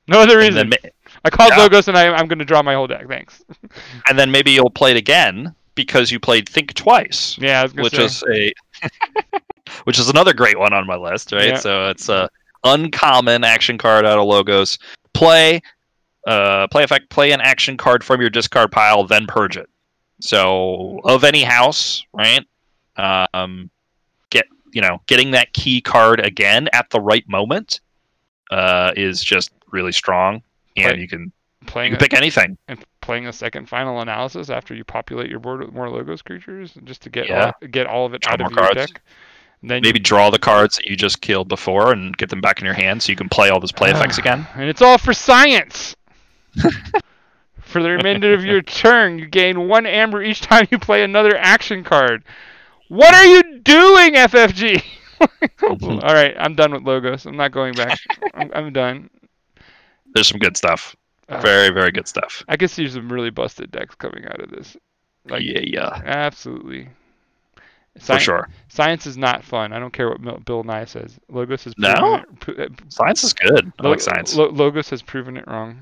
No 0.08 0.20
other 0.20 0.38
reason. 0.38 0.70
then, 0.70 0.92
I 1.24 1.30
called 1.30 1.52
yeah. 1.56 1.64
logos 1.64 1.88
and 1.88 1.98
I, 1.98 2.14
I'm 2.14 2.28
going 2.28 2.40
to 2.40 2.46
draw 2.46 2.62
my 2.62 2.76
whole 2.76 2.86
deck. 2.88 3.08
Thanks. 3.08 3.44
and 4.10 4.20
then 4.20 4.30
maybe 4.30 4.52
you'll 4.52 4.70
play 4.70 4.92
it 4.92 4.98
again 4.98 5.56
because 5.74 6.12
you 6.12 6.20
played 6.20 6.48
Think 6.48 6.74
Twice, 6.74 7.38
Yeah, 7.40 7.62
I 7.62 7.64
was 7.64 7.74
which 7.74 7.96
say. 7.96 8.04
is 8.06 8.24
a 8.32 8.54
which 9.86 9.98
is 10.00 10.10
another 10.10 10.34
great 10.34 10.60
one 10.60 10.74
on 10.74 10.86
my 10.86 10.96
list, 10.96 11.32
right? 11.32 11.50
Yeah. 11.50 11.56
So 11.60 11.90
it's 11.90 12.10
a 12.10 12.30
uncommon 12.64 13.44
action 13.44 13.78
card 13.78 14.06
out 14.06 14.18
of 14.20 14.26
logos. 14.26 14.78
Play 15.14 15.62
uh 16.26 16.68
play 16.68 16.84
effect 16.84 17.10
play 17.10 17.32
an 17.32 17.42
action 17.42 17.78
card 17.78 18.04
from 18.04 18.20
your 18.22 18.30
discard 18.30 18.72
pile, 18.72 19.04
then 19.06 19.26
purge 19.28 19.58
it. 19.58 19.70
So 20.22 21.02
of 21.04 21.24
any 21.24 21.44
house, 21.44 22.04
right? 22.14 22.46
Um 22.98 23.70
get 24.30 24.46
you 24.74 24.82
know, 24.82 25.02
getting 25.08 25.32
that 25.32 25.54
key 25.54 25.82
card 25.82 26.20
again 26.20 26.68
at 26.74 26.90
the 26.90 27.00
right 27.00 27.28
moment 27.30 27.80
uh 28.52 28.92
is 28.96 29.24
just 29.24 29.52
really 29.72 29.92
strong. 29.92 30.42
And 30.78 30.92
Play- 30.94 31.00
you 31.02 31.08
can 31.08 31.32
you 31.62 31.68
playing 31.68 31.92
can 31.92 31.96
a, 31.98 32.00
pick 32.00 32.14
anything. 32.14 32.58
and 32.68 32.84
playing 33.02 33.28
a 33.28 33.34
second 33.34 33.68
final 33.70 34.02
analysis 34.02 34.50
after 34.50 34.74
you 34.76 34.84
populate 34.84 35.30
your 35.30 35.40
board 35.40 35.62
with 35.62 35.72
more 35.74 35.90
logos 35.90 36.22
creatures, 36.22 36.74
just 36.84 37.02
to 37.04 37.10
get 37.10 37.28
Yeah. 37.28 37.52
all, 37.62 37.68
get 37.68 37.88
all 37.88 38.06
of 38.06 38.14
it 38.14 38.22
Draw 38.22 38.34
out 38.34 38.42
of 38.42 38.52
your 38.52 38.58
cards. 38.60 38.76
deck. 38.92 39.02
And 39.62 39.70
then 39.72 39.82
Maybe 39.82 40.00
draw 40.00 40.30
the 40.30 40.38
cards 40.40 40.76
that 40.76 40.86
you 40.86 40.96
just 40.96 41.22
killed 41.22 41.48
before 41.48 41.92
and 41.92 42.16
get 42.18 42.30
them 42.30 42.42
back 42.42 42.60
in 42.60 42.66
your 42.66 42.74
hand 42.76 43.02
so 43.02 43.12
you 43.12 43.16
can 43.16 43.30
play 43.30 43.50
all 43.50 43.60
those 43.60 43.72
play 43.72 43.90
effects 43.90 44.18
again. 44.20 44.46
And 44.56 44.70
it's 44.70 44.82
all 44.82 44.98
for 45.00 45.14
science. 45.14 45.96
for 47.62 47.82
the 47.82 47.90
remainder 47.90 48.34
of 48.34 48.44
your 48.46 48.62
turn, 48.62 49.20
you 49.20 49.28
gain 49.28 49.68
one 49.68 49.86
amber 49.86 50.22
each 50.22 50.42
time 50.42 50.68
you 50.72 50.80
play 50.80 51.04
another 51.04 51.36
action 51.38 51.84
card. 51.84 52.24
What 52.90 53.14
are 53.14 53.26
you 53.26 53.60
doing, 53.60 54.14
FFG? 54.14 54.84
all 55.64 56.14
right, 56.14 56.36
I'm 56.38 56.56
done 56.56 56.72
with 56.74 56.84
logos. 56.84 57.26
I'm 57.26 57.38
not 57.38 57.52
going 57.52 57.74
back. 57.74 58.00
I'm, 58.34 58.52
I'm 58.54 58.74
done. 58.74 59.10
There's 60.14 60.28
some 60.28 60.40
good 60.40 60.56
stuff. 60.58 60.96
Uh, 61.28 61.42
Very, 61.42 61.70
very 61.74 61.92
good 61.92 62.08
stuff. 62.08 62.44
I 62.48 62.56
can 62.56 62.68
see 62.68 62.88
some 62.88 63.12
really 63.12 63.32
busted 63.32 63.72
decks 63.72 63.96
coming 63.96 64.26
out 64.26 64.42
of 64.42 64.52
this. 64.52 64.78
Like, 65.28 65.42
yeah, 65.42 65.62
yeah, 65.64 66.02
Absolutely. 66.06 66.88
for 68.00 68.20
sure. 68.20 68.48
Science 68.68 69.08
is 69.08 69.18
not 69.18 69.44
fun. 69.44 69.74
I 69.74 69.80
don't 69.80 69.92
care 69.92 70.08
what 70.10 70.46
Bill 70.46 70.64
Nye 70.64 70.86
says. 70.86 71.18
Logos 71.30 71.64
has 71.64 71.74
No? 71.80 71.94
proven 71.96 72.20
it. 72.20 72.40
pro- 72.40 72.66
uh, 72.66 72.68
Science 72.90 73.24
is 73.24 73.34
good. 73.34 73.74
I 73.80 73.88
like 73.88 74.02
science. 74.02 74.36
Logos 74.36 74.90
has 74.92 75.02
proven 75.02 75.36
it 75.38 75.48
wrong. 75.48 75.80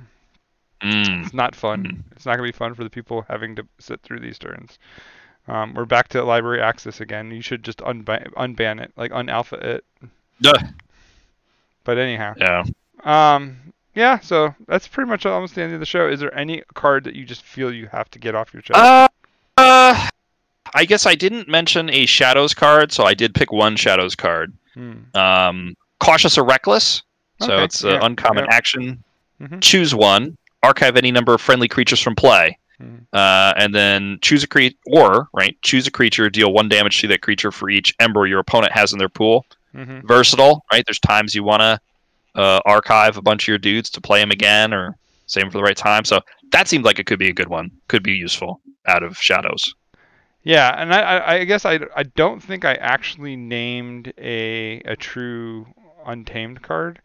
Mm. 0.84 1.24
It's 1.26 1.34
not 1.34 1.56
fun. 1.56 1.84
Mm. 1.86 2.04
It's 2.16 2.26
not 2.26 2.34
gonna 2.34 2.48
be 2.48 2.52
fun 2.52 2.74
for 2.76 2.84
the 2.84 2.90
people 2.90 3.26
having 3.30 3.56
to 3.56 3.66
sit 3.80 4.02
through 4.02 4.20
these 4.20 4.38
turns. 4.38 4.78
Um, 5.48 5.74
we're 5.74 5.86
back 5.86 6.08
to 6.10 6.24
library 6.24 6.62
access 6.62 7.02
again. 7.02 7.32
You 7.32 7.42
should 7.42 7.64
just 7.64 7.80
unban, 7.80 8.32
unban 8.34 8.82
it, 8.82 8.92
like 8.96 9.12
unalpha 9.12 9.62
it. 9.62 9.86
Duh. 10.42 10.54
But 11.84 11.98
anyhow, 11.98 12.34
Yeah. 12.38 12.64
um, 13.04 13.58
yeah. 13.94 14.20
So 14.20 14.56
that's 14.68 14.88
pretty 14.88 15.10
much 15.10 15.26
almost 15.26 15.56
the 15.56 15.62
end 15.64 15.74
of 15.74 15.80
the 15.80 15.86
show. 15.86 16.08
Is 16.08 16.20
there 16.20 16.34
any 16.38 16.64
card 16.74 17.04
that 17.06 17.16
you 17.16 17.26
just 17.26 17.44
feel 17.44 17.74
you 17.74 17.88
have 17.88 18.10
to 18.12 18.20
get 18.20 18.36
off 18.36 18.54
your 18.54 18.62
chest? 18.62 18.80
Uh, 18.80 19.08
uh, 19.58 20.08
I 20.74 20.86
guess 20.86 21.06
I 21.06 21.16
didn't 21.16 21.48
mention 21.50 21.90
a 21.90 22.06
shadows 22.06 22.54
card, 22.54 22.92
so 22.92 23.04
I 23.04 23.14
did 23.14 23.36
pick 23.36 23.52
one 23.52 23.76
shadows 23.76 24.16
card. 24.16 24.54
Hmm. 24.74 24.94
Um, 25.14 25.78
cautious 26.00 26.38
or 26.38 26.46
reckless. 26.46 27.04
So 27.42 27.54
Okay, 27.54 27.64
it's 27.66 27.84
an 27.84 27.90
yeah, 27.92 28.00
uncommon 28.06 28.46
yeah. 28.46 28.56
action. 28.56 29.04
Mhm. 29.42 29.62
Choose 29.62 29.94
one. 29.94 30.38
Archive 30.64 30.98
any 30.98 31.12
number 31.12 31.34
of 31.34 31.42
friendly 31.42 31.68
creatures 31.68 32.00
from 32.00 32.16
play. 32.16 32.58
Mhm. 32.82 33.06
Uh, 33.14 33.54
and 33.56 33.76
then 33.76 34.18
choose 34.22 34.44
a 34.44 34.48
creature, 34.48 34.76
or 34.88 35.28
right, 35.34 35.56
choose 35.62 35.86
a 35.86 35.92
creature, 35.92 36.30
deal 36.30 36.52
one 36.52 36.70
damage 36.70 37.00
to 37.02 37.08
that 37.08 37.22
creature 37.22 37.52
for 37.52 37.70
each 37.70 37.94
ember 38.00 38.26
your 38.26 38.40
opponent 38.40 38.74
has 38.74 38.92
in 38.94 39.00
their 39.00 39.10
pool. 39.10 39.46
Mhm. 39.76 40.04
versatile, 40.04 40.64
right? 40.72 40.86
There's 40.86 41.00
times 41.00 41.34
you 41.34 41.44
want 41.44 41.62
to 41.62 41.80
uh, 42.36 42.60
archive 42.66 43.18
a 43.18 43.22
bunch 43.22 43.44
of 43.44 43.48
your 43.48 43.58
dudes 43.58 43.90
to 43.92 44.02
play 44.02 44.20
them 44.20 44.30
again 44.32 44.74
or 44.74 44.96
save 45.26 45.44
them 45.44 45.52
for 45.52 45.58
the 45.58 45.64
right 45.64 45.78
time. 45.78 46.06
So 46.06 46.20
that 46.52 46.68
seemed 46.68 46.86
like 46.86 47.00
it 47.00 47.06
could 47.06 47.20
be 47.20 47.30
a 47.30 47.34
good 47.34 47.48
one. 47.48 47.72
Could 47.88 48.04
be 48.04 48.14
useful 48.14 48.62
out 48.88 49.02
of 49.04 49.18
shadows. 49.18 49.74
Yeah, 50.44 50.76
and 50.78 50.94
I, 50.94 51.02
I, 51.02 51.34
I 51.34 51.44
guess 51.46 51.66
I, 51.66 51.80
I 51.96 52.04
don't 52.04 52.42
think 52.42 52.66
I 52.66 52.74
actually 52.76 53.36
named 53.36 54.14
a 54.18 54.82
a 54.82 54.96
true 54.96 55.66
untamed 56.06 56.62
card. 56.62 57.00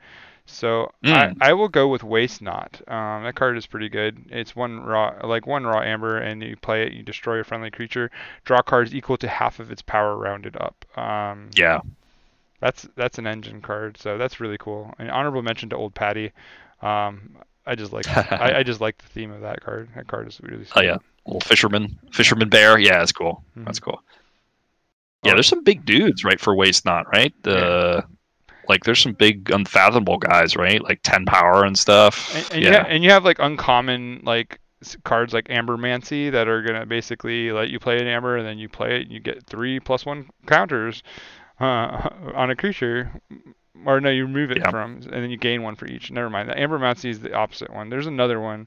So 0.50 0.90
Mm. 1.04 1.36
I, 1.40 1.50
I 1.50 1.52
will 1.52 1.68
go 1.68 1.88
with 1.88 2.02
Waste 2.02 2.40
Not. 2.42 2.80
Um, 2.88 3.22
that 3.24 3.34
card 3.34 3.56
is 3.58 3.66
pretty 3.66 3.88
good. 3.88 4.24
It's 4.30 4.56
one 4.56 4.80
raw 4.80 5.14
like 5.22 5.46
one 5.46 5.64
raw 5.64 5.80
amber, 5.82 6.18
and 6.18 6.42
you 6.42 6.56
play 6.56 6.84
it, 6.86 6.92
you 6.92 7.02
destroy 7.02 7.38
a 7.38 7.44
friendly 7.44 7.70
creature, 7.70 8.10
draw 8.44 8.62
cards 8.62 8.94
equal 8.94 9.16
to 9.18 9.28
half 9.28 9.60
of 9.60 9.70
its 9.70 9.82
power 9.82 10.16
rounded 10.16 10.56
up. 10.56 10.84
Um, 10.98 11.50
Yeah. 11.54 11.80
that's 12.60 12.88
that's 12.96 13.18
an 13.18 13.26
engine 13.26 13.60
card, 13.60 13.98
so 13.98 14.16
that's 14.18 14.40
really 14.40 14.58
cool. 14.58 14.94
An 14.98 15.10
honorable 15.10 15.42
mention 15.42 15.68
to 15.70 15.76
Old 15.76 15.94
Patty. 15.94 16.32
Um, 16.82 17.36
I 17.66 17.74
just 17.74 17.92
like 17.92 18.08
I, 18.08 18.58
I 18.60 18.62
just 18.62 18.80
like 18.80 18.96
the 18.98 19.08
theme 19.08 19.30
of 19.30 19.42
that 19.42 19.60
card. 19.60 19.90
That 19.94 20.06
card 20.06 20.28
is 20.28 20.40
really. 20.42 20.64
Cool. 20.64 20.72
Oh 20.76 20.80
yeah, 20.80 20.96
little 21.26 21.40
fisherman, 21.40 21.98
fisherman 22.12 22.48
bear. 22.48 22.78
Yeah, 22.78 22.98
that's 22.98 23.12
cool. 23.12 23.44
Mhm. 23.56 23.66
That's 23.66 23.80
cool. 23.80 24.02
Yeah, 25.24 25.34
there's 25.34 25.48
some 25.48 25.64
big 25.64 25.84
dudes, 25.84 26.24
right? 26.24 26.40
For 26.40 26.54
waste 26.54 26.84
not, 26.84 27.06
right? 27.12 27.34
The 27.42 28.04
like, 28.68 28.84
there's 28.84 29.00
some 29.00 29.12
big 29.12 29.50
unfathomable 29.50 30.18
guys, 30.18 30.56
right? 30.56 30.82
Like 30.82 31.00
ten 31.02 31.24
power 31.24 31.64
and 31.64 31.78
stuff. 31.78 32.34
And, 32.34 32.52
and, 32.52 32.62
you 32.62 32.70
yeah, 32.70 32.84
and 32.86 33.04
you 33.04 33.10
have 33.10 33.24
like 33.24 33.38
uncommon 33.38 34.22
like 34.24 34.60
cards 35.04 35.32
like 35.32 35.48
Ambermancy 35.48 36.30
that 36.30 36.48
are 36.48 36.62
gonna 36.62 36.86
basically 36.86 37.50
let 37.50 37.68
you 37.68 37.78
play 37.78 37.98
an 37.98 38.06
Amber 38.06 38.36
and 38.36 38.46
then 38.46 38.58
you 38.58 38.68
play 38.68 38.96
it 38.96 39.02
and 39.02 39.12
you 39.12 39.20
get 39.20 39.44
three 39.46 39.80
plus 39.80 40.06
one 40.06 40.28
counters 40.46 41.02
uh, 41.60 42.08
on 42.34 42.50
a 42.50 42.56
creature. 42.56 43.10
Or 43.86 44.00
no, 44.00 44.10
you 44.10 44.24
remove 44.24 44.50
it 44.50 44.58
Yeah. 44.58 44.70
from, 44.70 44.94
and 44.94 45.12
then 45.22 45.30
you 45.30 45.36
gain 45.36 45.62
one 45.62 45.76
for 45.76 45.86
each. 45.86 46.10
Never 46.10 46.28
mind. 46.28 46.48
The 46.48 46.54
Ambermancy 46.54 47.10
is 47.10 47.20
the 47.20 47.32
opposite 47.34 47.72
one. 47.72 47.90
There's 47.90 48.08
another 48.08 48.40
one. 48.40 48.66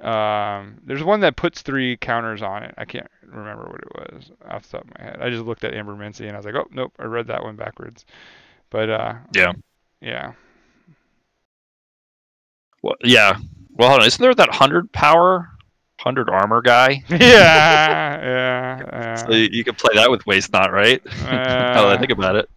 Um, 0.00 0.78
there's 0.84 1.02
one 1.02 1.20
that 1.20 1.34
puts 1.34 1.62
three 1.62 1.96
counters 1.96 2.40
on 2.40 2.62
it. 2.62 2.72
I 2.78 2.84
can't 2.84 3.08
remember 3.26 3.64
what 3.64 3.80
it 3.80 4.14
was 4.14 4.30
off 4.48 4.62
the 4.70 4.78
top 4.78 4.86
of 4.86 4.96
my 4.96 5.04
head. 5.04 5.18
I 5.20 5.28
just 5.30 5.44
looked 5.44 5.64
at 5.64 5.74
Amber 5.74 5.92
Ambermancy 5.94 6.26
and 6.26 6.32
I 6.32 6.36
was 6.36 6.46
like, 6.46 6.54
oh 6.54 6.68
nope, 6.70 6.92
I 7.00 7.04
read 7.04 7.26
that 7.26 7.42
one 7.42 7.56
backwards. 7.56 8.06
But 8.70 8.90
uh, 8.90 9.14
yeah. 9.34 9.52
yeah. 10.00 10.32
Well, 12.82 12.94
yeah. 13.02 13.36
Well, 13.72 13.88
hold 13.88 14.00
on. 14.02 14.06
Isn't 14.06 14.20
there 14.22 14.34
that 14.34 14.54
hundred 14.54 14.92
power, 14.92 15.48
hundred 16.00 16.28
armor 16.28 16.60
guy? 16.62 17.02
yeah, 17.08 17.18
yeah, 17.18 18.78
yeah. 18.78 19.14
So 19.26 19.32
you, 19.32 19.48
you 19.50 19.64
can 19.64 19.74
play 19.74 19.94
that 19.94 20.10
with 20.10 20.26
waste 20.26 20.52
not, 20.52 20.72
right? 20.72 21.02
now 21.22 21.22
that 21.22 21.76
I 21.76 21.94
Uh, 21.94 21.98
think 21.98 22.10
about 22.12 22.36
it, 22.36 22.50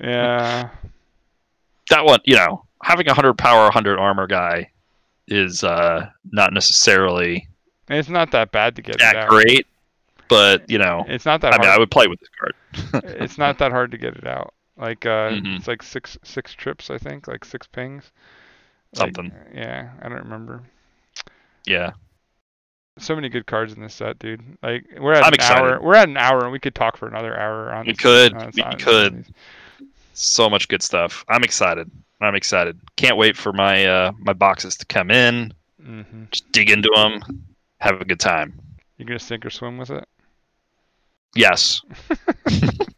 Yeah. 0.00 0.70
that 1.90 2.04
one, 2.04 2.20
you 2.24 2.36
know, 2.36 2.64
having 2.82 3.08
a 3.08 3.14
hundred 3.14 3.34
power, 3.38 3.70
hundred 3.70 3.98
armor 3.98 4.26
guy 4.26 4.70
is 5.28 5.64
uh, 5.64 6.08
not 6.32 6.52
necessarily 6.52 7.48
It's 7.88 8.08
not 8.08 8.30
that 8.32 8.52
bad 8.52 8.76
to 8.76 8.82
get 8.82 8.96
it 8.96 9.00
that 9.00 9.28
great, 9.28 9.66
but 10.28 10.68
you 10.70 10.78
know, 10.78 11.04
It's 11.08 11.24
not 11.26 11.40
that 11.42 11.54
I 11.54 11.58
mean, 11.58 11.68
I 11.70 11.78
would 11.78 11.90
play 11.90 12.06
with 12.06 12.20
this 12.20 12.28
card. 12.38 13.04
it's 13.20 13.38
not 13.38 13.58
that 13.58 13.72
hard 13.72 13.90
to 13.92 13.98
get 13.98 14.16
it 14.16 14.26
out. 14.26 14.52
Like 14.76 15.06
uh 15.06 15.30
Mhm. 15.30 15.56
it's 15.56 15.68
like 15.68 15.82
six 15.82 16.18
six 16.24 16.52
trips 16.52 16.90
I 16.90 16.98
think, 16.98 17.28
like 17.28 17.44
six 17.44 17.66
pings. 17.66 18.10
Like, 18.96 19.14
Something. 19.16 19.32
yeah, 19.54 19.90
I 20.02 20.08
don't 20.08 20.18
remember. 20.22 20.62
Yeah. 21.66 21.92
So 22.98 23.14
many 23.16 23.28
good 23.28 23.46
cards 23.46 23.72
in 23.72 23.80
this 23.82 23.94
set, 23.94 24.18
dude. 24.20 24.40
Like 24.62 24.84
we're 24.98 25.12
at 25.14 25.22
I'm 25.24 25.28
an 25.28 25.34
excited. 25.34 25.62
hour. 25.62 25.80
We're 25.80 25.94
at 25.96 26.08
an 26.08 26.16
hour 26.16 26.42
and 26.44 26.52
we 26.52 26.60
could 26.60 26.74
talk 26.74 26.96
for 26.96 27.08
another 27.08 27.36
hour 27.38 27.72
on 27.72 27.86
We 27.86 27.92
this- 27.92 28.00
could. 28.00 28.34
on 28.34 28.50
We 28.54 28.62
on 28.62 28.78
could. 28.78 29.24
so 30.12 30.48
much 30.48 30.68
good 30.68 30.82
stuff. 30.82 31.24
I'm 31.28 31.42
excited. 31.42 31.90
I'm 32.20 32.34
excited. 32.36 32.78
Can't 32.96 33.16
wait 33.16 33.36
for 33.36 33.52
my 33.52 33.84
uh, 33.84 34.12
my 34.18 34.32
boxes 34.32 34.76
to 34.76 34.86
come 34.86 35.10
in. 35.10 35.52
Mhm. 35.82 36.30
Just 36.30 36.50
dig 36.52 36.70
into 36.70 36.90
them. 36.94 37.20
Have 37.78 38.00
a 38.00 38.04
good 38.04 38.20
time. 38.20 38.58
You're 38.96 39.06
gonna 39.06 39.18
sink 39.18 39.44
or 39.44 39.50
swim 39.50 39.76
with 39.76 39.90
it? 39.90 40.08
Yes. 41.34 41.82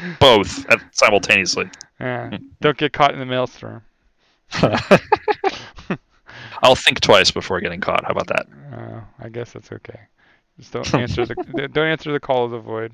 Both 0.20 0.66
at- 0.70 0.80
simultaneously. 0.94 1.70
Yeah. 2.00 2.36
Don't 2.60 2.76
get 2.76 2.92
caught 2.92 3.12
in 3.12 3.18
the 3.18 3.26
maelstrom. 3.26 3.82
I'll 6.62 6.74
think 6.74 7.00
twice 7.00 7.30
before 7.30 7.60
getting 7.60 7.80
caught. 7.80 8.04
How 8.04 8.10
about 8.10 8.26
that? 8.28 8.46
Uh, 8.72 9.00
I 9.18 9.28
guess 9.28 9.52
that's 9.52 9.70
okay. 9.72 10.00
Just 10.58 10.72
don't 10.72 10.94
answer 10.94 11.26
the 11.26 11.34
don't 11.72 11.86
answer 11.88 12.12
the 12.12 12.20
call 12.20 12.44
of 12.46 12.50
the 12.50 12.58
void. 12.58 12.92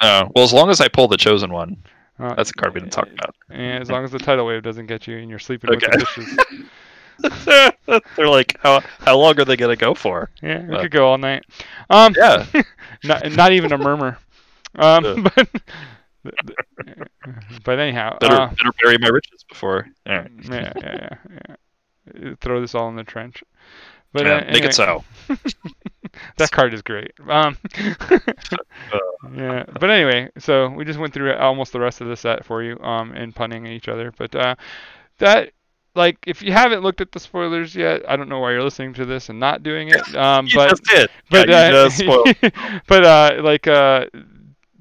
Uh, 0.00 0.28
well, 0.34 0.44
as 0.44 0.52
long 0.52 0.70
as 0.70 0.80
I 0.80 0.88
pull 0.88 1.08
the 1.08 1.16
chosen 1.16 1.52
one, 1.52 1.76
Uh, 2.18 2.34
that's 2.34 2.50
a 2.50 2.52
card 2.54 2.74
we 2.74 2.80
didn't 2.80 2.92
talk 2.92 3.08
about. 3.12 3.34
And 3.50 3.82
as 3.82 3.90
long 3.90 4.04
as 4.04 4.10
the 4.12 4.18
tidal 4.18 4.46
wave 4.46 4.62
doesn't 4.62 4.86
get 4.86 5.06
you 5.06 5.18
and 5.18 5.28
you're 5.30 5.38
sleeping 5.38 5.70
with 5.70 5.80
the 5.80 5.86
Okay. 5.86 5.98
fishes. 6.04 7.98
They're 8.16 8.28
like, 8.28 8.56
how 8.62 8.82
how 9.00 9.16
long 9.18 9.38
are 9.40 9.44
they 9.44 9.56
gonna 9.56 9.76
go 9.76 9.94
for? 9.94 10.30
Yeah, 10.42 10.62
we 10.66 10.76
could 10.78 10.90
go 10.90 11.08
all 11.08 11.18
night. 11.18 11.44
Um, 11.90 12.14
Yeah. 12.16 12.44
not 13.04 13.32
not 13.32 13.52
even 13.52 13.72
a 13.72 13.78
murmur. 13.78 14.18
Um, 14.76 15.22
but 15.34 15.48
but 17.64 17.78
anyhow, 17.78 18.16
Better 18.20 18.34
uh, 18.34 18.48
better 18.48 18.72
bury 18.82 18.98
my 18.98 19.08
riches 19.08 19.44
before. 19.48 19.86
Right. 20.06 20.30
yeah, 20.50 20.72
yeah, 20.76 21.08
yeah, 21.40 21.56
yeah. 22.14 22.34
Throw 22.40 22.60
this 22.60 22.74
all 22.74 22.88
in 22.88 22.96
the 22.96 23.04
trench. 23.04 23.42
But 24.12 24.26
Yeah, 24.26 24.36
uh, 24.36 24.52
make 24.52 24.64
it 24.64 24.74
so. 24.74 25.04
that 26.38 26.50
card 26.50 26.72
is 26.72 26.82
great. 26.82 27.12
Um, 27.28 27.56
yeah, 29.34 29.64
but 29.78 29.90
anyway, 29.90 30.30
so 30.38 30.68
we 30.70 30.84
just 30.84 30.98
went 30.98 31.12
through 31.12 31.34
almost 31.34 31.72
the 31.72 31.80
rest 31.80 32.00
of 32.00 32.08
the 32.08 32.16
set 32.16 32.44
for 32.44 32.62
you, 32.62 32.78
um, 32.80 33.12
and 33.12 33.34
punning 33.34 33.66
each 33.66 33.88
other. 33.88 34.12
But 34.16 34.34
uh, 34.34 34.54
that, 35.18 35.52
like, 35.94 36.18
if 36.26 36.42
you 36.42 36.52
haven't 36.52 36.82
looked 36.82 37.00
at 37.00 37.12
the 37.12 37.20
spoilers 37.20 37.74
yet, 37.74 38.08
I 38.08 38.16
don't 38.16 38.28
know 38.28 38.38
why 38.38 38.52
you're 38.52 38.62
listening 38.62 38.94
to 38.94 39.04
this 39.04 39.28
and 39.28 39.40
not 39.40 39.62
doing 39.62 39.88
it. 39.88 40.14
Um, 40.14 40.46
You 40.46 40.54
but 40.56 40.68
just 40.70 40.84
did. 40.84 41.10
but 41.30 41.50
uh, 41.50 41.90
but 42.86 43.04
uh, 43.04 43.40
like 43.42 43.66
uh, 43.66 44.06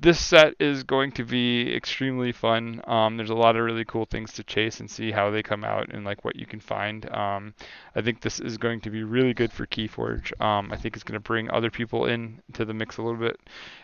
this 0.05 0.19
set 0.19 0.53
is 0.59 0.83
going 0.83 1.11
to 1.11 1.23
be 1.23 1.75
extremely 1.75 2.31
fun. 2.31 2.79
Um, 2.85 3.17
there's 3.17 3.31
a 3.31 3.35
lot 3.35 3.55
of 3.55 3.63
really 3.63 3.83
cool 3.85 4.05
things 4.05 4.33
to 4.33 4.43
chase 4.43 4.79
and 4.79 4.89
see 4.89 5.11
how 5.11 5.31
they 5.31 5.41
come 5.41 5.63
out 5.63 5.91
and 5.91 6.05
like 6.05 6.23
what 6.23 6.35
you 6.35 6.45
can 6.45 6.59
find. 6.59 7.11
Um, 7.11 7.55
I 7.95 8.03
think 8.03 8.21
this 8.21 8.39
is 8.39 8.59
going 8.59 8.81
to 8.81 8.91
be 8.91 9.03
really 9.03 9.33
good 9.33 9.51
for 9.51 9.65
Keyforge. 9.65 10.39
Um, 10.39 10.71
I 10.71 10.77
think 10.77 10.95
it's 10.95 11.03
going 11.03 11.15
to 11.15 11.19
bring 11.19 11.49
other 11.49 11.71
people 11.71 12.05
in 12.05 12.39
to 12.53 12.65
the 12.65 12.73
mix 12.73 12.97
a 12.97 13.01
little 13.01 13.19
bit, 13.19 13.39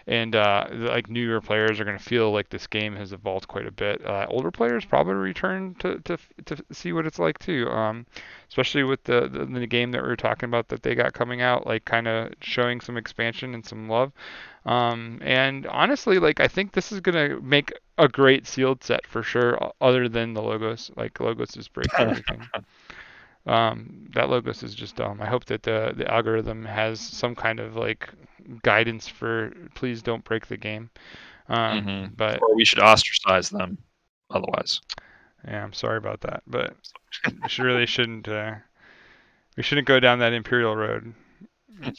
and 0.06 0.36
uh, 0.36 0.68
like 0.72 1.10
newer 1.10 1.42
players 1.42 1.80
are 1.80 1.86
going 1.86 1.98
to 1.98 2.04
feel 2.04 2.32
like 2.32 2.50
this 2.50 2.68
game 2.68 2.96
has 2.96 3.14
evolved 3.14 3.48
quite 3.48 3.66
a 3.66 3.72
bit. 3.72 4.06
Uh, 4.06 4.28
older 4.30 4.52
players 4.52 4.86
probably 4.86 5.16
return 5.16 5.74
to, 5.80 5.98
to 6.02 6.18
to 6.46 6.64
see 6.72 6.94
what 6.94 7.08
it's 7.08 7.18
like 7.18 7.40
too. 7.40 7.68
Um, 7.70 8.06
especially 8.48 8.84
with 8.84 9.04
the, 9.06 9.28
the 9.28 9.46
the 9.46 9.66
game 9.66 9.92
that 9.92 10.04
we 10.04 10.10
were 10.10 10.16
talking 10.16 10.48
about 10.48 10.68
that 10.68 10.84
they 10.84 10.94
got 10.94 11.14
coming 11.14 11.42
out, 11.42 11.66
like 11.66 11.84
kind 11.86 12.08
of 12.08 12.32
showing 12.42 12.80
some 12.80 12.96
expansion 12.96 13.56
and 13.56 13.66
some 13.66 13.90
love. 13.90 14.12
Um, 14.66 15.20
and 15.24 15.66
honestly, 15.68 16.20
like 16.20 16.40
I 16.40 16.48
think 16.48 16.74
this 16.74 16.92
is 16.92 17.00
gonna 17.00 17.40
make 17.42 17.72
a 17.98 18.08
great 18.08 18.46
sealed 18.48 18.84
set 18.84 19.06
for 19.08 19.24
sure. 19.24 19.72
Other 19.82 20.08
than 20.08 20.34
the 20.34 20.42
logos, 20.42 20.92
like 20.96 21.20
logos 21.20 21.58
is 21.58 21.68
breaks 21.68 21.94
everything. 21.98 22.48
Um, 23.48 24.06
that 24.14 24.30
logos 24.30 24.62
is 24.62 24.76
just 24.76 24.98
dumb. 24.98 25.20
I 25.20 25.26
hope 25.26 25.46
that 25.46 25.64
the 25.64 25.94
the 25.98 26.08
algorithm 26.12 26.64
has 26.64 27.00
some 27.00 27.34
kind 27.34 27.60
of 27.60 27.76
like 27.76 28.08
guidance 28.62 29.08
for 29.08 29.52
please 29.74 30.04
don't 30.04 30.24
break 30.24 30.46
the 30.46 30.58
game. 30.58 30.92
Um, 31.50 31.84
Mhm. 31.84 32.18
But 32.18 32.40
Or 32.42 32.56
we 32.56 32.66
should 32.66 32.80
ostracize 32.84 33.50
them. 33.50 33.80
Otherwise. 34.30 34.80
yeah, 35.48 35.64
I'm 35.64 35.74
sorry 35.74 35.98
about 35.98 36.22
that, 36.22 36.44
but 36.46 36.76
we 37.58 37.64
really 37.64 37.88
shouldn't. 37.88 38.28
Uh, 38.28 38.56
we 39.58 39.64
shouldn't 39.64 39.88
go 39.88 40.00
down 40.00 40.20
that 40.20 40.34
imperial 40.34 40.76
road. 40.76 41.12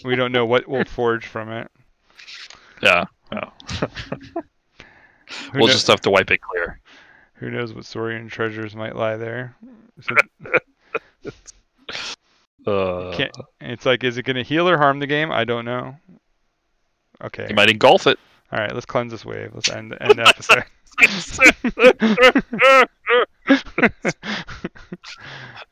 We 0.04 0.14
don't 0.14 0.30
know 0.32 0.46
what 0.46 0.68
will 0.68 0.84
forge 0.84 1.26
from 1.26 1.50
it. 1.50 1.68
Yeah. 2.82 3.04
yeah. 3.32 3.50
We'll 5.54 5.66
kno- 5.66 5.72
just 5.72 5.86
have 5.86 6.02
to 6.02 6.10
wipe 6.10 6.30
it 6.30 6.42
clear. 6.42 6.78
who 7.34 7.50
knows 7.50 7.72
what 7.72 7.86
Saurian 7.86 8.28
treasures 8.28 8.76
might 8.76 8.96
lie 8.96 9.16
there? 9.16 9.56
Uh, 12.64 13.26
it's 13.60 13.84
like, 13.84 14.04
is 14.04 14.18
it 14.18 14.22
going 14.22 14.36
to 14.36 14.44
heal 14.44 14.68
or 14.68 14.78
harm 14.78 15.00
the 15.00 15.06
game? 15.08 15.32
I 15.32 15.44
don't 15.44 15.64
know. 15.64 15.96
Okay. 17.20 17.46
you 17.48 17.56
might 17.56 17.68
engulf 17.68 18.06
it. 18.06 18.20
All 18.52 18.60
right, 18.60 18.72
let's 18.72 18.86
cleanse 18.86 19.10
this 19.10 19.24
wave. 19.24 19.50
Let's 19.52 19.68
end, 19.68 19.96
end 20.00 20.18
the 20.18 20.28
episode. 20.28 20.62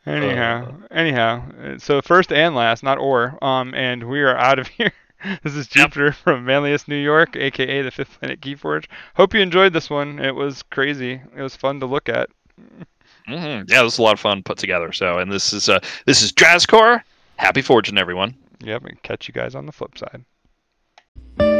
anyhow, 0.07 0.75
anyhow, 0.91 1.45
uh, 1.63 1.79
so 1.79 2.01
first 2.03 2.33
and 2.33 2.55
last, 2.55 2.83
not 2.83 2.99
or, 2.99 3.43
um, 3.45 3.75
and 3.75 4.09
we 4.09 4.21
are 4.23 4.37
out 4.37 4.59
of 4.59 4.67
here. 4.67 4.93
This 5.43 5.55
is 5.55 5.69
Yep. 5.77 5.87
Jupiter 5.91 6.13
from 6.13 6.45
Manlius, 6.45 6.89
New 6.89 6.97
York, 6.97 7.37
aka 7.37 7.83
the 7.83 7.91
Fifth 7.91 8.19
Planet 8.19 8.41
Keyforge. 8.41 8.87
Hope 9.17 9.35
you 9.35 9.41
enjoyed 9.41 9.73
this 9.73 9.91
one. 9.91 10.19
It 10.19 10.35
was 10.35 10.63
crazy. 10.65 11.21
It 11.37 11.43
was 11.43 11.55
fun 11.57 11.81
to 11.81 11.87
look 11.87 12.09
at. 12.09 12.31
hmm 13.27 13.35
Yeah, 13.67 13.83
this 13.83 13.95
is 13.95 13.99
a 13.99 14.03
lot 14.03 14.15
of 14.15 14.21
fun 14.21 14.43
put 14.43 14.59
together. 14.59 14.93
So, 14.93 15.19
and 15.19 15.31
this 15.31 15.53
is 15.53 15.69
uh, 15.69 15.81
this 16.07 16.23
is 16.23 16.33
Jazzcore. 16.33 17.03
Happy 17.37 17.63
fortune, 17.63 17.99
everyone. 17.99 18.35
Yep, 18.61 18.85
and 18.85 19.03
catch 19.03 19.29
you 19.29 19.35
guys 19.35 19.55
on 19.55 19.67
the 19.67 19.73
flip 19.73 19.97
side. 19.99 21.60